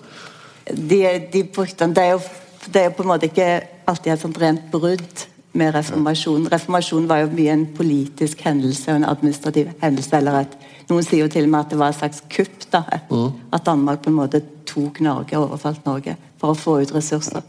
De, 0.69 1.01
de 1.33 1.43
brukte 1.43 1.81
den, 1.81 1.95
det 1.97 2.03
er, 2.03 2.11
jo, 2.11 2.67
det 2.69 2.83
er 2.83 2.93
på 2.93 3.03
en 3.03 3.09
måte 3.09 3.29
ikke 3.31 3.49
alltid 3.89 4.13
et 4.13 4.21
sånt 4.21 4.37
rent 4.41 4.69
brudd 4.71 5.25
med 5.57 5.73
reformasjonen. 5.73 6.45
Reformasjonen 6.51 7.09
var 7.09 7.23
jo 7.23 7.31
mye 7.33 7.55
en 7.55 7.65
politisk 7.73 8.43
hendelse 8.45 8.91
og 8.91 9.01
en 9.01 9.09
administrativ 9.09 9.71
hendelse. 9.81 10.17
eller 10.17 10.43
at 10.43 10.57
Noen 10.89 11.05
sier 11.05 11.23
jo 11.25 11.29
til 11.29 11.45
og 11.45 11.53
med 11.53 11.59
at 11.59 11.73
det 11.73 11.79
var 11.79 11.93
et 11.93 11.99
slags 11.99 12.21
kupp. 12.29 12.71
da, 12.71 12.83
mm. 13.09 13.31
At 13.53 13.65
Danmark 13.65 14.03
på 14.03 14.09
en 14.09 14.19
måte 14.19 14.41
tok 14.65 15.01
Norge 15.01 15.37
og 15.37 15.49
overfalt 15.49 15.85
Norge 15.85 16.15
for 16.37 16.53
å 16.53 16.57
få 16.57 16.79
ut 16.81 16.93
ressurser. 16.93 17.41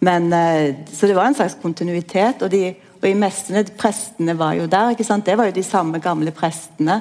Men, 0.00 0.32
eh, 0.32 0.74
Så 0.92 1.06
det 1.06 1.16
var 1.16 1.26
en 1.26 1.34
slags 1.34 1.56
kontinuitet. 1.62 2.42
Og, 2.42 2.50
de, 2.50 2.74
og 3.02 3.08
i 3.10 3.16
messene, 3.18 3.64
prestene 3.78 4.36
var 4.38 4.54
jo 4.54 4.68
der. 4.70 4.92
ikke 4.94 5.06
sant? 5.06 5.26
Det 5.26 5.34
var 5.38 5.50
jo 5.50 5.56
de 5.56 5.64
samme 5.66 5.98
gamle 5.98 6.30
prestene. 6.30 7.00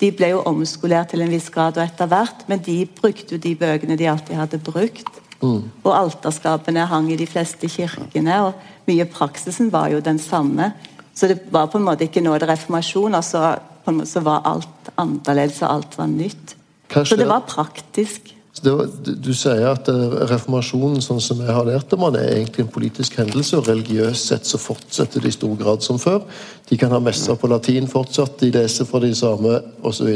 De 0.00 0.08
ble 0.12 0.30
jo 0.32 0.42
omskolert 0.48 1.12
til 1.12 1.24
en 1.24 1.32
viss 1.32 1.50
grad 1.52 1.76
og 1.76 1.84
etter 1.84 2.08
hvert, 2.08 2.44
men 2.48 2.60
de 2.64 2.78
brukte 2.88 3.36
jo 3.36 3.40
de 3.40 3.52
bøkene 3.56 3.98
de 4.00 4.08
alltid 4.08 4.36
hadde 4.36 4.60
brukt. 4.64 5.20
Mm. 5.42 5.68
Og 5.84 5.92
alterskapene 5.92 6.86
hang 6.88 7.10
i 7.12 7.18
de 7.20 7.28
fleste 7.28 7.68
kirkene. 7.68 8.38
og 8.48 8.88
Mye 8.88 9.04
av 9.04 9.12
praksisen 9.12 9.68
var 9.72 9.90
jo 9.92 10.00
den 10.00 10.18
samme. 10.18 10.72
Så 11.16 11.28
det 11.28 11.42
var 11.52 11.68
på 11.72 11.80
en 11.80 11.84
måte 11.84 12.08
ikke 12.08 12.24
noe 12.24 12.40
reformasjon, 12.40 13.16
og 13.16 13.24
så, 13.24 13.56
måte, 13.84 14.08
så 14.08 14.24
var 14.24 14.44
alt 14.48 14.90
annerledes, 14.96 15.60
og 15.64 15.72
alt 15.72 15.98
var 16.00 16.08
nytt. 16.12 16.56
Så 16.92 17.16
det 17.16 17.28
var 17.28 17.44
praktisk. 17.48 18.32
Var, 18.64 18.88
du 19.04 19.32
sier 19.36 19.66
at 19.68 19.88
eh, 19.92 20.14
reformasjonen 20.30 21.02
sånn 21.04 21.20
som 21.20 21.42
jeg 21.44 21.52
har 21.52 21.66
lært 21.68 21.92
om 21.92 22.06
er 22.08 22.22
egentlig 22.38 22.64
en 22.64 22.72
politisk 22.72 23.18
hendelse, 23.20 23.58
og 23.58 23.68
religiøst 23.68 24.32
sett 24.32 24.48
så 24.48 24.60
fortsetter 24.60 25.22
det 25.22 25.34
i 25.34 25.36
stor 25.36 25.52
grad 25.60 25.84
som 25.84 26.00
før. 26.00 26.22
De 26.70 26.78
kan 26.80 26.94
ha 26.94 27.00
messer 27.02 27.36
på 27.36 27.50
latin 27.52 27.88
fortsatt, 27.90 28.38
de 28.40 28.50
leser 28.56 28.88
fra 28.88 29.02
de 29.04 29.12
samme 29.16 29.60
osv. 29.86 30.08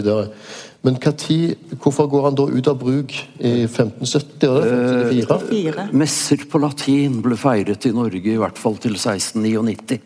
Men 0.81 0.97
tid, 1.21 1.77
hvorfor 1.77 2.09
går 2.09 2.27
han 2.31 2.41
da 2.41 2.49
ut 2.49 2.73
av 2.73 2.81
bruk 2.81 3.13
i 3.37 3.53
1570? 3.69 4.49
Eller 4.49 4.73
1574? 4.73 5.85
Eh, 5.85 5.95
messer 6.01 6.49
på 6.49 6.65
latin 6.65 7.21
ble 7.25 7.37
feiret 7.37 7.87
i 7.91 7.95
Norge 7.97 8.35
i 8.35 8.41
hvert 8.41 8.59
fall 8.59 8.81
til 8.81 8.97
1699, 8.97 10.01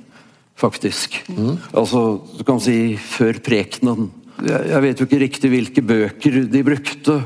faktisk. 0.58 1.20
Mm. 1.30 1.54
Altså, 1.70 2.06
du 2.34 2.42
kan 2.46 2.58
si 2.62 2.96
før 2.98 3.38
prekenen. 3.46 4.10
Jeg, 4.42 4.72
jeg 4.74 4.88
vet 4.88 4.98
jo 4.98 5.06
ikke 5.06 5.26
riktig 5.28 5.54
hvilke 5.54 5.84
bøker 5.94 6.42
de 6.50 6.66
brukte. 6.66 7.22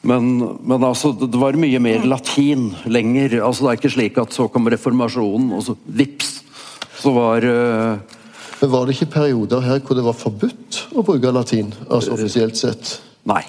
Men, 0.00 0.30
men 0.64 0.84
altså, 0.86 1.12
det 1.12 1.36
var 1.36 1.58
mye 1.60 1.80
mer 1.82 2.06
latin 2.08 2.70
lenger. 2.88 3.40
Altså, 3.44 3.66
det 3.66 3.72
er 3.72 3.80
ikke 3.82 3.92
slik 3.96 4.20
at 4.22 4.32
så 4.36 4.48
kom 4.52 4.70
reformasjonen, 4.72 5.52
og 5.56 5.66
så 5.66 5.76
vips, 5.84 6.38
så 7.00 7.12
var 7.16 7.44
uh, 7.44 8.16
men 8.60 8.70
Var 8.70 8.86
det 8.86 8.96
ikke 8.98 9.14
perioder 9.14 9.62
her 9.64 9.78
hvor 9.80 9.96
det 9.96 10.02
var 10.04 10.16
forbudt 10.16 10.82
å 10.92 11.04
bruke 11.04 11.30
latin? 11.32 11.70
altså 11.88 12.12
offisielt 12.12 12.58
sett? 12.60 12.98
Nei. 13.28 13.40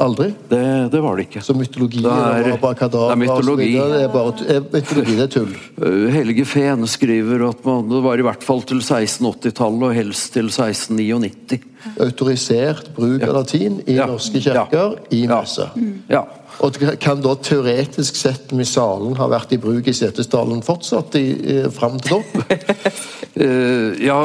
Aldri? 0.00 0.30
Det, 0.48 0.60
det, 0.90 1.00
var 1.02 1.18
det 1.18 1.26
ikke. 1.26 1.42
Så 1.44 1.54
mytologi 1.54 2.00
det 2.02 2.10
er, 2.10 2.46
det 2.46 2.54
er 2.54 3.18
mytologi. 3.18 3.68
Det 3.74 4.02
er 4.04 4.12
bare 4.12 4.46
er 4.54 4.60
mytologi, 4.62 5.16
det 5.18 5.24
er 5.26 5.32
tull? 5.34 5.52
Eh, 5.82 6.06
Helge 6.14 6.46
Fehn 6.48 6.86
skriver 6.88 7.46
at 7.48 7.66
man, 7.66 7.84
det 7.90 8.02
var 8.06 8.22
i 8.22 8.26
hvert 8.26 8.46
fall 8.46 8.62
til 8.66 8.80
1680-tallet, 8.80 9.86
og 9.90 9.96
helst 9.98 10.32
til 10.34 10.50
1699. 10.50 11.60
Autorisert 12.02 12.90
bruk 12.96 13.22
av 13.26 13.34
latin 13.40 13.80
i 13.86 13.98
norske 14.00 14.42
kirker 14.42 14.98
i 15.14 15.24
messe. 15.30 15.68
Ja. 16.12 16.26
Og 16.64 16.78
Kan 17.02 17.20
da 17.20 17.34
teoretisk 17.36 18.16
sett 18.16 18.52
missalen 18.56 19.16
ha 19.18 19.26
vært 19.28 19.52
i 19.52 19.58
bruk 19.60 19.88
i 19.90 19.94
Setesdalen 19.96 20.62
fortsatt 20.64 21.18
i, 21.20 21.26
fram 21.74 21.98
til 22.00 22.22
da? 22.24 22.56
uh, 23.42 23.90
ja, 24.00 24.16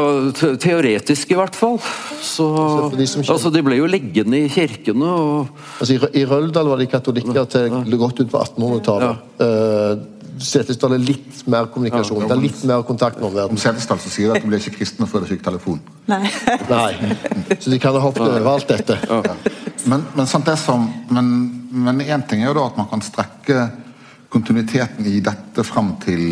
teoretisk 0.61 1.33
i 1.33 1.39
hvert 1.39 1.57
fall. 1.57 1.75
Så, 2.23 2.47
de, 2.95 3.09
altså, 3.25 3.51
de 3.51 3.65
ble 3.65 3.81
jo 3.81 3.89
liggende 3.89 4.45
i 4.45 4.51
kirkene. 4.51 5.11
Og... 5.11 5.67
Altså, 5.81 5.97
i, 5.97 6.23
I 6.23 6.25
Røldal 6.29 6.71
var 6.71 6.79
de 6.79 6.87
katolikker 6.91 7.51
til 7.51 7.99
godt 7.99 8.23
ut 8.23 8.31
på 8.31 8.45
1800-tallet. 8.47 9.29
Ja. 9.43 9.91
Setesdal 10.41 10.95
er 10.95 11.03
litt 11.03 11.41
mer 11.51 11.67
kommunikasjon. 11.73 12.23
Ja, 12.23 12.29
det 12.31 12.35
er 12.35 12.41
litt 12.41 12.63
mer 12.67 12.83
kontakt 12.87 13.19
med 13.19 13.29
omverdenen. 13.29 13.57
Om 13.57 13.61
Setesdal 13.61 13.99
så 14.01 14.11
sier 14.13 14.31
de 14.31 14.39
at 14.39 14.45
du 14.45 14.49
blir 14.49 14.61
ikke 14.61 14.79
kristne 14.79 15.07
før 15.09 15.25
du 15.25 15.31
fikk 15.31 15.43
telefon. 15.45 15.81
Nei. 16.11 16.23
Nei. 16.69 17.15
Så 17.57 17.71
de 17.73 17.79
kan 17.81 17.95
ha 17.95 18.01
hoppet 18.03 18.25
over 18.25 18.49
alt 18.55 18.71
dette. 18.71 18.97
Ja. 19.07 19.21
Men, 19.89 20.05
men, 20.15 20.27
det 20.47 20.57
som, 20.61 20.87
men, 21.09 21.31
men 21.71 22.01
en 22.05 22.25
ting 22.29 22.43
er 22.43 22.51
jo 22.51 22.57
da 22.59 22.67
at 22.69 22.81
man 22.81 22.89
kan 22.91 23.05
strekke 23.05 23.67
kontinuiteten 24.31 25.07
i 25.09 25.19
dette 25.23 25.65
frem 25.67 25.95
til 26.03 26.23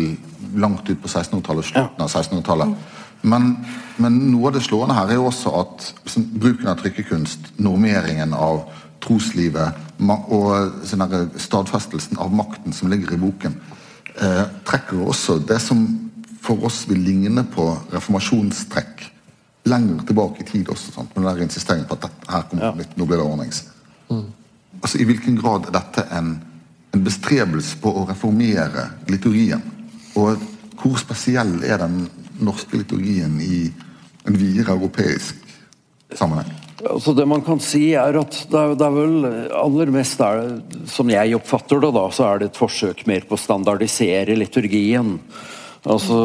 langt 0.60 0.88
ut 0.88 0.98
på 1.02 1.08
1600-tallet, 1.08 1.68
slutten 1.68 2.04
av 2.04 2.08
1600-tallet. 2.08 2.74
Men, 3.22 3.50
men, 4.00 4.16
noe 4.32 4.48
av 4.48 4.56
det 4.56 4.64
slående 4.64 4.96
her 4.96 5.12
er 5.12 5.20
jo 5.20 5.28
også 5.28 5.52
at 5.60 5.90
liksom, 6.06 6.30
bruken 6.40 6.70
av 6.72 6.80
trykkekunst, 6.80 7.52
normeringen 7.60 8.32
av 8.36 8.64
troslivet 9.04 9.76
og 10.00 10.86
sånn 10.88 11.04
stadfestelsen 11.40 12.20
av 12.20 12.32
makten 12.32 12.74
som 12.76 12.90
ligger 12.92 13.14
i 13.16 13.20
boken, 13.20 13.56
trekker 14.66 15.00
også 15.06 15.38
det 15.46 15.60
som 15.62 15.84
for 16.40 16.64
oss 16.66 16.82
vil 16.88 17.02
ligne 17.04 17.44
på 17.52 17.66
reformasjonstrekk 17.92 19.04
lenger 19.68 20.04
tilbake 20.08 20.42
i 20.42 20.46
tid 20.48 20.68
også. 20.72 20.92
Sant? 20.94 21.16
Med 21.16 21.28
den 21.28 21.42
insisteringen 21.46 21.88
på 21.88 21.98
at 21.98 22.06
dette, 22.08 22.30
her 22.32 22.46
kommer 22.48 22.64
ja. 22.64 22.70
litt, 22.78 22.96
nå 22.96 23.06
blir 23.06 23.20
det 23.20 23.26
ordnings. 23.26 23.64
Mm. 24.08 24.24
Altså, 24.80 24.98
I 24.98 25.06
hvilken 25.10 25.36
grad 25.40 25.68
er 25.68 25.76
dette 25.76 26.06
en, 26.16 26.32
en 26.94 27.04
bestrebelse 27.04 27.76
på 27.82 27.92
å 27.92 28.06
reformere 28.08 28.88
liturgien? 29.10 29.62
Og 30.18 30.40
hvor 30.80 30.96
spesiell 31.00 31.60
er 31.66 31.82
den 31.82 32.02
norske 32.40 32.80
liturgien 32.80 33.36
i 33.44 33.66
en 34.26 34.40
videre 34.40 34.78
europeisk 34.78 35.36
sammenheng? 36.16 36.56
Altså 36.80 37.12
det 37.12 37.26
man 37.28 37.42
kan 37.44 37.60
si 37.60 37.90
er 37.98 38.16
at 38.16 38.36
det 38.48 38.56
er, 38.56 38.74
det 38.78 38.86
er 38.86 38.94
vel 38.94 39.26
aller 39.60 39.90
mest 39.92 40.20
er 40.24 40.40
det, 40.40 40.84
Som 40.88 41.12
jeg 41.12 41.34
oppfatter 41.36 41.82
det, 41.82 41.90
da, 41.96 42.04
så 42.14 42.28
er 42.28 42.40
det 42.40 42.50
et 42.50 42.60
forsøk 42.60 43.04
mer 43.10 43.26
på 43.28 43.36
å 43.36 43.40
standardisere 43.40 44.38
liturgien. 44.38 45.18
Altså 45.84 46.20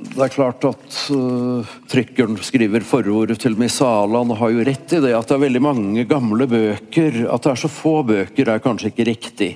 det 0.00 0.22
er 0.24 0.32
klart 0.32 0.64
at 0.64 0.98
uh, 1.12 1.72
trykkeren 1.90 2.38
skriver 2.42 2.84
forordet 2.86 3.36
til 3.42 3.56
Missale. 3.60 4.16
Han 4.16 4.32
har 4.38 4.52
jo 4.54 4.64
rett 4.66 4.94
i 4.96 5.00
det 5.04 5.12
at 5.16 5.28
det 5.28 5.36
er 5.36 5.42
veldig 5.44 5.62
mange 5.62 6.04
gamle 6.08 6.48
bøker. 6.50 7.26
At 7.28 7.44
det 7.44 7.52
er 7.52 7.60
så 7.60 7.70
få 7.70 8.00
bøker, 8.08 8.48
er 8.48 8.62
kanskje 8.64 8.90
ikke 8.94 9.06
riktig. 9.10 9.50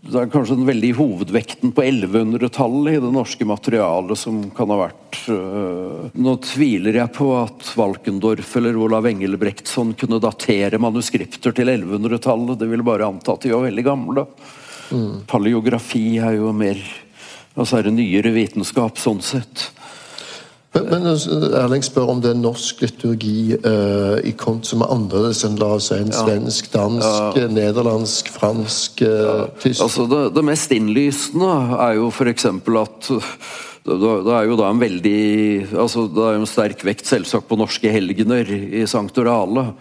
Det 0.00 0.16
er 0.16 0.30
kanskje 0.32 0.56
den 0.56 0.68
veldig 0.68 0.90
hovedvekten 0.96 1.74
på 1.76 1.82
1100-tallet 1.84 2.96
i 2.96 3.02
det 3.02 3.10
norske 3.12 3.44
materialet 3.46 4.18
som 4.18 4.38
kan 4.56 4.72
ha 4.72 4.78
vært 4.80 5.18
øh. 5.34 6.06
Nå 6.16 6.34
tviler 6.46 6.96
jeg 7.02 7.12
på 7.18 7.28
at 7.36 7.74
Valkendorf 7.76 8.54
eller 8.56 8.78
Olav 8.80 9.06
Engelbrektsson 9.10 9.92
kunne 10.00 10.22
datere 10.22 10.80
manuskripter 10.80 11.52
til 11.56 11.68
1100-tallet. 11.74 12.56
Det 12.62 12.70
ville 12.70 12.86
bare 12.86 13.10
anta 13.12 13.36
at 13.36 13.44
de 13.44 13.52
var 13.52 13.66
veldig 13.68 13.86
gamle. 13.86 14.24
Mm. 14.90 15.14
Paleografi 15.30 16.04
er 16.18 16.40
jo 16.40 16.54
mer 16.56 16.80
altså 17.58 17.78
er 17.78 17.88
det 17.88 17.96
nyere 17.98 18.32
vitenskap 18.34 18.98
sånn 19.00 19.20
sett. 19.24 19.68
Men, 20.70 20.84
men 20.86 21.06
altså, 21.10 21.38
Erling 21.58 21.82
spør 21.82 22.12
om 22.12 22.20
det 22.22 22.30
er 22.30 22.38
norsk 22.38 22.84
liturgi 22.84 23.56
uh, 23.64 24.20
i 24.22 24.30
kont 24.38 24.68
som 24.68 24.84
er 24.84 24.92
annerledes 24.94 25.42
enn 25.46 25.58
la 25.58 25.72
oss 25.80 25.88
si 25.90 25.98
en 25.98 26.12
svensk, 26.14 26.68
dansk, 26.70 27.40
ja. 27.40 27.48
nederlandsk, 27.50 28.30
fransk, 28.36 29.02
uh, 29.02 29.08
ja. 29.10 29.32
tysk 29.64 29.82
altså 29.86 30.06
det, 30.12 30.20
det, 30.36 30.44
mest 30.46 30.70
innlysende 30.76 31.50
er 31.74 31.96
jo 31.98 32.12
f.eks. 32.14 32.46
at 32.46 33.10
det, 33.90 34.34
er 34.36 34.46
jo 34.46 34.60
da 34.60 34.68
en 34.70 34.82
veldig 34.82 35.20
altså 35.72 36.04
Det 36.12 36.22
er 36.22 36.36
jo 36.36 36.44
en 36.44 36.52
sterk 36.52 36.86
vekt 36.86 37.08
selvsagt 37.08 37.48
på 37.48 37.58
norske 37.58 37.90
helgener 37.90 38.46
i 38.52 38.84
Sanktorale. 38.86 39.72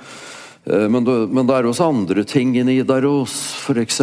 Eh, 0.64 0.88
men 0.90 1.06
det, 1.06 1.18
men 1.30 1.48
det, 1.48 1.56
er 1.56 1.68
også 1.70 1.90
andre 1.90 2.24
ting 2.28 2.56
i 2.58 2.64
Nidaros, 2.66 3.36
f.eks. 3.64 4.02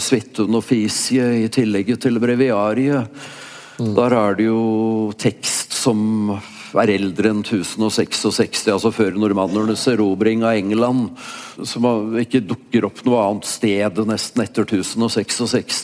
Svithun 0.00 0.58
og 0.58 0.64
Fisie 0.66 1.28
i 1.44 1.46
tillegg 1.52 1.94
til 2.00 2.20
breviariet. 2.22 3.22
Mm. 3.80 3.92
Der 3.96 4.16
er 4.16 4.34
det 4.36 4.48
jo 4.50 4.62
tekst 5.20 5.72
som 5.80 6.34
er 6.78 6.90
eldre 6.92 7.32
enn 7.32 7.40
1066, 7.42 8.66
altså 8.70 8.92
før 8.94 9.16
normannernes 9.18 9.82
erobring 9.90 10.44
av 10.46 10.58
England. 10.58 11.08
Som 11.66 11.86
ikke 12.20 12.42
dukker 12.46 12.86
opp 12.86 13.02
noe 13.06 13.24
annet 13.24 13.48
sted 13.48 13.98
nesten 14.08 14.44
etter 14.44 14.68
1066. 14.68 15.82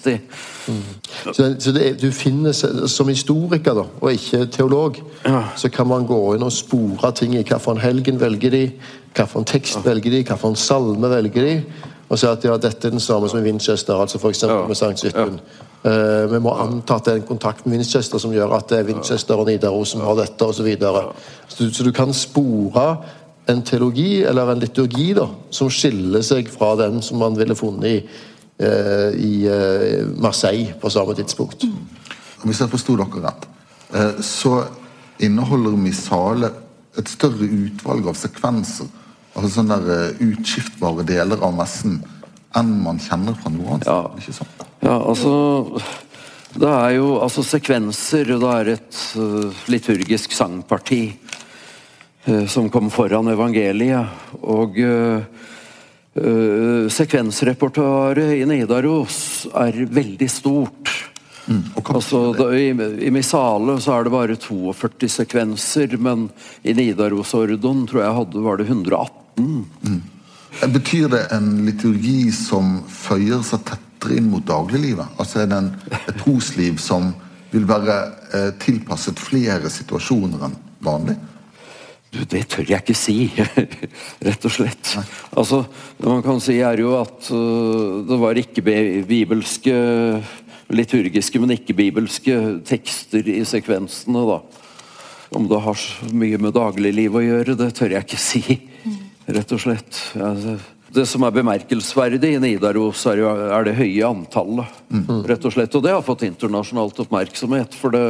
Mm. 0.70 0.84
Så, 1.24 1.49
så 1.62 1.74
det, 1.74 1.88
du 2.03 2.09
finner, 2.14 2.55
Som 2.90 3.11
historiker 3.11 3.76
da, 3.80 3.86
og 4.01 4.12
ikke 4.12 4.47
teolog, 4.53 5.01
ja. 5.24 5.42
så 5.59 5.72
kan 5.72 5.88
man 5.90 6.07
gå 6.07 6.20
inn 6.36 6.47
og 6.47 6.55
spore 6.55 7.12
ting 7.16 7.34
i 7.34 7.42
hvilken 7.42 7.82
helgen 7.82 8.20
velger 8.22 8.55
de, 8.55 8.64
hvilken 9.16 9.49
tekst 9.49 9.80
ja. 9.80 9.86
velger 9.90 10.18
de, 10.18 10.24
hvilken 10.24 10.59
salme 10.61 11.11
velger 11.12 11.51
de. 11.51 11.61
Og 12.07 12.20
si 12.20 12.28
at 12.30 12.44
ja, 12.47 12.55
dette 12.61 12.86
er 12.86 12.94
den 12.94 13.03
samme 13.03 13.26
som 13.26 13.40
i 13.40 13.49
Winchester, 13.49 13.99
altså 13.99 14.20
f.eks. 14.20 14.44
Ja. 14.47 14.61
med 14.68 14.78
Sankt 14.78 15.03
Svithun. 15.03 15.40
Ja. 15.40 15.64
Uh, 15.87 16.26
vi 16.32 16.39
må 16.43 16.51
anta 16.59 16.97
at 16.97 17.07
det 17.07 17.12
er 17.12 17.20
en 17.20 17.28
kontakt 17.28 17.62
med 17.62 17.76
Winchester 17.76 18.18
som 18.18 18.32
gjør 18.34 18.57
at 18.57 18.72
det 18.72 18.80
er 18.80 18.89
Winchester 18.89 19.39
og 19.39 19.47
Nidaros 19.47 19.93
som 19.95 20.01
har 20.03 20.16
dette 20.18 20.43
osv. 20.43 20.59
Så, 20.59 20.64
videre. 20.66 21.03
så, 21.47 21.68
så 21.70 21.87
du 21.87 21.93
kan 21.95 22.14
spore 22.16 22.87
en 23.47 23.61
teologi 23.62 24.24
eller 24.26 24.51
en 24.51 24.64
liturgi 24.64 25.12
da, 25.14 25.28
som 25.55 25.70
skiller 25.70 26.24
seg 26.26 26.51
fra 26.51 26.72
den 26.80 26.99
som 27.07 27.20
man 27.22 27.39
ville 27.39 27.55
funnet 27.55 27.87
i, 27.87 28.01
uh, 28.64 29.12
i 29.14 29.34
uh, 29.47 30.11
Marseille 30.18 30.74
på 30.80 30.91
samme 30.91 31.14
tidspunkt. 31.14 31.68
Hvis 32.43 32.64
jeg 32.64 32.72
forsto 32.72 32.99
dere 32.99 33.22
rett, 33.28 33.47
så 34.26 34.59
inneholder 35.22 35.78
Missale 35.78 36.51
et 36.99 37.09
større 37.09 37.47
utvalg 37.47 38.11
av 38.11 38.18
sekvenser, 38.18 38.91
altså 39.37 39.53
sånne 39.55 39.78
der 39.87 40.20
utskiftbare 40.26 41.07
deler 41.07 41.43
av 41.47 41.55
messen, 41.57 42.01
enn 42.57 42.72
man 42.84 43.00
kjenner 43.02 43.36
fra 43.38 43.52
noe 43.52 43.76
annet. 43.76 43.88
Ja. 43.88 44.11
ikke 44.18 44.34
sant? 44.36 44.66
Ja, 44.84 44.96
altså 44.96 45.32
Det 46.57 46.70
er 46.70 46.90
jo 46.96 47.09
altså 47.20 47.44
sekvenser. 47.44 48.24
Det 48.32 48.52
er 48.52 48.66
et 48.76 49.00
uh, 49.20 49.64
liturgisk 49.72 50.32
sangparti 50.32 51.02
uh, 52.28 52.46
som 52.48 52.70
kom 52.72 52.90
foran 52.92 53.28
evangeliet. 53.32 54.07
Og 54.40 54.78
uh, 54.80 55.20
sekvensrepertoaret 56.16 58.38
i 58.38 58.46
Nidaros 58.48 59.18
er 59.52 59.84
veldig 59.84 60.30
stort. 60.32 60.94
Mm, 61.46 61.76
altså, 61.92 62.32
da, 62.34 62.46
i, 62.57 62.70
I 63.07 63.11
Missale 63.14 63.76
så 63.84 63.98
er 63.98 64.07
det 64.07 64.14
bare 64.14 64.36
42 64.40 65.11
sekvenser, 65.12 65.92
men 66.00 66.30
i 66.66 66.72
Nidaros-ordoen 66.74 67.84
tror 67.86 68.02
jeg 68.02 68.16
hadde, 68.16 68.44
var 68.48 68.59
det 68.59 68.66
118. 68.70 69.12
Mm. 69.36 70.00
Betyr 70.64 71.09
det 71.12 71.26
en 71.36 71.50
liturgi 71.66 72.30
som 72.32 72.80
føyer 72.88 73.42
seg 73.44 73.64
tettere 73.68 74.16
inn 74.16 74.30
mot 74.32 74.44
dagliglivet? 74.46 75.16
Altså 75.20 75.42
er 75.42 75.50
det 75.50 75.59
en, 75.61 75.72
et 76.00 76.18
trosliv 76.22 76.80
som 76.80 77.12
vil 77.52 77.66
være 77.68 77.96
eh, 78.34 78.52
tilpasset 78.62 79.20
flere 79.20 79.70
situasjoner 79.72 80.46
enn 80.48 80.57
vanlig? 80.84 81.16
Du, 82.14 82.22
det 82.24 82.46
tør 82.52 82.64
jeg 82.70 82.80
ikke 82.80 82.96
si, 82.96 83.16
rett 84.28 84.48
og 84.48 84.52
slett. 84.54 84.94
Nei. 84.96 85.04
Altså, 85.36 85.64
Det 85.98 86.09
man 86.09 86.24
kan 86.24 86.40
si, 86.40 86.59
er 86.64 86.80
jo 86.80 86.94
at 87.00 87.28
uh, 87.34 88.04
det 88.09 88.20
var 88.22 88.40
ikke 88.40 88.64
bibelske 89.09 89.74
liturgiske, 90.72 91.40
men 91.42 91.54
ikke-bibelske 91.54 92.38
tekster 92.66 93.28
i 93.30 93.42
sekvensene, 93.46 94.22
da. 94.26 94.40
Om 95.36 95.50
det 95.50 95.61
har 95.62 95.76
så 95.78 96.09
mye 96.14 96.38
med 96.40 96.54
dagliglivet 96.57 97.20
å 97.20 97.26
gjøre, 97.26 97.59
det 97.59 97.70
tør 97.76 97.94
jeg 97.96 98.07
ikke 98.07 98.22
si. 98.22 98.42
Rett 99.27 99.53
og 99.53 99.62
slett. 99.62 100.01
Altså, 100.14 100.57
det 100.97 101.07
som 101.11 101.27
er 101.27 101.35
bemerkelsesverdig 101.35 102.37
i 102.37 102.41
Nidaros, 102.43 103.03
er, 103.11 103.20
jo, 103.22 103.31
er 103.31 103.66
det 103.66 103.77
høye 103.79 104.09
antallet. 104.09 104.83
Mm. 104.89 105.24
rett 105.29 105.49
Og 105.49 105.55
slett. 105.55 105.74
Og 105.74 105.85
det 105.85 105.95
har 105.95 106.05
fått 106.07 106.27
internasjonalt 106.29 107.01
oppmerksomhet. 107.05 107.74
For 107.77 107.95
det 107.95 108.07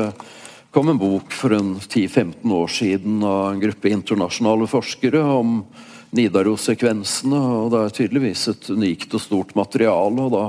kom 0.75 0.93
en 0.93 1.01
bok 1.01 1.33
for 1.33 1.57
en 1.57 1.77
10-15 1.81 2.53
år 2.53 2.73
siden 2.73 3.23
av 3.25 3.55
en 3.55 3.63
gruppe 3.63 3.91
internasjonale 3.91 4.69
forskere 4.71 5.23
om 5.25 5.63
Nidaros-sekvensene. 6.17 7.41
og 7.63 7.73
Det 7.73 7.81
er 7.81 7.97
tydeligvis 8.03 8.45
et 8.53 8.71
unikt 8.71 9.17
og 9.17 9.25
stort 9.25 9.57
materiale. 9.59 10.29
og 10.29 10.37
da 10.37 10.45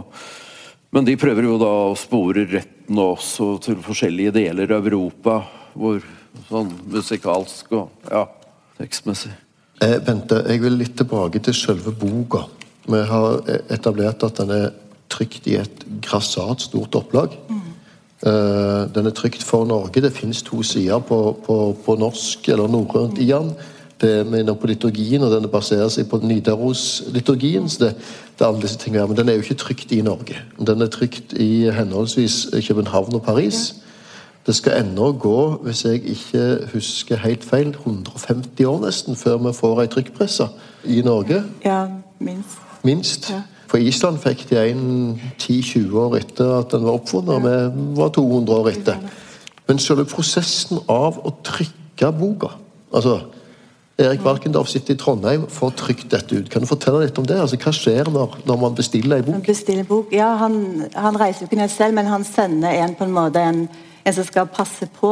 men 0.89 1.05
de 1.05 1.17
prøver 1.19 1.43
jo 1.43 1.57
da 1.59 1.71
å 1.89 1.97
spore 1.99 2.45
retten 2.47 2.99
også 3.01 3.57
til 3.65 3.81
forskjellige 3.83 4.31
deler 4.37 4.71
av 4.77 4.87
Europa. 4.87 5.41
Hvor, 5.77 5.99
sånn 6.47 6.71
musikalsk 6.89 7.73
og 7.75 8.07
ja, 8.09 8.23
tekstmessig. 8.79 9.33
Eh, 9.81 9.99
Bente, 10.01 10.41
jeg 10.49 10.61
vil 10.63 10.77
litt 10.79 10.95
tilbake 10.97 11.39
til 11.45 11.53
selve 11.53 11.93
boka. 11.93 12.47
Vi 12.87 13.01
har 13.09 13.43
etablert 13.69 14.23
at 14.25 14.39
den 14.39 14.53
er 14.55 14.69
trykt 15.11 15.45
i 15.47 15.57
et 15.59 15.85
grassat 16.01 16.65
stort 16.65 16.95
opplag. 16.97 17.35
Mm. 17.49 17.61
Eh, 18.25 18.83
den 18.95 19.05
er 19.05 19.13
trykt 19.13 19.43
for 19.45 19.67
Norge. 19.69 20.01
Det 20.01 20.13
finnes 20.13 20.41
to 20.41 20.63
sider 20.63 20.99
på, 20.99 21.19
på, 21.45 21.57
på 21.85 21.97
norsk 22.01 22.49
eller 22.49 22.71
norrønt 22.73 23.21
i 23.21 23.29
den. 23.29 23.53
Det 24.01 24.11
er 24.19 24.23
med 24.29 24.49
på 24.61 24.69
liturgien, 24.69 25.23
og 25.25 25.31
den 25.33 25.49
baserer 25.49 25.89
seg 25.89 26.09
på 26.09 26.19
Nidaros-liturgien. 26.21 27.69
så 27.69 27.85
det, 27.85 27.95
det, 28.37 28.41
er 28.41 28.49
alle 28.49 28.61
disse 28.61 28.77
tingene, 28.77 29.07
Men 29.07 29.17
den 29.17 29.29
er 29.29 29.37
jo 29.37 29.45
ikke 29.45 29.61
trykt 29.61 29.91
i 29.91 30.01
Norge. 30.01 30.37
Den 30.57 30.81
er 30.81 30.89
trykt 30.93 31.33
i 31.33 31.69
henholdsvis 31.69 32.49
København 32.67 33.13
og 33.13 33.23
Paris. 33.23 33.73
Ja. 33.73 33.86
Det 34.47 34.55
skal 34.55 34.79
ennå 34.79 35.11
gå, 35.19 35.39
hvis 35.67 35.83
jeg 35.85 36.05
ikke 36.07 36.43
husker 36.73 37.19
helt 37.19 37.43
feil, 37.43 37.73
150 37.75 38.65
år 38.65 38.79
nesten 38.85 39.19
før 39.19 39.41
vi 39.43 39.53
får 39.53 39.81
ei 39.83 39.89
trykkpresse 39.91 40.47
i 40.87 41.01
Norge. 41.03 41.41
Ja, 41.65 41.81
minst. 42.23 42.61
Minst. 42.87 43.29
Ja. 43.31 43.41
For 43.67 43.83
Island 43.83 44.21
fikk 44.23 44.45
de 44.49 44.61
en 44.69 44.85
10-20 45.41 45.97
år 45.99 46.15
etter 46.21 46.53
at 46.61 46.71
den 46.71 46.87
var 46.87 46.95
oppfunnet. 47.01 47.43
Ja. 47.43 47.57
Vi 47.75 47.97
var 47.99 48.13
200 48.15 48.55
år 48.55 48.69
etter. 48.71 49.01
Men 49.67 49.83
selve 49.83 50.07
prosessen 50.07 50.79
av 50.87 51.19
å 51.27 51.33
trykke 51.43 52.13
boka 52.15 52.53
altså 52.95 53.19
Erik 53.97 54.21
Valkendorf 54.21 54.69
sitter 54.69 54.93
i 54.93 54.97
Trondheim 55.01 55.47
får 55.49 55.71
trykt 55.79 56.11
dette 56.13 56.37
ut. 56.37 56.49
Kan 56.53 56.61
du 56.61 56.69
fortelle 56.69 57.01
litt 57.01 57.17
om 57.17 57.25
det? 57.25 57.39
Altså, 57.41 57.57
hva 57.57 57.71
skjer 57.73 58.11
når, 58.13 58.35
når 58.45 58.59
man 58.61 58.75
bestiller 58.77 59.17
ei 59.17 59.23
Han 59.25 59.39
bok? 59.39 59.47
bestiller 59.47 59.87
bok. 59.89 60.11
Ja, 60.13 60.35
han, 60.37 60.59
han 60.93 61.17
reiser 61.17 61.43
jo 61.43 61.49
ikke 61.49 61.57
ned 61.63 61.73
selv, 61.73 61.97
men 61.97 62.05
han 62.05 62.25
sender 62.27 62.77
en 62.77 62.93
på 62.93 63.07
en 63.07 63.15
måte 63.15 63.41
en, 63.41 63.63
en 64.07 64.13
som 64.15 64.23
skal 64.27 64.47
passe 64.47 64.87
på. 64.99 65.11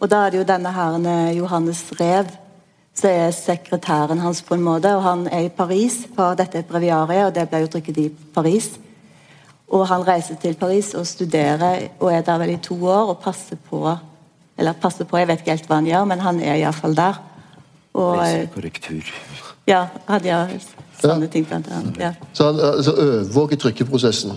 Og 0.00 0.10
da 0.10 0.24
er 0.26 0.34
det 0.34 0.40
jo 0.42 0.48
denne 0.48 0.72
herren 0.74 1.06
eh, 1.06 1.36
Johannes 1.38 1.84
Rev 2.00 2.32
som 2.96 3.10
er 3.10 3.30
sekretæren 3.30 4.18
hans, 4.24 4.42
på 4.42 4.56
en 4.56 4.64
måte. 4.64 4.94
Og 4.96 5.02
han 5.04 5.26
er 5.28 5.46
i 5.46 5.52
Paris, 5.52 5.98
for 6.16 6.34
dette 6.38 6.58
er 6.58 6.68
breviariet, 6.68 7.26
og 7.28 7.34
det 7.36 7.44
ble 7.50 7.60
jo 7.66 7.70
trykket 7.74 7.98
i 8.00 8.08
Paris. 8.34 8.70
Og 9.68 9.84
han 9.90 10.06
reiser 10.06 10.38
til 10.40 10.54
Paris 10.56 10.94
og 10.94 11.06
studerer, 11.06 11.88
og 12.00 12.12
er 12.12 12.22
der 12.24 12.38
vel 12.38 12.54
i 12.54 12.60
to 12.62 12.76
år 12.86 13.12
og 13.12 13.18
passer 13.24 13.56
på 13.70 13.96
Eller 14.58 14.72
passer 14.72 15.04
på, 15.04 15.18
jeg 15.18 15.28
vet 15.28 15.40
ikke 15.42 15.52
helt 15.52 15.66
hva 15.68 15.76
han 15.76 15.86
gjør, 15.86 16.04
men 16.08 16.20
han 16.24 16.38
er 16.40 16.54
iallfall 16.56 16.94
der. 16.96 17.18
Og 17.92 18.14
eh, 18.16 18.38
Lesekorrektur. 18.38 19.10
ja, 19.68 19.82
han 20.06 20.22
gjør 20.24 20.54
sånne 21.02 21.28
ting 21.28 21.44
blant 21.44 21.68
annet. 21.68 21.98
Ja. 22.00 22.12
Så 22.32 22.46
han 22.46 22.60
altså, 22.60 22.94
overvåker 22.96 23.60
trykkeprosessen. 23.60 24.32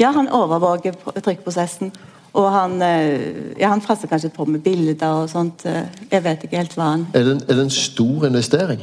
Ja, 0.00 0.10
han 0.10 0.26
overvåker 0.26 0.98
pr- 1.04 1.20
trykkprosessen. 1.20 1.92
Og 2.34 2.48
han, 2.50 2.82
eh, 2.82 3.54
ja, 3.60 3.68
han 3.70 3.82
frasser 3.84 4.10
kanskje 4.10 4.32
på 4.34 4.46
med 4.50 4.62
bilder 4.64 5.22
og 5.22 5.28
sånt. 5.30 5.64
eh, 5.66 5.86
Jeg 6.10 6.22
vet 6.24 6.44
ikke 6.44 6.56
helt 6.56 6.74
hva 6.74 6.90
han 6.90 7.06
Er 7.14 7.22
det, 7.22 7.32
en, 7.36 7.42
er 7.48 7.54
det 7.54 7.64
en 7.64 7.70
stor 7.70 8.26
investering 8.26 8.80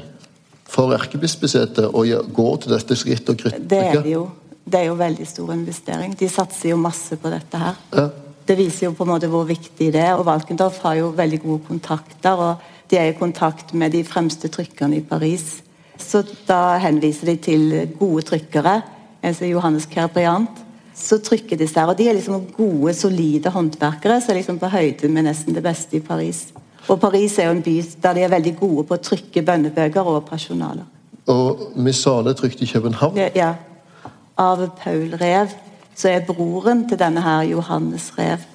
for 0.72 0.94
erkebispeksetet 0.96 1.90
å 1.92 2.04
gå 2.32 2.50
til 2.64 2.72
dette 2.72 2.96
skrittet 2.96 3.30
og 3.30 3.38
krytte? 3.38 3.68
Det 3.68 3.78
er 3.78 4.02
det 4.02 4.14
jo. 4.14 4.30
Det 4.64 4.80
er 4.80 4.86
jo 4.86 4.96
veldig 4.96 5.28
stor 5.28 5.52
investering. 5.54 6.14
De 6.16 6.30
satser 6.30 6.70
jo 6.70 6.78
masse 6.78 7.18
på 7.18 7.30
dette 7.34 7.58
her. 7.60 7.76
Ja. 7.92 8.10
Det 8.46 8.58
viser 8.58 8.86
jo 8.86 8.94
på 8.96 9.04
en 9.04 9.12
måte 9.12 9.28
hvor 9.28 9.44
viktig 9.50 9.92
det 9.92 10.00
er. 10.00 10.14
Og 10.16 10.26
Valkendorf 10.26 10.80
har 10.86 10.96
jo 10.96 11.12
veldig 11.18 11.42
gode 11.44 11.66
kontakter, 11.68 12.40
og 12.40 12.56
de 12.88 12.98
er 12.98 13.12
i 13.12 13.18
kontakt 13.18 13.74
med 13.74 13.92
de 13.92 14.04
fremste 14.04 14.48
trykkerne 14.48 14.96
i 15.02 15.02
Paris. 15.02 15.62
Så 15.98 16.24
da 16.48 16.78
henviser 16.78 17.26
de 17.34 17.36
til 17.36 17.90
gode 18.00 18.24
trykkere, 18.32 18.82
Altså 19.24 19.46
Johannes 19.46 19.86
Kerbriant. 19.86 20.50
Så 20.96 21.18
trykker 21.24 21.58
de 21.58 21.68
seg. 21.68 21.88
og 21.88 21.98
de 21.98 22.10
er 22.10 22.14
liksom 22.18 22.46
gode, 22.58 22.94
solide 22.94 23.50
håndverkere 23.50 24.20
som 24.22 24.34
er 24.34 24.42
liksom 24.42 24.60
på 24.60 24.70
høyde 24.72 25.08
med 25.08 25.26
nesten 25.30 25.56
det 25.56 25.64
beste 25.64 25.98
i 25.98 26.04
Paris. 26.04 26.48
Og 26.88 27.00
Paris 27.00 27.38
er 27.40 27.50
jo 27.50 27.56
en 27.56 27.64
by 27.64 27.76
der 28.04 28.14
de 28.14 28.24
er 28.26 28.34
veldig 28.34 28.56
gode 28.60 28.86
på 28.88 28.98
å 28.98 29.04
trykke 29.10 29.46
bønnebøker 29.46 30.02
og 30.02 30.26
personaler. 30.28 30.86
Og 31.30 31.72
Missale 31.76 32.34
trykt 32.34 32.62
i 32.62 32.70
København. 32.70 33.20
Ja. 33.36 33.54
Av 34.38 34.64
Paul 34.80 35.14
Rev, 35.22 35.54
så 35.96 36.10
er 36.10 36.26
broren 36.26 36.88
til 36.90 37.00
denne 37.00 37.22
her 37.22 37.44
Johannes 37.52 38.12
Rev. 38.18 38.51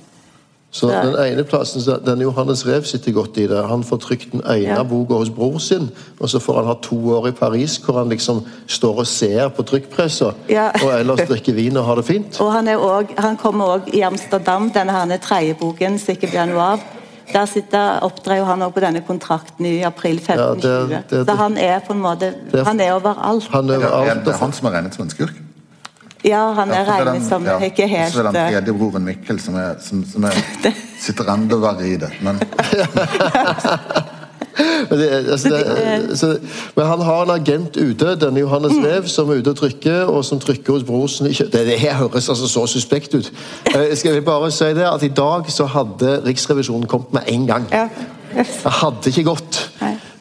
Så 0.76 0.88
Nei. 0.90 0.98
den 1.06 1.14
ene 1.32 1.44
plassen, 1.48 1.80
så 1.80 1.94
den 2.04 2.20
Johannes 2.20 2.66
Rev 2.68 2.84
sitter 2.84 3.12
godt 3.16 3.38
i 3.40 3.46
det. 3.48 3.62
Han 3.70 3.84
får 3.86 4.00
trykt 4.02 4.32
den 4.32 4.42
ene 4.44 4.74
Ja. 4.76 4.82
boka 4.84 5.14
hos 5.22 5.30
bror 5.32 5.58
sin, 5.58 5.86
og 6.20 6.28
så 6.28 6.38
får 6.42 6.54
han 6.60 6.66
ha 6.66 6.74
to 6.84 6.98
år 7.16 7.28
i 7.28 7.32
Paris 7.32 7.78
hvor 7.78 7.98
han 8.02 8.10
liksom 8.12 8.42
står 8.68 8.98
og 8.98 9.06
ser 9.06 9.48
på 9.56 9.62
trykkpressa, 9.62 10.32
Ja. 10.52 10.66
og 10.84 10.90
ellers 11.00 11.22
drikker 11.28 11.54
vin 11.56 11.76
og 11.80 11.84
har 11.88 11.94
det 11.96 12.04
fint. 12.04 12.40
Og 12.40 12.52
han, 12.52 12.68
er 12.68 12.76
også, 12.76 13.16
han 13.18 13.36
kommer 13.40 13.64
òg 13.78 13.88
i 13.94 14.02
Amsterdam, 14.04 14.68
denne 14.74 14.92
her 14.92 15.16
tredje 15.16 15.54
boken 15.54 15.98
som 15.98 16.12
ikke 16.14 16.30
blir 16.34 16.46
noe 16.52 16.60
av. 16.74 16.84
Der 17.32 17.46
sitter, 17.50 17.98
opptrer 18.06 18.36
jo 18.38 18.44
han 18.44 18.60
også 18.62 18.74
på 18.76 18.80
denne 18.84 19.00
kontrakten 19.06 19.66
i 19.66 19.80
april 19.82 20.20
1520. 20.20 20.68
Ja, 20.68 21.00
det- 21.00 21.10
det- 21.10 21.24
så 21.26 21.34
han 21.36 21.56
er 21.58 21.80
på 21.80 21.92
en 21.92 22.00
måte 22.02 22.34
Det- 22.52 22.66
Han 22.66 22.80
er 22.80 22.92
overalt. 22.92 23.48
Han 23.50 23.70
er 23.70 23.74
Er 23.80 23.88
overalt. 23.88 24.24
det 24.24 24.34
han 24.36 24.52
som 24.52 24.66
er 24.68 24.70
regnet 24.76 24.94
som 24.94 25.04
en 25.04 25.10
skurk? 25.10 25.32
Ja, 26.26 26.42
han 26.56 26.72
er 26.74 26.88
regnet 26.88 27.22
som 27.28 27.44
ja. 27.46 27.58
ikke 27.62 27.86
helt 27.86 28.12
Så 28.12 28.20
er 28.20 28.28
det 28.28 28.34
den 28.34 28.42
eh, 28.42 28.50
tredje 28.56 28.74
broren 28.74 29.06
Mikkel 29.06 29.38
som, 29.40 29.54
er, 29.60 29.78
som, 29.82 30.02
som 30.10 30.26
er, 30.26 30.36
sitter 31.06 31.32
enda 31.36 31.60
verre 31.62 31.86
i 31.86 31.96
det. 32.02 32.10
Men 32.26 32.42
Men, 34.90 34.98
det, 34.98 35.08
altså, 35.30 35.48
det, 35.48 36.18
så, 36.18 36.38
men 36.74 36.86
han 36.86 37.00
har 37.00 37.22
en 37.22 37.30
agent 37.30 37.76
ute, 37.76 38.16
denne 38.20 38.40
Johannes 38.40 38.72
Mm. 38.76 39.06
Som 39.08 39.30
er 39.30 39.40
ute 39.40 39.50
og 39.50 39.56
trykker, 39.56 40.04
og 40.04 40.24
som 40.24 40.40
trykker 40.40 40.72
hos 40.72 40.84
brorsen. 40.84 41.26
Det, 41.26 41.52
det 41.52 41.78
her 41.80 41.94
høres 41.94 42.28
altså 42.28 42.48
så 42.48 42.66
suspekt 42.66 43.14
ut. 43.14 43.32
Eh, 43.66 43.96
skal 43.96 44.14
vi 44.14 44.20
bare 44.20 44.50
si 44.50 44.64
det, 44.64 44.84
at 44.84 45.02
I 45.02 45.08
dag 45.08 45.50
så 45.50 45.66
hadde 45.66 46.20
Riksrevisjonen 46.26 46.86
kommet 46.86 47.12
med 47.12 47.22
en 47.26 47.46
gang. 47.46 47.66
Ja. 47.72 47.88
Det 48.36 48.72
hadde 48.80 49.10
ikke 49.10 49.24
gått. 49.30 49.70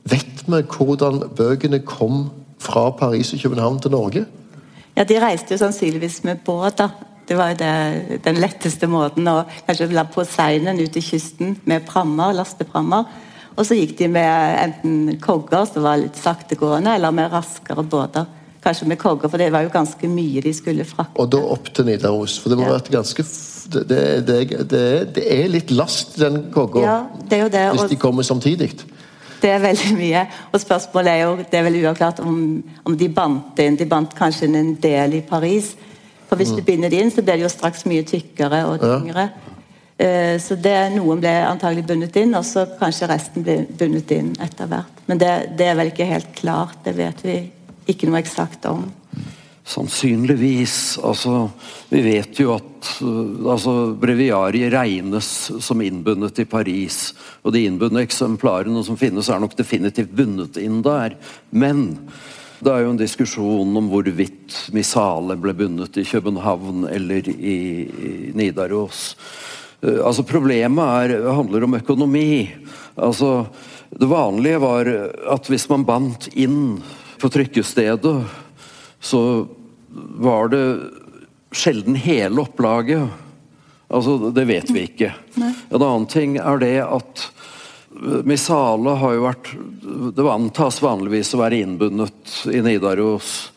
Vet 0.09 0.45
vi 0.47 0.61
hvordan 0.77 1.23
bøkene 1.35 1.79
kom 1.79 2.29
fra 2.59 2.89
Paris 2.89 3.33
og 3.33 3.39
København 3.39 3.79
til 3.79 3.91
Norge? 3.91 4.25
Ja, 4.95 5.03
de 5.03 5.19
reiste 5.19 5.55
jo 5.55 5.59
sannsynligvis 5.59 6.21
med 6.23 6.39
båt, 6.45 6.77
da. 6.79 6.89
Det 7.25 7.35
var 7.37 7.51
jo 7.51 7.57
det, 7.57 8.19
den 8.23 8.37
letteste 8.39 8.87
måten 8.87 9.25
å 9.27 9.39
kanskje 9.65 9.89
la 9.95 10.03
på 10.07 10.23
seinen 10.29 10.77
ut 10.79 10.91
til 10.93 11.03
kysten 11.03 11.55
med 11.65 11.87
prammer, 11.87 12.35
lasteprammer. 12.37 13.07
Og 13.55 13.65
så 13.65 13.77
gikk 13.79 13.95
de 13.97 14.09
med 14.11 14.57
enten 14.61 15.17
kogger, 15.23 15.65
som 15.67 15.85
var 15.87 15.97
litt 16.01 16.17
saktegående, 16.19 16.95
eller 16.99 17.15
med 17.15 17.31
raskere 17.33 17.83
båter. 17.87 18.27
Kanskje 18.65 18.87
med 18.89 18.99
kogger, 19.01 19.29
for 19.31 19.41
det 19.41 19.51
var 19.53 19.65
jo 19.65 19.73
ganske 19.73 20.07
mye 20.09 20.41
de 20.45 20.53
skulle 20.53 20.85
frakte. 20.87 21.17
Og 21.21 21.29
da 21.33 21.41
opp 21.55 21.69
til 21.73 21.87
Nidaros. 21.89 22.37
For 22.41 22.53
det 22.53 22.59
må 22.59 22.65
Ja. 22.67 22.77
vært 22.77 22.91
ganske 22.93 23.25
det, 23.65 24.27
det, 24.27 24.69
det, 24.69 25.13
det, 25.15 25.23
er 25.25 25.47
litt 25.49 25.71
last, 25.71 26.19
den 26.21 26.51
kogga, 26.53 26.81
Ja, 26.85 26.97
det 27.29 27.39
jo 27.41 27.47
det. 27.49 27.63
hvis 27.73 27.89
de 27.89 27.95
kommer 27.95 28.23
samtidig. 28.23 28.71
Det 29.45 29.51
er 29.53 29.63
veldig 29.63 29.95
mye. 29.95 30.21
Og 30.51 30.61
spørsmålet 30.63 31.11
er 31.11 31.19
jo, 31.21 31.33
det 31.41 31.59
er 31.59 31.65
vel 31.67 31.81
uavklart 31.83 32.21
om, 32.25 32.37
om 32.83 32.97
de 32.97 33.09
bandt 33.13 33.59
inn. 33.61 33.77
De 33.77 33.87
bandt 33.89 34.15
kanskje 34.17 34.49
inn 34.49 34.57
en 34.59 34.71
del 34.81 35.19
i 35.19 35.25
Paris. 35.25 35.75
For 36.25 36.39
hvis 36.39 36.55
du 36.57 36.63
binder 36.65 36.89
det 36.89 37.03
inn, 37.03 37.13
så 37.13 37.21
blir 37.21 37.37
det 37.37 37.45
jo 37.45 37.51
straks 37.53 37.85
mye 37.85 38.05
tykkere 38.07 38.63
og 38.65 38.81
tyngre. 38.81 39.29
Ja. 39.29 39.51
Så 40.41 40.57
det, 40.59 40.73
noen 40.91 41.21
ble 41.23 41.31
antagelig 41.47 41.85
bundet 41.87 42.17
inn, 42.19 42.33
og 42.35 42.43
så 42.43 42.65
kanskje 42.79 43.07
resten 43.07 43.45
ble 43.45 43.61
bundet 43.79 44.11
inn 44.11 44.33
etter 44.43 44.67
hvert. 44.67 45.03
Men 45.07 45.21
det, 45.21 45.31
det 45.55 45.69
er 45.69 45.77
vel 45.79 45.93
ikke 45.93 46.09
helt 46.09 46.33
klart. 46.35 46.81
Det 46.83 46.95
vet 46.97 47.21
vi 47.23 47.37
ikke 47.93 48.09
noe 48.09 48.19
eksakt 48.19 48.65
om. 48.67 48.83
Sannsynligvis. 49.65 50.99
Altså, 51.03 51.49
vi 51.89 52.03
vet 52.05 52.37
jo 52.37 52.51
at 52.53 52.89
uh, 53.01 53.49
altså, 53.49 53.73
breviariet 53.97 54.69
regnes 54.75 55.29
som 55.65 55.81
innbundet 55.81 56.37
i 56.43 56.45
Paris. 56.45 57.15
Og 57.41 57.55
de 57.55 57.63
innbundne 57.65 58.03
eksemplarene 58.05 58.83
som 58.85 58.99
finnes, 58.99 59.25
er 59.25 59.41
nok 59.41 59.57
definitivt 59.57 60.13
bundet 60.13 60.61
inn 60.61 60.83
der. 60.85 61.17
Men 61.49 61.87
det 62.61 62.71
er 62.71 62.85
jo 62.85 62.93
en 62.93 63.01
diskusjon 63.01 63.73
om 63.81 63.89
hvorvidt 63.89 64.69
Missale 64.75 65.37
ble 65.41 65.57
bundet 65.57 65.97
i 65.97 66.05
København 66.07 66.85
eller 66.91 67.33
i, 67.33 67.57
i 67.89 68.13
Nidaros. 68.37 69.15
Uh, 69.81 70.05
altså 70.05 70.27
Problemet 70.29 71.09
er, 71.09 71.25
handler 71.41 71.65
om 71.65 71.81
økonomi. 71.81 72.51
Altså, 73.01 73.47
det 73.89 74.13
vanlige 74.13 74.61
var 74.61 74.93
at 75.33 75.49
hvis 75.49 75.65
man 75.73 75.89
bandt 75.89 76.29
inn 76.37 76.83
på 77.17 77.33
trykkestedet, 77.33 78.19
så 79.05 79.21
var 79.95 80.49
det 80.49 80.65
sjelden 81.55 81.95
hele 81.95 82.41
opplaget. 82.41 83.07
Altså, 83.87 84.17
det 84.33 84.47
vet 84.49 84.71
vi 84.73 84.87
ikke. 84.89 85.11
En 85.37 85.81
annen 85.81 86.07
ting 86.09 86.39
er 86.41 86.61
det 86.61 86.77
at 86.83 87.27
Missale 88.27 88.97
har 88.99 89.13
jo 89.15 89.21
vært 89.23 89.51
Det 90.17 90.23
antas 90.27 90.81
vanligvis 90.83 91.29
å 91.31 91.39
være 91.39 91.61
innbundet 91.63 92.33
i 92.51 92.59
Nidaros. 92.65 93.53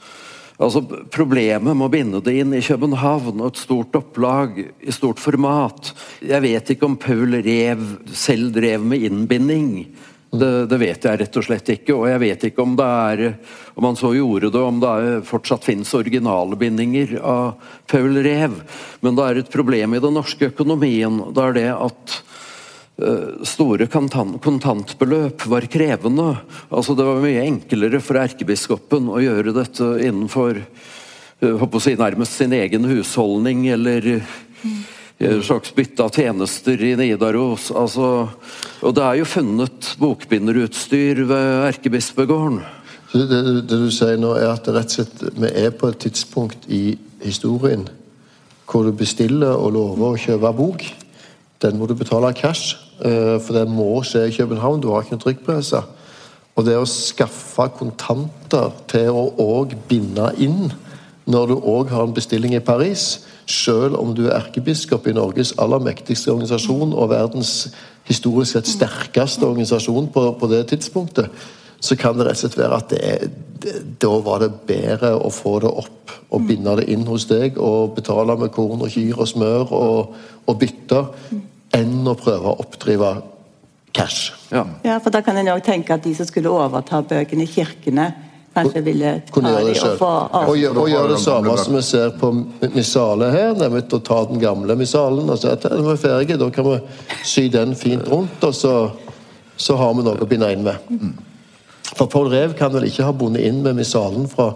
Altså, 0.58 0.84
Problemet 1.10 1.74
med 1.74 1.88
å 1.88 1.90
binde 1.90 2.20
det 2.22 2.36
inn 2.42 2.54
i 2.54 2.62
København 2.62 3.40
og 3.40 3.48
et 3.48 3.62
stort 3.64 3.98
opplag 3.98 4.60
i 4.62 4.94
stort 4.94 5.18
format 5.22 5.90
Jeg 6.22 6.44
vet 6.44 6.70
ikke 6.74 6.86
om 6.86 6.98
Paul 7.00 7.40
Rev 7.42 7.82
selv 8.12 8.54
drev 8.54 8.84
med 8.86 9.08
innbinding. 9.08 9.72
Det, 10.30 10.66
det 10.68 10.76
vet 10.76 11.04
jeg 11.08 11.18
rett 11.22 11.36
og 11.40 11.44
slett 11.46 11.70
ikke. 11.72 11.94
Og 11.96 12.08
jeg 12.10 12.20
vet 12.20 12.46
ikke 12.50 12.64
om 12.64 12.74
det 12.76 12.86
er 12.86 13.22
om 13.78 13.86
han 13.88 13.96
så 13.96 14.10
gjorde 14.12 14.50
det, 14.52 14.60
om 14.60 14.80
det 14.82 14.90
er, 14.90 15.20
fortsatt 15.24 15.64
finnes 15.64 15.94
originale 15.96 16.58
bindinger 16.60 17.14
av 17.22 17.70
Paul 17.88 18.18
Rev. 18.24 18.58
Men 19.00 19.16
det 19.16 19.24
er 19.24 19.40
et 19.40 19.52
problem 19.52 19.96
i 19.96 20.02
den 20.04 20.18
norske 20.18 20.50
økonomien. 20.50 21.22
Det 21.32 21.44
er 21.46 21.56
det 21.56 21.68
at 21.72 22.18
eh, 23.00 23.46
Store 23.48 23.88
kontantbeløp 23.88 25.46
var 25.48 25.68
krevende. 25.72 26.28
Altså 26.68 26.98
Det 26.98 27.08
var 27.08 27.24
mye 27.24 27.46
enklere 27.46 28.02
for 28.04 28.20
erkebiskopen 28.20 29.08
å 29.08 29.22
gjøre 29.24 29.56
dette 29.56 29.88
innenfor 30.10 30.60
eh, 30.60 31.56
håper 31.56 31.80
å 31.80 31.86
si, 31.86 31.96
nærmest 31.96 32.36
sin 32.36 32.52
egen 32.58 32.84
husholdning, 32.90 33.64
eller 33.78 34.12
et 35.18 35.42
slags 35.42 35.72
bytte 35.74 36.04
av 36.04 36.14
tjenester 36.14 36.78
i 36.78 36.92
Nidaros. 36.98 37.72
Altså, 37.74 38.28
og 38.82 38.94
det 38.94 39.04
er 39.04 39.18
jo 39.18 39.26
funnet 39.26 39.92
bokbinderutstyr 39.98 41.24
ved 41.26 41.48
Erkebispegården. 41.72 42.60
Det, 43.12 43.24
det, 43.26 43.42
det 43.66 43.78
du 43.82 43.88
sier 43.94 44.18
nå, 44.20 44.34
er 44.38 44.52
at 44.52 44.68
rett 44.70 44.92
og 44.92 44.98
slett, 44.98 45.22
vi 45.34 45.50
er 45.50 45.72
på 45.74 45.90
et 45.90 46.02
tidspunkt 46.04 46.68
i 46.70 46.98
historien 47.24 47.88
hvor 48.68 48.84
du 48.84 48.92
bestiller 48.92 49.56
og 49.56 49.72
lover 49.72 50.10
å 50.12 50.20
kjøpe 50.20 50.50
bok. 50.52 50.82
Den 51.64 51.78
må 51.80 51.86
du 51.88 51.94
betale 51.96 52.34
cash, 52.36 52.76
eh, 53.00 53.38
for 53.40 53.56
den 53.56 53.72
må 53.72 54.02
skje 54.04 54.26
i 54.28 54.34
København. 54.36 54.82
Du 54.82 54.90
har 54.92 55.02
ikke 55.02 55.16
en 55.16 55.22
trykkpresse. 55.22 55.80
Og 56.58 56.66
det 56.66 56.76
å 56.76 56.84
skaffe 56.84 57.68
kontanter 57.78 58.74
til 58.90 59.08
å 59.14 59.24
òg 59.40 59.72
binde 59.88 60.28
inn 60.36 60.68
når 61.24 61.48
du 61.48 61.56
òg 61.56 61.90
har 61.94 62.04
en 62.04 62.14
bestilling 62.14 62.54
i 62.58 62.64
Paris, 62.64 63.24
selv 63.48 63.96
om 63.96 64.12
du 64.14 64.26
er 64.26 64.36
erkebiskop 64.36 65.06
i 65.08 65.14
Norges 65.16 65.54
aller 65.60 65.80
mektigste 65.80 66.32
organisasjon 66.34 66.92
og 66.92 67.10
verdens 67.12 67.70
historisk 68.08 68.56
sett 68.56 68.68
sterkeste 68.68 69.46
organisasjon 69.46 70.10
på, 70.12 70.24
på 70.40 70.50
det 70.52 70.66
tidspunktet, 70.72 71.32
så 71.80 71.96
kan 71.96 72.18
det 72.18 72.26
rett 72.26 72.38
og 72.38 72.42
slett 72.42 72.58
være 72.58 72.78
at 72.80 72.92
det 72.92 73.00
er, 73.06 73.26
det, 73.62 73.74
da 74.02 74.10
var 74.24 74.42
det 74.42 74.50
bedre 74.68 75.14
å 75.16 75.30
få 75.32 75.58
det 75.62 75.70
opp 75.70 76.14
og 76.34 76.44
binde 76.48 76.76
det 76.80 76.88
inn 76.92 77.06
hos 77.08 77.28
deg 77.30 77.58
og 77.62 77.94
betale 77.96 78.36
med 78.38 78.52
korn 78.54 78.84
og 78.84 78.92
kyr 78.92 79.18
og 79.18 79.30
smør 79.30 79.74
og, 79.74 80.14
og 80.44 80.60
bytte, 80.60 81.02
enn 81.76 82.08
å 82.08 82.16
prøve 82.18 82.50
å 82.52 82.58
oppdrive 82.64 83.12
cash. 83.96 84.32
Ja. 84.52 84.64
Ja, 84.84 84.98
for 85.02 85.14
da 85.14 85.22
kan 85.24 85.38
en 85.38 85.50
òg 85.52 85.62
tenke 85.66 85.96
at 85.96 86.04
de 86.04 86.14
som 86.16 86.28
skulle 86.28 86.52
overta 86.52 87.00
bøkene 87.06 87.46
i 87.46 87.50
kirkene, 87.50 88.10
kanskje 88.58 88.82
ville 88.86 89.12
ta 89.26 89.34
Kunne 89.34 89.52
gjøre 89.54 89.66
det 89.66 89.74
de 89.76 89.84
og 89.88 90.00
få 90.00 90.10
av. 90.10 90.50
Og, 90.50 90.66
og 90.82 90.90
gjøre 90.92 91.12
det 91.14 91.20
samme 91.22 91.54
som 91.62 91.78
vi 91.78 91.84
ser 91.86 92.12
på 92.20 92.32
Missale 92.74 93.30
her, 93.34 93.54
nemlig 93.58 93.86
å 93.96 94.02
ta 94.10 94.20
den 94.30 94.42
gamle 94.42 94.76
Missalen 94.78 95.30
og 95.30 95.40
si 95.40 95.50
at 95.50 95.64
vi 95.70 95.94
er 95.94 96.02
ferdige, 96.02 96.40
da 96.40 96.50
kan 96.54 96.68
vi 96.68 96.76
sy 97.26 97.48
den 97.52 97.76
fint 97.78 98.08
rundt, 98.10 98.42
og 98.44 98.54
så, 98.56 98.74
så 99.56 99.78
har 99.80 99.96
vi 99.96 100.06
noe 100.06 100.20
å 100.20 100.28
binde 100.28 100.50
inn 100.54 100.66
med. 100.66 101.16
For 101.94 102.06
Paul 102.10 102.28
Rev 102.32 102.52
kan 102.58 102.74
vel 102.74 102.86
ikke 102.88 103.06
ha 103.06 103.14
bundet 103.16 103.46
inn 103.48 103.62
med 103.64 103.78
Missalen 103.78 104.28
fra 104.30 104.52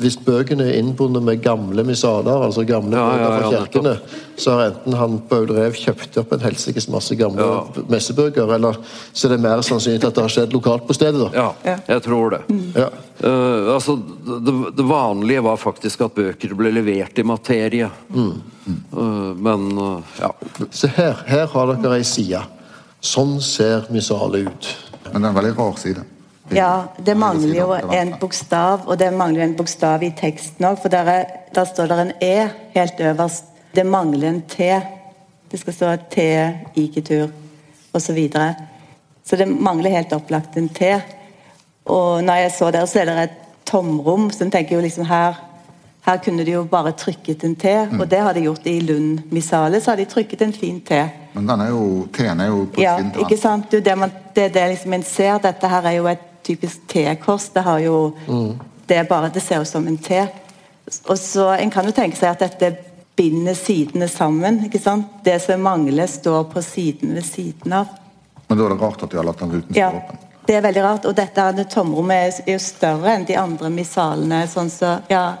hvis 0.00 0.16
bøkene 0.24 0.66
er 0.66 0.78
innbundet 0.80 1.22
med 1.22 1.42
gamle 1.44 1.84
misader, 1.86 2.42
altså 2.42 2.64
gamle 2.66 2.96
Ja, 2.98 3.04
bøker 3.10 3.34
fra 3.34 3.50
ja, 3.52 3.60
kirkene, 3.62 3.94
så 4.36 4.56
har 4.56 4.72
enten 4.72 4.96
han 4.98 5.18
Paul 5.30 5.46
Rev 5.54 5.76
kjøpt 5.78 6.18
opp 6.18 6.32
en 6.34 6.42
helsikes 6.42 6.88
masse 6.90 7.14
gamle 7.18 7.46
Ja. 7.46 7.82
messebøker, 7.88 8.54
eller 8.56 8.78
så 9.12 9.28
er 9.28 9.36
det 9.36 9.40
mer 9.44 9.62
sannsynlig 9.62 10.02
at 10.04 10.14
det 10.14 10.24
har 10.24 10.34
skjedd 10.34 10.56
lokalt 10.56 10.86
på 10.88 10.96
stedet. 10.96 11.20
da. 11.20 11.52
ja, 11.64 11.76
jeg 11.88 12.02
tror 12.02 12.30
det. 12.30 12.42
Ja. 12.74 12.88
Uh, 13.24 13.74
altså, 13.74 13.94
det, 13.96 14.54
det 14.76 14.84
vanlige 14.88 15.44
var 15.46 15.56
faktisk 15.56 16.00
at 16.08 16.16
bøker 16.16 16.54
ble 16.58 16.72
levert 16.74 17.18
i 17.18 17.22
materie. 17.22 17.90
Eh, 18.14 19.32
men 19.36 19.78
uh, 19.78 20.16
ja. 20.20 20.32
Se 20.70 20.90
her, 20.96 21.22
her 21.28 21.46
har 21.52 21.74
dere 21.76 22.00
ei 22.00 22.04
side. 22.08 22.42
Sånn 23.04 23.36
ser 23.44 23.86
misalet 23.94 24.48
ut. 24.48 24.70
Men 25.12 25.22
det 25.22 25.28
er 25.28 25.30
en 25.30 25.38
veldig 25.38 25.54
rar 25.58 25.78
side. 25.78 26.04
Ja, 26.52 26.84
det 27.06 27.14
mangler 27.16 27.54
jo 27.56 27.72
en 27.92 28.14
bokstav, 28.20 28.84
og 28.86 28.98
det 28.98 29.12
mangler 29.12 29.44
en 29.44 29.56
bokstav 29.56 30.02
i 30.02 30.10
teksten 30.16 30.66
òg. 30.68 30.76
For 30.82 30.92
der, 30.92 31.08
er, 31.08 31.24
der 31.54 31.64
står 31.64 31.88
det 31.88 31.98
en 32.02 32.12
E 32.20 32.48
helt 32.74 33.00
øverst. 33.00 33.44
Det 33.74 33.86
mangler 33.86 34.28
en 34.28 34.42
T. 34.42 34.68
Det 35.50 35.60
skal 35.60 35.74
stå 35.74 35.96
T, 36.10 36.26
iketur 36.76 37.30
osv. 37.94 38.00
Så, 38.00 38.12
videre. 38.12 38.54
så 39.24 39.36
det 39.36 39.48
mangler 39.48 39.90
helt 39.90 40.12
opplagt 40.12 40.56
en 40.56 40.68
T. 40.68 40.82
Og 41.84 42.24
når 42.24 42.34
jeg 42.34 42.52
så 42.58 42.70
der, 42.70 42.86
så 42.86 43.00
er 43.00 43.04
det 43.04 43.22
et 43.22 43.40
tomrom. 43.66 44.30
Så 44.30 44.44
jeg 44.44 44.52
tenker 44.52 44.76
jo 44.76 44.82
liksom 44.82 45.04
her 45.04 45.34
her 46.04 46.18
kunne 46.20 46.44
de 46.44 46.52
jo 46.52 46.64
bare 46.68 46.92
trykket 46.92 47.44
en 47.44 47.54
T, 47.56 47.70
og 48.00 48.10
det 48.10 48.18
har 48.20 48.34
de 48.36 48.42
gjort 48.44 48.66
i 48.68 48.80
Lund 48.80 49.18
Missale. 49.32 49.80
Så 49.80 49.90
har 49.90 49.96
de 49.96 50.04
trykket 50.04 50.42
en 50.42 50.52
fin 50.52 50.80
T. 50.80 50.98
Men 51.32 51.48
den 51.48 51.60
er 51.60 51.70
jo, 51.70 52.06
T-en 52.12 52.40
er 52.40 52.50
jo 52.50 52.66
på 52.74 52.82
Ja, 52.82 52.98
Ja, 52.98 53.20
ikke 53.24 53.38
sant? 53.40 53.70
Det 53.70 53.84
det, 53.84 53.96
man, 53.98 54.12
det, 54.36 54.50
det 54.54 54.68
liksom 54.68 54.92
en 54.92 55.02
ser. 55.02 55.38
Dette 55.38 55.68
her 55.68 55.88
er 55.88 55.96
jo 55.96 56.06
et 56.06 56.33
typisk 56.44 56.86
T-kors. 56.92 57.48
Det 57.54 57.62
har 57.66 57.78
jo 57.84 57.98
Det 58.86 58.96
er 58.98 59.04
bare 59.08 59.30
Det 59.32 59.40
ser 59.42 59.60
ut 59.64 59.68
som 59.68 59.86
en 59.88 59.98
T. 59.98 60.26
Og 61.08 61.16
så 61.18 61.48
En 61.60 61.70
kan 61.70 61.84
jo 61.88 61.92
tenke 61.96 62.16
seg 62.16 62.30
at 62.34 62.38
dette 62.44 62.76
binder 63.16 63.54
sidene 63.54 64.08
sammen. 64.08 64.64
ikke 64.66 64.80
sant? 64.82 65.06
Det 65.24 65.40
som 65.42 65.60
mangler, 65.62 66.06
står 66.06 66.44
på 66.50 66.62
siden 66.62 67.14
ved 67.14 67.22
siden 67.24 67.72
av. 67.72 67.86
Men 68.48 68.58
da 68.58 68.64
er 68.64 68.68
det 68.74 68.80
rart 68.82 69.02
at 69.02 69.10
de 69.10 69.16
har 69.16 69.24
latt 69.24 69.38
den 69.38 69.52
ruten 69.52 69.70
stå 69.72 69.78
Ja, 69.80 69.88
åpen. 69.88 70.18
det 70.46 70.54
er 70.56 70.60
veldig 70.62 70.82
rart. 70.82 71.04
Og 71.06 71.14
dette 71.14 71.52
det 71.56 71.68
tomrommet 71.70 72.40
er 72.46 72.52
jo 72.52 72.58
større 72.58 73.14
enn 73.14 73.24
de 73.24 73.36
andre 73.36 73.70
missalene. 73.70 74.42
Sånn 74.50 74.70
som 74.70 75.00
ja, 75.08 75.36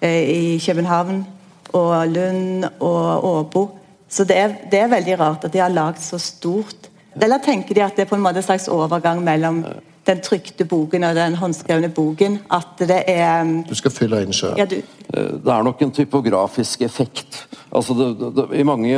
eh, 0.00 0.30
i 0.54 0.58
København 0.60 1.24
og 1.72 2.06
Lund 2.12 2.64
og 2.80 3.24
Åbo. 3.24 3.70
Så 4.08 4.24
det 4.24 4.36
er, 4.36 4.54
det 4.70 4.78
er 4.84 4.88
veldig 4.92 5.18
rart 5.18 5.44
at 5.48 5.52
de 5.52 5.58
har 5.58 5.70
lagd 5.70 5.98
så 5.98 6.18
stort. 6.20 6.90
Eller 7.20 7.38
tenker 7.38 7.74
de 7.74 7.80
at 7.82 7.96
det 7.96 8.04
er 8.04 8.10
på 8.10 8.14
en 8.16 8.22
måte 8.22 8.36
en 8.36 8.42
slags 8.46 8.68
overgang 8.68 9.24
mellom 9.24 9.64
den 10.04 10.20
trykte 10.24 10.66
boken 10.68 11.04
og 11.08 11.14
den 11.16 11.36
håndskrevne 11.40 11.88
boken? 11.94 12.38
At 12.52 12.78
det 12.84 13.02
er 13.08 13.40
um, 13.42 13.56
Du 13.68 13.74
skal 13.78 13.94
fylle 13.94 14.22
inn 14.26 14.36
sjøl. 14.36 14.56
ja, 14.60 14.66
Eh, 15.14 15.32
Det 15.44 15.52
er 15.52 15.62
nok 15.66 15.82
en 15.82 15.90
typografisk 15.92 16.80
effekt. 16.82 17.46
Altså 17.72 17.94
det, 17.94 18.14
det, 18.20 18.30
det, 18.36 18.46
I 18.60 18.64
mange 18.64 18.96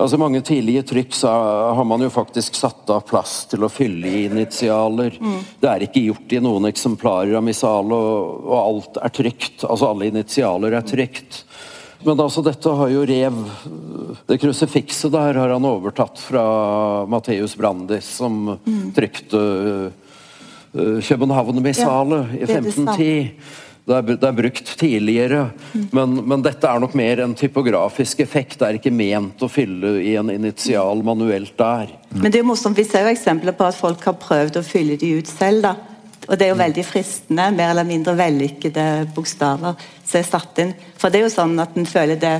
altså 0.00 0.16
i 0.16 0.20
mange 0.22 0.40
tidlige 0.40 0.82
trykk 0.88 1.12
så 1.14 1.28
har 1.76 1.84
man 1.84 2.00
jo 2.00 2.08
faktisk 2.10 2.54
satt 2.56 2.88
av 2.90 3.02
plass 3.04 3.44
til 3.50 3.66
å 3.66 3.68
fylle 3.68 4.08
i 4.08 4.22
initialer. 4.30 5.18
Det 5.60 5.68
er 5.68 5.84
ikke 5.84 6.06
gjort 6.06 6.32
i 6.32 6.40
noen 6.40 6.70
eksemplarer 6.70 7.36
av 7.36 7.44
Missale, 7.44 7.92
og, 7.92 8.46
og 8.48 8.56
alt 8.62 9.00
er 9.02 9.12
trygt. 9.12 9.66
Altså 9.68 9.90
alle 9.90 10.08
initialer 10.08 10.78
er 10.78 10.86
trygt. 10.88 11.42
Men 12.00 12.16
altså 12.24 12.40
dette 12.40 12.72
har 12.72 12.88
jo 12.88 13.02
Rev 13.04 13.34
Det 14.26 14.38
krusifikset 14.40 15.12
der 15.12 15.36
har 15.36 15.52
han 15.52 15.66
overtatt 15.68 16.16
fra 16.18 16.44
Matteus 17.04 17.52
Brandis, 17.60 18.08
som 18.22 18.56
trykte 18.96 19.42
uh, 20.76 21.00
København 21.02 21.62
Missale 21.62 22.24
i 22.36 22.44
Ja, 22.44 22.46
samme. 22.46 22.68
1510. 22.68 23.34
Det 23.90 23.96
er, 23.96 24.02
det 24.06 24.26
er 24.28 24.34
brukt 24.36 24.68
tidligere, 24.78 25.38
men, 25.90 26.12
men 26.28 26.42
dette 26.44 26.68
er 26.68 26.78
nok 26.78 26.92
mer 26.94 27.24
en 27.24 27.32
typografisk 27.34 28.20
effekt. 28.22 28.58
Det 28.60 28.68
er 28.68 28.76
ikke 28.78 28.92
ment 28.94 29.40
å 29.42 29.48
fylle 29.50 29.96
i 30.04 30.12
en 30.20 30.30
initial 30.30 31.00
manuelt 31.02 31.56
der. 31.58 31.90
Men 32.12 32.30
det 32.30 32.42
er 32.42 32.46
morsomt, 32.46 32.78
vi 32.78 32.84
ser 32.86 33.08
jo 33.08 33.14
eksempler 33.14 33.56
på 33.56 33.66
at 33.66 33.78
folk 33.78 34.04
har 34.06 34.18
prøvd 34.20 34.60
å 34.60 34.62
fylle 34.66 34.98
de 35.00 35.14
ut 35.18 35.30
selv. 35.32 35.64
da. 35.64 35.74
Og 36.28 36.38
det 36.38 36.46
er 36.46 36.52
jo 36.52 36.60
veldig 36.60 36.84
fristende, 36.86 37.48
mer 37.56 37.72
eller 37.72 37.88
mindre 37.88 38.14
vellykkede 38.18 38.86
bokstaver 39.16 39.74
som 40.04 40.20
er 40.20 40.28
satt 40.28 40.62
inn. 40.62 40.74
For 41.00 41.10
det 41.10 41.22
er 41.22 41.26
jo 41.26 41.34
sånn 41.34 41.56
at 41.58 41.74
en 41.80 41.88
føler 41.88 42.20
det, 42.20 42.36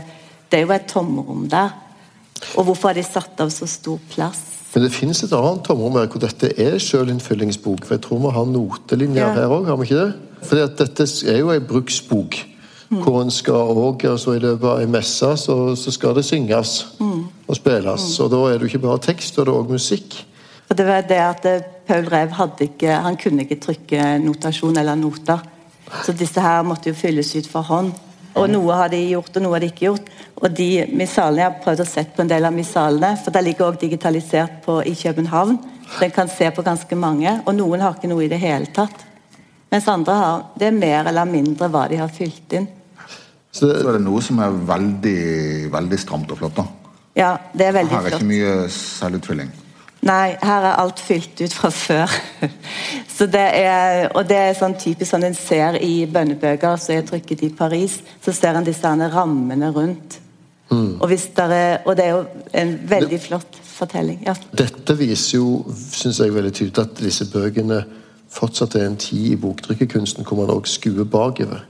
det 0.53 0.61
er 0.61 0.66
jo 0.68 0.74
et 0.76 0.87
tomrom 0.91 1.49
der. 1.51 1.72
Og 2.55 2.68
hvorfor 2.68 2.93
har 2.93 3.01
de 3.01 3.05
satt 3.07 3.41
av 3.43 3.51
så 3.51 3.66
stor 3.66 3.99
plass? 4.12 4.59
Men 4.74 4.84
det 4.84 4.92
finnes 4.94 5.22
et 5.26 5.32
annet 5.34 5.64
tomrom 5.66 5.96
her 5.98 6.06
hvor 6.06 6.22
dette 6.22 6.52
er 6.62 6.78
sjølinnfyllingsbok. 6.78 7.84
For 7.86 7.96
jeg 7.96 8.04
tror 8.06 8.20
vi 8.22 8.30
har 8.36 8.46
notelinjer 8.46 9.26
Ja. 9.26 9.32
her 9.34 9.50
òg, 9.50 9.66
har 9.66 9.76
vi 9.76 9.88
ikke 9.88 10.04
det? 10.04 10.14
Fordi 10.46 10.60
at 10.62 10.78
dette 10.78 11.06
er 11.28 11.38
jo 11.38 11.50
ei 11.50 11.58
bruksbok. 11.60 12.38
Hvor 12.90 13.20
en 13.22 13.30
skal 13.30 13.54
òg, 13.54 14.04
altså 14.04 14.32
i 14.34 14.40
løpet 14.42 14.66
av 14.66 14.80
ei 14.80 14.86
messe, 14.90 15.28
så, 15.38 15.76
så 15.78 15.92
skal 15.94 16.14
det 16.14 16.24
synges 16.26 16.86
og 17.00 17.54
spilles. 17.56 18.06
Og 18.20 18.30
da 18.32 18.36
er 18.48 18.58
det 18.58 18.60
jo 18.66 18.70
ikke 18.72 18.82
bare 18.86 18.98
tekst, 18.98 19.36
da 19.36 19.42
er 19.42 19.44
det 19.44 19.54
òg 19.54 19.70
musikk. 19.70 20.16
For 20.66 20.74
det 20.74 20.86
var 20.86 21.00
det 21.06 21.18
at 21.18 21.46
eh, 21.46 21.62
Paul 21.86 22.06
Rev 22.10 22.30
hadde 22.30 22.66
ikke, 22.66 22.90
han 23.06 23.16
kunne 23.16 23.42
ikke 23.46 23.60
trykke 23.62 24.18
notasjon 24.22 24.76
eller 24.78 24.94
noter. 24.98 25.38
Så 26.06 26.12
disse 26.14 26.40
her 26.40 26.62
måtte 26.62 26.90
jo 26.90 26.94
fylles 26.94 27.30
ut 27.36 27.46
for 27.50 27.62
hånd. 27.66 27.92
Og 28.39 28.47
noe 28.51 28.76
har 28.78 28.89
de 28.93 29.01
gjort, 29.11 29.37
og 29.37 29.43
noe 29.43 29.57
har 29.57 29.64
de 29.64 29.70
ikke 29.72 29.87
gjort. 29.89 30.11
Og 30.41 30.55
de 30.55 30.87
missalene, 30.95 31.43
Jeg 31.43 31.51
har 31.51 31.62
prøvd 31.64 31.81
å 31.81 31.87
sette 31.89 32.16
på 32.16 32.22
en 32.22 32.28
del 32.28 32.45
av 32.45 32.53
missalene, 32.55 33.16
for 33.24 33.31
det 33.31 33.45
ligger 33.45 33.66
også 33.66 33.81
digitalisert 33.81 34.62
på, 34.64 34.81
i 34.87 34.95
København. 34.95 35.59
Den 36.01 36.11
kan 36.11 36.28
se 36.28 36.51
på 36.51 36.62
ganske 36.62 36.97
mange, 36.97 37.43
og 37.47 37.55
noen 37.55 37.81
har 37.81 37.95
ikke 37.95 38.09
noe 38.09 38.24
i 38.24 38.28
det 38.28 38.39
hele 38.39 38.66
tatt. 38.66 39.07
Mens 39.70 39.89
andre 39.89 40.14
har 40.14 40.45
det 40.59 40.66
er 40.66 40.76
mer 40.78 41.07
eller 41.07 41.24
mindre 41.31 41.68
hva 41.70 41.89
de 41.91 41.97
har 41.97 42.09
fylt 42.09 42.53
inn. 42.53 42.68
Så 43.53 43.66
det, 43.66 43.81
Så 43.83 43.89
er 43.89 43.93
det 43.99 44.05
noe 44.05 44.22
som 44.22 44.39
er 44.39 44.51
veldig, 44.51 45.70
veldig 45.72 45.99
stramt 45.99 46.31
og 46.31 46.39
flott. 46.39 46.55
da. 46.55 46.64
Ja, 47.16 47.37
det 47.53 47.66
er 47.66 47.72
veldig 47.72 47.91
flott. 47.91 48.03
Her 48.03 48.07
er 48.07 48.11
flott. 48.11 48.22
ikke 48.22 48.31
mye 48.31 48.68
selvutfylling. 48.70 49.51
Nei, 50.07 50.36
her 50.40 50.64
er 50.64 50.78
alt 50.80 51.01
fylt 51.05 51.42
ut 51.44 51.53
fra 51.53 51.68
før. 51.74 52.14
Så 53.16 53.26
det 53.28 53.42
er, 53.61 54.07
og 54.16 54.24
det 54.28 54.38
er 54.38 54.57
sånn 54.57 54.78
typisk 54.80 55.12
sånn 55.12 55.26
en 55.28 55.36
ser 55.36 55.76
i 55.84 56.07
bønnebøker 56.09 56.80
som 56.80 56.96
er 56.96 57.05
trykket 57.09 57.44
i 57.44 57.53
Paris. 57.53 57.98
Så 58.24 58.32
ser 58.32 58.57
en 58.57 58.64
disse 58.64 58.88
rammene 58.88 59.68
rundt. 59.76 60.20
Og, 60.70 61.07
hvis 61.11 61.26
der 61.34 61.51
er, 61.51 61.72
og 61.84 61.96
det 61.98 62.05
er 62.05 62.11
jo 62.14 62.20
en 62.55 62.76
veldig 62.88 63.18
flott 63.20 63.57
fortelling. 63.64 64.20
Ja. 64.26 64.36
dette 64.55 64.94
viser 64.94 65.40
jo, 65.40 65.64
syns 65.74 66.20
jeg, 66.20 66.34
veldig 66.34 66.53
tydelig 66.55 66.84
at 66.84 67.01
disse 67.01 67.26
bøkene 67.32 67.80
fortsatt 68.30 68.76
er 68.78 68.86
en 68.86 68.98
tid 69.01 69.32
i 69.32 69.38
boktrykkerkunsten 69.40 70.26
hvor 70.28 70.38
man 70.38 70.53
òg 70.55 70.70
skuer 70.70 71.09
bakover. 71.11 71.64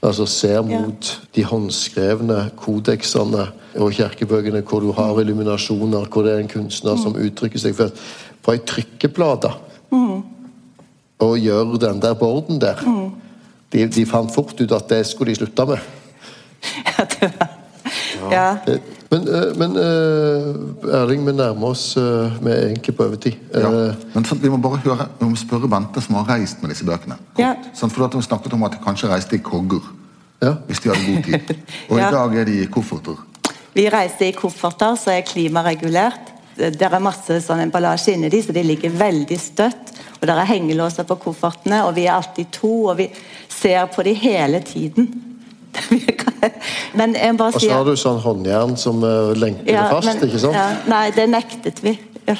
Altså 0.00 0.24
ser 0.26 0.62
mot 0.64 1.08
de 1.36 1.42
håndskrevne 1.44 2.38
kodeksene 2.56 3.46
og 3.76 3.92
kirkebøkene 3.92 4.62
hvor 4.64 4.80
du 4.80 4.94
har 4.96 5.20
illuminasjoner, 5.20 6.08
hvor 6.08 6.24
det 6.24 6.32
er 6.32 6.44
en 6.44 6.48
kunstner 6.48 6.96
som 6.96 7.18
uttrykker 7.20 7.60
seg 7.60 7.76
på 7.76 8.54
ei 8.54 8.62
trykkeplate. 8.64 9.52
Og 11.20 11.36
gjør 11.36 11.76
den 11.82 12.00
der 12.00 12.16
borden 12.16 12.60
der. 12.62 12.80
De, 13.70 13.86
de 13.86 14.06
fant 14.08 14.32
fort 14.34 14.56
ut 14.56 14.72
at 14.72 14.88
det 14.88 15.04
skulle 15.06 15.34
de 15.34 15.42
slutte 15.42 15.72
med. 15.74 15.78
Ja, 16.84 17.04
det 17.04 17.28
var, 17.38 17.59
ja. 18.30 18.46
Men, 19.10 19.24
eh, 19.28 19.46
men 19.58 19.76
eh, 19.76 20.94
Erling, 21.00 21.24
vi 21.26 21.32
nærmer 21.34 21.72
oss 21.72 21.96
eh, 21.98 22.36
Vi 22.44 22.50
er 22.52 22.66
egentlig 22.68 22.94
på 22.96 23.06
overtid. 23.08 23.38
Ja. 23.54 23.70
Eh, 23.88 23.94
Men 24.14 24.24
så, 24.24 24.34
vi 24.38 24.48
må 24.52 24.56
bare 24.62 24.78
høre, 24.84 25.08
vi 25.18 25.26
må 25.30 25.36
spørre 25.40 25.68
Bente 25.70 26.02
som 26.04 26.14
har 26.20 26.28
reist 26.36 26.60
med 26.62 26.70
disse 26.74 26.86
bøkene. 26.86 27.16
Ja. 27.38 27.54
Sånn, 27.74 27.90
for 27.90 28.06
at 28.06 28.14
Hun 28.14 28.22
snakket 28.22 28.54
om 28.54 28.62
at 28.68 28.76
de 28.76 28.82
kanskje 28.84 29.10
reiste 29.10 29.38
i 29.38 29.42
kogger. 29.42 29.82
Ja. 30.42 30.54
Hvis 30.68 30.80
de 30.84 30.92
hadde 30.92 31.06
god 31.06 31.24
tid. 31.26 31.56
Og 31.90 31.98
Ja. 31.98 32.08
i 32.08 32.12
dag 32.12 32.36
er 32.42 32.44
de 32.48 32.58
i 32.62 32.66
kofferter. 32.70 33.18
Vi 33.74 33.88
reiser 33.90 34.28
i 34.30 34.36
kofferter 34.36 34.96
som 34.98 35.12
er 35.14 35.22
klimaregulert. 35.26 36.36
Det 36.60 36.82
er 36.82 36.98
masse 37.00 37.38
sånn 37.40 37.62
emballasje 37.64 38.12
inni 38.14 38.28
de, 38.28 38.42
så 38.42 38.52
de 38.52 38.62
ligger 38.66 38.90
veldig 38.90 39.38
støtt. 39.40 39.92
Og 40.20 40.26
det 40.28 40.34
er 40.36 40.48
hengelåser 40.50 41.06
på 41.08 41.16
koffertene, 41.22 41.78
og 41.86 41.94
vi 41.96 42.04
er 42.06 42.18
alltid 42.18 42.50
to, 42.52 42.72
og 42.90 42.98
vi 42.98 43.06
ser 43.48 43.86
på 43.94 44.02
de 44.04 44.12
hele 44.14 44.60
tiden. 44.60 45.08
Men 46.98 47.14
jeg 47.14 47.36
bare 47.38 47.52
sier 47.52 47.60
Og 47.60 47.62
så 47.62 47.76
har 47.76 47.84
du 47.86 47.96
sånn 48.00 48.20
håndjern 48.24 48.76
som 48.80 49.02
eh, 49.04 49.32
lenker 49.38 49.66
det 49.68 49.82
fast, 49.90 50.08
men- 50.08 50.22
ikke 50.28 50.40
sant? 50.42 50.56
Ja, 50.56 50.68
nei, 50.90 51.10
det 51.16 51.26
nektet 51.30 51.82
vi. 51.84 51.96
Ja, 52.26 52.36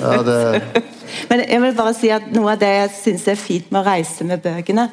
Ja, 0.00 0.22
det, 0.26 0.38
Men 1.30 1.40
jeg 1.46 1.60
vil 1.62 1.74
bare 1.78 1.94
si 1.96 2.10
at 2.10 2.26
noe 2.34 2.52
av 2.54 2.58
det 2.62 2.70
jeg 2.72 2.90
syns 2.96 3.26
er 3.30 3.38
fint 3.38 3.70
med 3.72 3.82
å 3.82 3.86
reise 3.86 4.24
med 4.26 4.42
bøkene, 4.42 4.88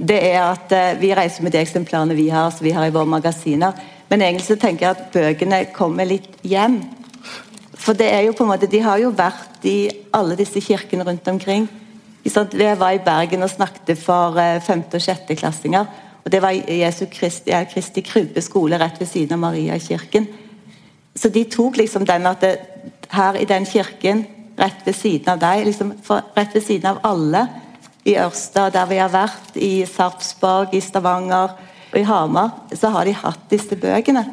det 0.00 0.18
er 0.32 0.40
at 0.42 0.72
eh, 0.72 0.94
vi 1.00 1.12
reiser 1.14 1.44
med 1.44 1.52
de 1.54 1.60
eksemplarene 1.62 2.16
vi 2.18 2.28
har, 2.32 2.50
som 2.50 2.64
vi 2.64 2.72
har 2.74 2.88
i 2.88 2.94
våre 2.94 3.06
magasiner. 3.08 3.76
Men 4.10 4.24
egentlig 4.26 4.48
så 4.48 4.56
tenker 4.58 4.86
jeg 4.88 4.96
at 4.96 5.12
bøkene 5.14 5.60
kommer 5.76 6.08
litt 6.08 6.40
hjem. 6.42 6.80
For 7.80 7.96
det 7.96 8.08
er 8.12 8.24
jo 8.26 8.32
på 8.36 8.44
en 8.44 8.50
måte, 8.50 8.68
de 8.70 8.80
har 8.84 8.98
jo 9.00 9.12
vært 9.16 9.64
i 9.68 9.90
alle 10.16 10.36
disse 10.40 10.60
kirkene 10.64 11.04
rundt 11.06 11.28
omkring. 11.30 11.68
Jeg 12.24 12.76
var 12.80 12.92
i 12.92 13.00
Bergen 13.04 13.44
og 13.46 13.52
snakket 13.52 14.00
for 14.00 14.36
eh, 14.40 14.58
femte- 14.64 14.98
og 14.98 15.04
sjetteklassinger. 15.04 15.86
Og 16.24 16.32
det 16.32 16.42
var 16.42 16.52
Jesu 16.52 17.06
Kristi, 17.12 17.54
Kristi 17.72 18.04
Krybbe 18.04 18.42
skole 18.44 18.78
rett 18.80 19.00
ved 19.00 19.08
siden 19.08 19.38
av 19.38 19.44
Mariakirken. 19.46 20.28
Så 21.16 21.28
de 21.28 21.44
tok 21.50 21.80
liksom 21.80 22.04
den 22.06 22.28
at 22.28 22.44
det, 22.44 22.58
her 23.10 23.38
i 23.40 23.48
den 23.48 23.66
kirken, 23.66 24.26
rett 24.60 24.84
ved 24.86 24.94
siden 24.94 25.32
av 25.32 25.40
deg, 25.40 25.64
liksom 25.66 25.94
for, 26.04 26.30
rett 26.36 26.54
ved 26.54 26.64
siden 26.64 26.92
av 26.92 27.00
alle 27.08 27.46
i 28.08 28.16
Ørsta, 28.20 28.68
der 28.72 28.86
vi 28.88 29.00
har 29.00 29.12
vært, 29.12 29.56
i 29.56 29.84
Sarpsborg, 29.88 30.74
i 30.76 30.82
Stavanger 30.84 31.56
og 31.90 31.98
i 31.98 32.06
Hamar, 32.06 32.52
så 32.76 32.92
har 32.94 33.08
de 33.08 33.16
hatt 33.16 33.48
disse 33.50 33.76
bøkene. 33.76 34.24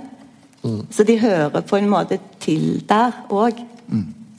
Så 0.92 1.04
de 1.08 1.18
hører 1.20 1.62
på 1.64 1.78
en 1.80 1.90
måte 1.90 2.20
til 2.44 2.82
der 2.90 3.14
òg, 3.30 3.60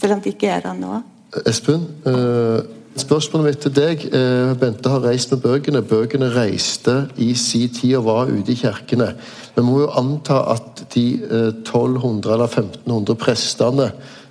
selv 0.01 0.17
om 0.17 0.21
de 0.25 0.33
ikke 0.35 0.51
er 0.53 0.65
der 0.65 0.77
nå. 0.77 1.01
Espen, 1.47 1.87
eh, 2.07 2.61
spørsmålet 3.03 3.47
mitt 3.47 3.59
til 3.63 3.73
deg. 3.75 4.05
eh, 4.15 4.55
Bente 4.59 4.91
har 4.91 5.05
reist 5.05 5.31
med 5.31 5.41
bøkene. 5.43 5.83
Bøkene 5.83 6.31
reiste 6.35 7.09
i 7.17 7.35
sin 7.35 7.69
tid 7.69 7.97
og 7.97 8.05
var 8.05 8.31
ute 8.31 8.53
i 8.53 8.59
kirkene. 8.59 9.15
Vi 9.57 9.63
må 9.63 9.81
jo 9.81 9.91
anta 9.91 10.43
at 10.53 10.85
de 10.95 11.05
eh, 11.15 11.53
1200 11.65 12.33
eller 12.33 12.47
1500 12.47 13.15
prestene 13.15 13.91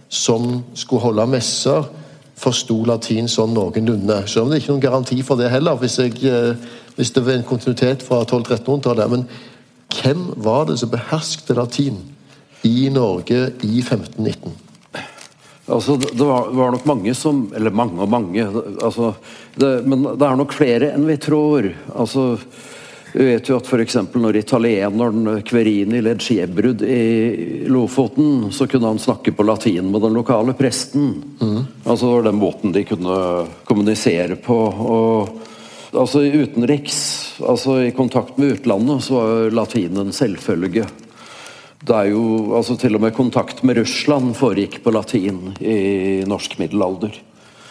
som 0.09 0.63
skulle 0.73 1.01
holde 1.01 1.27
messer, 1.27 1.87
forsto 2.37 2.83
latin 2.85 3.27
sånn 3.27 3.53
noenlunde. 3.53 4.21
Selv 4.27 4.45
om 4.45 4.51
det 4.51 4.59
er 4.59 4.61
ikke 4.61 4.75
noen 4.75 4.85
garanti 4.85 5.21
for 5.25 5.39
det 5.39 5.49
heller, 5.51 5.79
hvis, 5.81 5.97
jeg, 5.99 6.13
eh, 6.23 6.55
hvis 6.95 7.11
det 7.11 7.25
var 7.25 7.39
en 7.39 7.47
kontinuitet 7.47 8.05
fra 8.05 8.21
1200-1300-tallet. 8.23 9.09
Men 9.09 9.27
hvem 9.97 10.29
var 10.45 10.65
det 10.69 10.79
som 10.79 10.93
beherskte 10.93 11.57
latin 11.57 11.99
i 12.63 12.89
Norge 12.93 13.51
i 13.63 13.81
1519? 13.81 14.66
Altså, 15.67 15.97
det 15.97 16.23
var, 16.23 16.47
var 16.55 16.71
nok 16.71 16.85
mange 16.87 17.13
som 17.15 17.41
Eller 17.55 17.75
mange 17.75 17.99
og 17.99 18.09
mange. 18.09 18.45
Altså, 18.81 19.13
det, 19.55 19.71
men 19.83 20.05
det 20.15 20.23
er 20.23 20.39
nok 20.39 20.55
flere 20.55 20.93
enn 20.95 21.07
vi 21.09 21.17
tror. 21.19 21.67
Altså, 21.91 22.37
vi 23.11 23.25
vet 23.31 23.49
jo 23.49 23.57
at 23.57 23.67
f.eks. 23.67 23.97
når 24.13 24.37
italieneren 24.39 25.41
Querini 25.47 26.03
led 26.05 26.21
skjebrudd 26.21 26.83
i 26.85 27.65
Lofoten, 27.71 28.51
så 28.53 28.67
kunne 28.69 28.91
han 28.91 29.01
snakke 29.01 29.33
på 29.33 29.45
latin 29.47 29.89
med 29.91 30.03
den 30.05 30.15
lokale 30.15 30.53
presten. 30.57 31.15
Altså, 31.83 32.05
det 32.05 32.13
var 32.13 32.27
den 32.29 32.39
måten 32.39 32.75
de 32.75 32.85
kunne 32.87 33.17
kommunisere 33.67 34.37
på. 34.39 34.59
og 34.93 35.97
altså 35.97 36.21
Utenriks, 36.21 36.99
altså 37.41 37.79
i 37.87 37.95
kontakt 37.95 38.37
med 38.37 38.57
utlandet, 38.59 39.03
så 39.03 39.17
var 39.17 39.51
latin 39.55 39.97
en 40.03 40.13
selvfølge. 40.13 40.85
Det 41.85 41.93
er 41.93 42.09
jo, 42.09 42.55
altså 42.57 42.77
Til 42.79 42.97
og 42.97 43.03
med 43.03 43.13
kontakt 43.13 43.63
med 43.67 43.77
Russland 43.77 44.33
foregikk 44.37 44.79
på 44.83 44.93
latin 44.95 45.51
i 45.61 46.23
norsk 46.27 46.57
middelalder. 46.61 47.13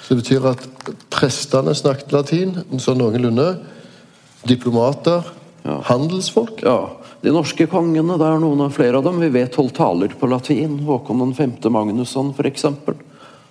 Så 0.02 0.14
det 0.14 0.22
betyr 0.22 0.44
at 0.52 0.62
prestene 1.10 1.74
snakket 1.74 2.14
latin, 2.14 2.52
sånn 2.78 3.00
noenlunde. 3.02 3.48
Diplomater, 4.46 5.26
handelsfolk. 5.88 6.62
Ja, 6.62 6.94
De 7.24 7.32
norske 7.34 7.66
kongene, 7.66 8.14
det 8.20 8.26
er 8.28 8.38
noen 8.38 8.60
av 8.68 8.76
flere 8.76 9.00
av 9.00 9.06
dem. 9.08 9.18
Vi 9.18 9.32
vet 9.34 9.56
holdt 9.58 9.74
taler 9.74 10.12
på 10.14 10.28
latin. 10.30 10.78
Håkon 10.86 11.34
5. 11.34 11.56
Magnusson, 11.74 12.30
f.eks. 12.36 12.66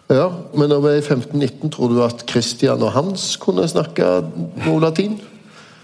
Ja, 0.08 0.30
Men 0.54 0.70
når 0.70 0.84
vi 0.84 0.92
er 0.94 1.00
i 1.02 1.04
1519, 1.04 1.72
tror 1.74 1.90
du 1.92 2.00
at 2.06 2.24
Kristian 2.30 2.84
og 2.86 2.94
Hans 2.96 3.34
kunne 3.42 3.68
snakke 3.68 4.22
noe 4.64 4.80
latin? 4.80 5.18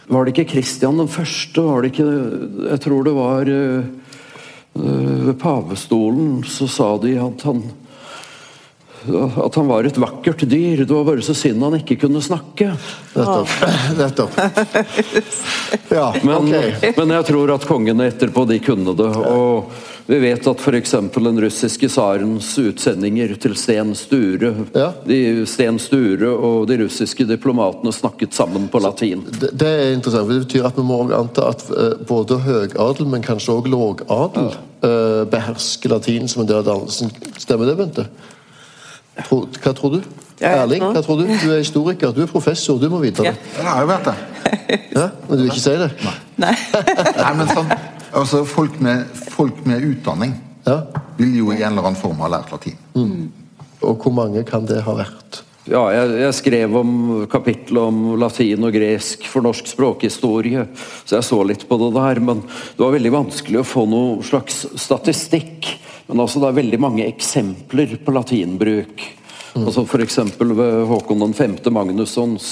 Var 0.07 0.23
det 0.23 0.35
ikke 0.35 0.53
Kristian 0.53 1.01
den 1.01 1.09
første? 1.11 1.63
Var 1.65 1.81
det 1.81 1.91
ikke 1.91 2.07
Jeg 2.69 2.79
tror 2.85 3.03
det 3.03 3.15
var 3.17 3.49
eh, 3.49 3.89
Ved 4.73 5.35
pavestolen 5.41 6.43
så 6.47 6.67
sa 6.71 6.95
de 7.01 7.17
at 7.19 7.47
han 7.47 7.63
at 9.45 9.55
han 9.55 9.67
var 9.67 9.83
et 9.83 9.97
vakkert 9.97 10.43
dyr. 10.45 10.83
Det 10.85 10.93
var 10.93 11.03
bare 11.07 11.23
så 11.25 11.33
synd 11.33 11.63
han 11.63 11.77
ikke 11.79 11.97
kunne 12.03 12.21
snakke. 12.21 12.67
Nettopp. 13.15 13.55
Nettopp. 13.97 14.41
Ja, 15.91 16.13
Men, 16.23 16.47
okay. 16.47 16.93
men 16.97 17.09
jeg 17.15 17.25
tror 17.27 17.51
at 17.51 17.65
kongene 17.67 18.05
etterpå 18.07 18.45
de 18.47 18.59
kunne 18.63 18.93
det. 18.95 19.09
Og 19.27 19.71
vi 20.05 20.17
vet 20.19 20.47
at 20.47 20.59
f.eks. 20.61 20.91
den 21.13 21.41
russiske 21.43 21.87
tsarens 21.91 22.49
utsendinger 22.59 23.35
til 23.41 23.55
Sten 23.59 23.93
Sture 23.95 24.53
Ja. 24.75 24.89
de, 25.05 25.45
Sten 25.47 25.79
Sture 25.79 26.31
og 26.33 26.67
de 26.71 26.79
russiske 26.83 27.25
diplomatene 27.29 27.93
snakket 27.95 28.33
sammen 28.35 28.67
på 28.71 28.81
latin. 28.83 29.23
Det, 29.29 29.51
det 29.53 29.69
er 29.69 29.93
interessant, 29.95 30.29
det 30.31 30.43
betyr 30.47 30.67
at 30.71 30.79
vi 30.79 30.85
må 30.87 30.99
anta 31.15 31.51
at 31.53 31.63
eh, 31.71 31.95
både 32.07 32.39
høgadel, 32.45 33.07
men 33.13 33.23
kanskje 33.25 33.55
også 33.59 33.71
lågadel, 33.71 34.51
ja. 34.81 35.25
behersker 35.31 35.93
latin 35.93 36.27
som 36.31 36.43
en 36.43 36.49
del 36.49 36.61
av 36.63 36.67
dannelsen. 36.71 37.13
Stemmer 37.37 37.69
det, 37.69 37.77
Bente? 37.79 38.07
Hva 39.29 39.73
tror 39.77 39.97
du? 39.97 40.01
Erling, 40.41 40.81
hva 40.81 41.01
tror 41.05 41.19
du? 41.19 41.27
Du 41.29 41.49
er 41.53 41.59
historiker, 41.61 42.13
du 42.15 42.23
er 42.23 42.29
professor, 42.31 42.79
du 42.81 42.87
må 42.89 43.01
vite 43.03 43.21
det. 43.21 43.33
Ja, 43.35 43.59
Jeg 43.59 43.67
har 43.67 43.83
jo 43.83 43.89
vært 43.91 44.07
det. 44.09 44.17
Ja? 44.95 45.07
Men 45.27 45.37
du 45.37 45.43
vil 45.43 45.51
ikke 45.51 45.61
si 45.61 45.73
det? 45.77 45.89
Nei. 46.41 46.53
Nei, 47.19 47.33
men 47.37 47.51
sånn, 47.51 47.73
altså 48.13 48.43
folk 48.47 48.79
med, 48.83 49.05
folk 49.33 49.65
med 49.65 49.83
utdanning 49.91 50.35
Ja. 50.67 50.81
vil 51.17 51.37
jo 51.39 51.51
i 51.51 51.61
en 51.61 51.71
eller 51.73 51.87
annen 51.89 51.99
form 51.99 52.19
ha 52.21 52.29
lært 52.29 52.51
latin. 52.53 52.77
Og 53.81 53.97
hvor 54.03 54.13
mange 54.13 54.43
kan 54.45 54.65
det 54.69 54.83
ha 54.85 54.93
vært? 54.93 55.41
Ja, 55.69 55.83
jeg, 55.93 56.15
jeg 56.23 56.33
skrev 56.33 56.75
om 56.79 56.91
kapittel 57.29 57.77
om 57.77 57.99
latin 58.19 58.65
og 58.65 58.73
gresk 58.73 59.25
for 59.29 59.45
norsk 59.45 59.67
språkhistorie, 59.69 60.63
så 61.05 61.19
jeg 61.19 61.27
så 61.27 61.37
litt 61.45 61.67
på 61.69 61.77
det 61.77 61.91
der. 61.97 62.21
Men 62.21 62.41
det 62.45 62.81
var 62.81 62.95
veldig 62.95 63.11
vanskelig 63.13 63.61
å 63.61 63.67
få 63.67 63.85
noe 63.89 64.25
slags 64.25 64.63
statistikk. 64.81 65.69
Men 66.09 66.23
altså, 66.25 66.41
det 66.41 66.49
er 66.49 66.57
veldig 66.63 66.79
mange 66.81 67.05
eksempler 67.07 67.93
på 68.03 68.13
latinbruk. 68.17 69.05
Altså 69.53 69.83
F.eks. 69.85 70.17
ved 70.39 70.85
Håkon 70.89 71.33
5. 71.37 71.57
Magnussons 71.75 72.49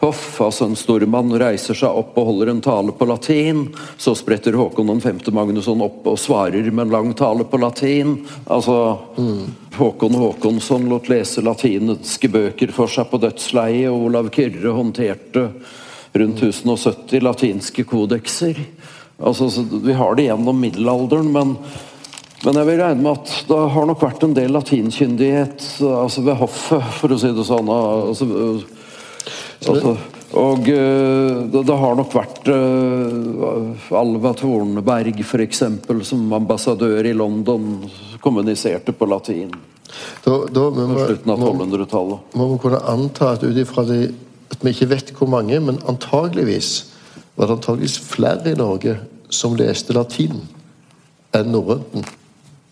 hoff. 0.00 0.40
altså 0.40 0.64
En 0.64 0.76
stormann 0.78 1.32
reiser 1.40 1.76
seg 1.76 1.98
opp 2.02 2.18
og 2.18 2.30
holder 2.30 2.52
en 2.52 2.62
tale 2.64 2.94
på 2.96 3.08
latin. 3.08 3.66
Så 4.00 4.14
spretter 4.18 4.56
Håkon 4.58 5.00
5. 5.00 5.20
Magnusson 5.36 5.84
opp 5.84 6.08
og 6.10 6.18
svarer 6.20 6.70
med 6.70 6.86
en 6.86 6.94
lang 6.94 7.12
tale 7.18 7.44
på 7.44 7.60
latin. 7.60 8.16
Altså 8.46 8.76
Håkon 9.76 10.18
Håkonsson 10.20 10.88
lot 10.90 11.10
lese 11.12 11.44
latinske 11.44 12.32
bøker 12.32 12.72
for 12.76 12.90
seg 12.90 13.10
på 13.10 13.20
dødsleiet, 13.22 13.90
og 13.92 14.08
Olav 14.10 14.32
Kyrre 14.34 14.74
håndterte 14.76 15.50
rundt 16.12 16.42
1070 16.42 17.22
latinske 17.22 17.84
kodekser. 17.86 18.58
Altså, 19.20 19.50
så 19.52 19.62
Vi 19.62 19.92
har 19.92 20.16
det 20.16 20.30
gjennom 20.30 20.60
middelalderen, 20.60 21.32
men 21.32 21.56
men 22.40 22.56
jeg 22.56 22.68
vil 22.70 22.78
regne 22.80 23.04
med 23.04 23.18
at 23.18 23.32
det 23.50 23.56
har 23.74 23.88
nok 23.88 24.00
vært 24.00 24.22
en 24.24 24.32
del 24.32 24.54
latinkyndighet 24.56 25.64
altså 25.84 26.22
ved 26.24 26.38
hoffet, 26.40 26.86
for 26.96 27.12
å 27.12 27.18
si 27.20 27.32
det 27.36 27.44
sånn. 27.44 27.68
Altså, 27.68 28.28
altså, 29.68 29.96
og 30.40 30.68
eh, 30.70 31.40
det, 31.50 31.62
det 31.66 31.76
har 31.82 31.96
nok 31.98 32.12
vært 32.14 32.48
uh, 32.48 33.96
Alva 33.98 34.30
Tornberg 34.38 35.18
f.eks. 35.24 35.64
som 36.06 36.32
ambassadør 36.36 37.08
i 37.10 37.14
London 37.16 37.82
kommuniserte 38.22 38.94
på 38.94 39.08
latin 39.10 39.50
Da, 40.22 40.36
da 40.46 40.68
på 40.70 40.86
slutten 41.02 41.34
av 41.34 41.42
1200-tallet. 41.42 42.36
må 42.38 42.46
vi 42.52 42.58
kunne 42.62 42.82
anta 42.92 43.32
at 43.34 43.42
ut 43.42 43.58
ifra 43.58 43.82
at 43.84 44.62
vi 44.62 44.72
ikke 44.74 44.90
vet 44.90 45.12
hvor 45.16 45.30
mange, 45.30 45.58
men 45.62 45.82
antageligvis 45.90 46.70
var 47.34 47.48
det 47.48 47.58
antageligvis 47.58 47.98
flere 47.98 48.52
i 48.52 48.58
Norge 48.58 48.96
som 49.30 49.56
leste 49.58 49.94
latin 49.96 50.42
enn 51.34 51.50
norrønten 51.54 52.06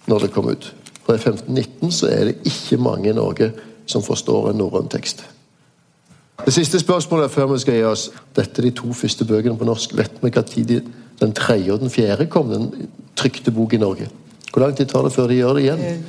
når 0.08 0.26
det 0.26 0.30
kom 0.34 0.50
ut. 0.50 0.70
For 1.06 1.16
i 1.16 1.20
1519 1.20 1.94
så 1.94 2.10
er 2.12 2.30
det 2.30 2.48
ikke 2.48 2.80
mange 2.82 3.10
i 3.10 3.16
Norge 3.16 3.50
som 3.88 4.04
forstår 4.04 4.50
en 4.50 4.60
norrøn 4.60 4.90
tekst. 4.92 5.22
Det 6.44 6.54
siste 6.54 6.78
spørsmålet 6.78 7.30
før 7.30 7.46
vi 7.52 7.58
skal 7.58 7.74
gi 7.74 7.84
oss. 7.84 8.10
Dette 8.36 8.62
er 8.62 8.68
de 8.68 8.70
to 8.70 8.92
første 8.92 9.24
bøkene 9.24 9.58
på 9.58 9.64
norsk. 9.66 9.96
Vet 9.98 10.12
vi 10.22 10.30
når 10.30 10.80
den 11.20 11.32
tredje 11.34 11.72
og 11.72 11.80
den 11.80 11.90
fjerde 11.90 12.26
kom, 12.26 12.50
den 12.50 12.88
trykte 13.16 13.50
bok 13.50 13.72
i 13.72 13.76
Norge? 13.76 14.08
Hvor 14.52 14.62
lang 14.62 14.76
tid 14.76 14.86
tar 14.86 15.02
det 15.02 15.12
før 15.12 15.26
de 15.26 15.34
gjør 15.34 15.54
det 15.54 15.62
igjen? 15.62 16.04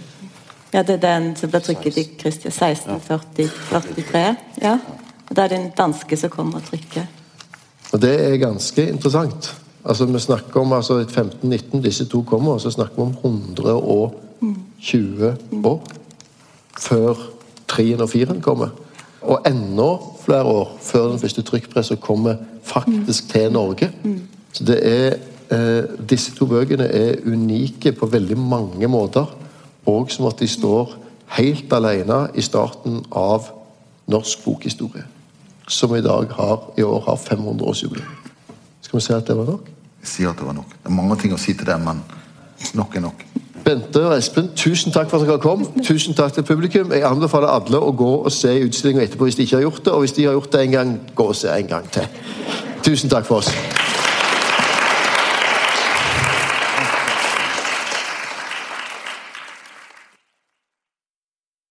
Ja, 0.73 0.83
det 0.83 0.89
er 0.89 0.97
den 1.01 1.35
som 1.35 1.49
ble 1.49 1.59
trykket 1.65 1.97
i 1.97 2.03
Kristian 2.19 2.53
1643. 2.53 4.35
Ja. 4.61 4.77
Og 5.29 5.35
da 5.35 5.41
er 5.43 5.47
det 5.47 5.59
en 5.59 5.71
danske 5.77 6.17
som 6.17 6.29
kommer 6.29 6.55
og 6.61 6.65
trykker. 6.69 7.05
Og 7.93 8.01
det 8.01 8.21
er 8.21 8.37
ganske 8.37 8.89
interessant. 8.89 9.55
Altså 9.85 10.05
Vi 10.05 10.19
snakker 10.19 10.61
om 10.61 10.73
altså 10.73 10.99
1519, 10.99 11.83
disse 11.83 12.05
to 12.05 12.21
kommer, 12.21 12.51
og 12.51 12.61
så 12.61 12.71
snakker 12.71 12.95
vi 12.95 13.01
om 13.01 13.15
120 13.23 15.35
år 15.65 15.81
før 16.79 17.15
treen 17.67 18.01
og 18.01 18.09
firen 18.09 18.41
kommer. 18.41 18.67
Og 19.21 19.41
enda 19.47 19.89
flere 20.23 20.43
år 20.43 20.77
før 20.81 21.09
den 21.11 21.19
første 21.19 21.41
trykkpressa 21.41 21.95
kommer 21.95 22.35
faktisk 22.63 23.29
til 23.29 23.51
Norge. 23.51 23.91
Så 24.53 24.63
det 24.63 24.79
er 24.83 25.17
eh, 25.51 25.83
Disse 26.09 26.35
to 26.35 26.45
bøkene 26.45 26.83
er 26.83 27.19
unike 27.25 27.91
på 27.91 28.05
veldig 28.05 28.37
mange 28.37 28.87
måter. 28.87 29.25
Og 29.85 30.11
som 30.11 30.25
at 30.25 30.39
de 30.39 30.47
står 30.47 30.95
helt 31.37 31.73
alene 31.73 32.27
i 32.35 32.41
starten 32.41 33.03
av 33.11 33.49
norsk 34.07 34.45
bokhistorie. 34.45 35.05
Som 35.67 35.95
i 35.95 36.01
dag 36.01 36.31
har, 36.33 36.63
i 36.77 36.81
år 36.81 37.03
har 37.05 37.15
500-årsjubileum. 37.15 38.15
Skal 38.81 38.97
vi 38.97 39.05
si 39.05 39.13
at 39.13 39.27
det 39.27 39.37
var 39.37 39.45
nok? 39.45 39.67
Jeg 40.01 40.07
sier 40.07 40.29
at 40.31 40.39
det 40.39 40.47
var 40.47 40.55
nok. 40.57 40.69
Det 40.69 40.89
er 40.89 40.95
mange 40.95 41.17
ting 41.21 41.33
å 41.35 41.37
si 41.37 41.53
til 41.53 41.67
det, 41.67 41.75
men 41.83 42.01
nok 42.73 42.95
er 42.95 43.03
nok. 43.03 43.25
Bente 43.65 44.01
og 44.07 44.17
Espen, 44.17 44.51
tusen 44.55 44.93
takk 44.95 45.09
for 45.11 45.21
at 45.21 45.27
dere 45.27 45.41
kom. 45.43 45.65
Tusen 45.85 46.17
takk 46.17 46.33
til 46.33 46.45
publikum. 46.47 46.93
Jeg 46.95 47.05
anbefaler 47.07 47.51
alle 47.53 47.81
å 47.81 47.91
gå 47.95 48.11
og 48.23 48.31
se 48.33 48.53
utstillinga 48.65 49.03
etterpå 49.05 49.27
hvis 49.27 49.39
de 49.39 49.47
ikke 49.47 49.59
har 49.59 49.67
gjort 49.67 49.83
det. 49.85 49.93
Og 49.93 50.05
hvis 50.05 50.15
de 50.17 50.27
har 50.27 50.37
gjort 50.37 50.53
det 50.53 50.63
en 50.65 50.77
gang, 50.77 50.95
gå 51.15 51.29
og 51.33 51.37
se 51.37 51.53
en 51.53 51.71
gang 51.75 51.91
til. 51.93 52.07
Tusen 52.85 53.11
takk 53.11 53.27
for 53.27 53.43
oss. 53.43 53.51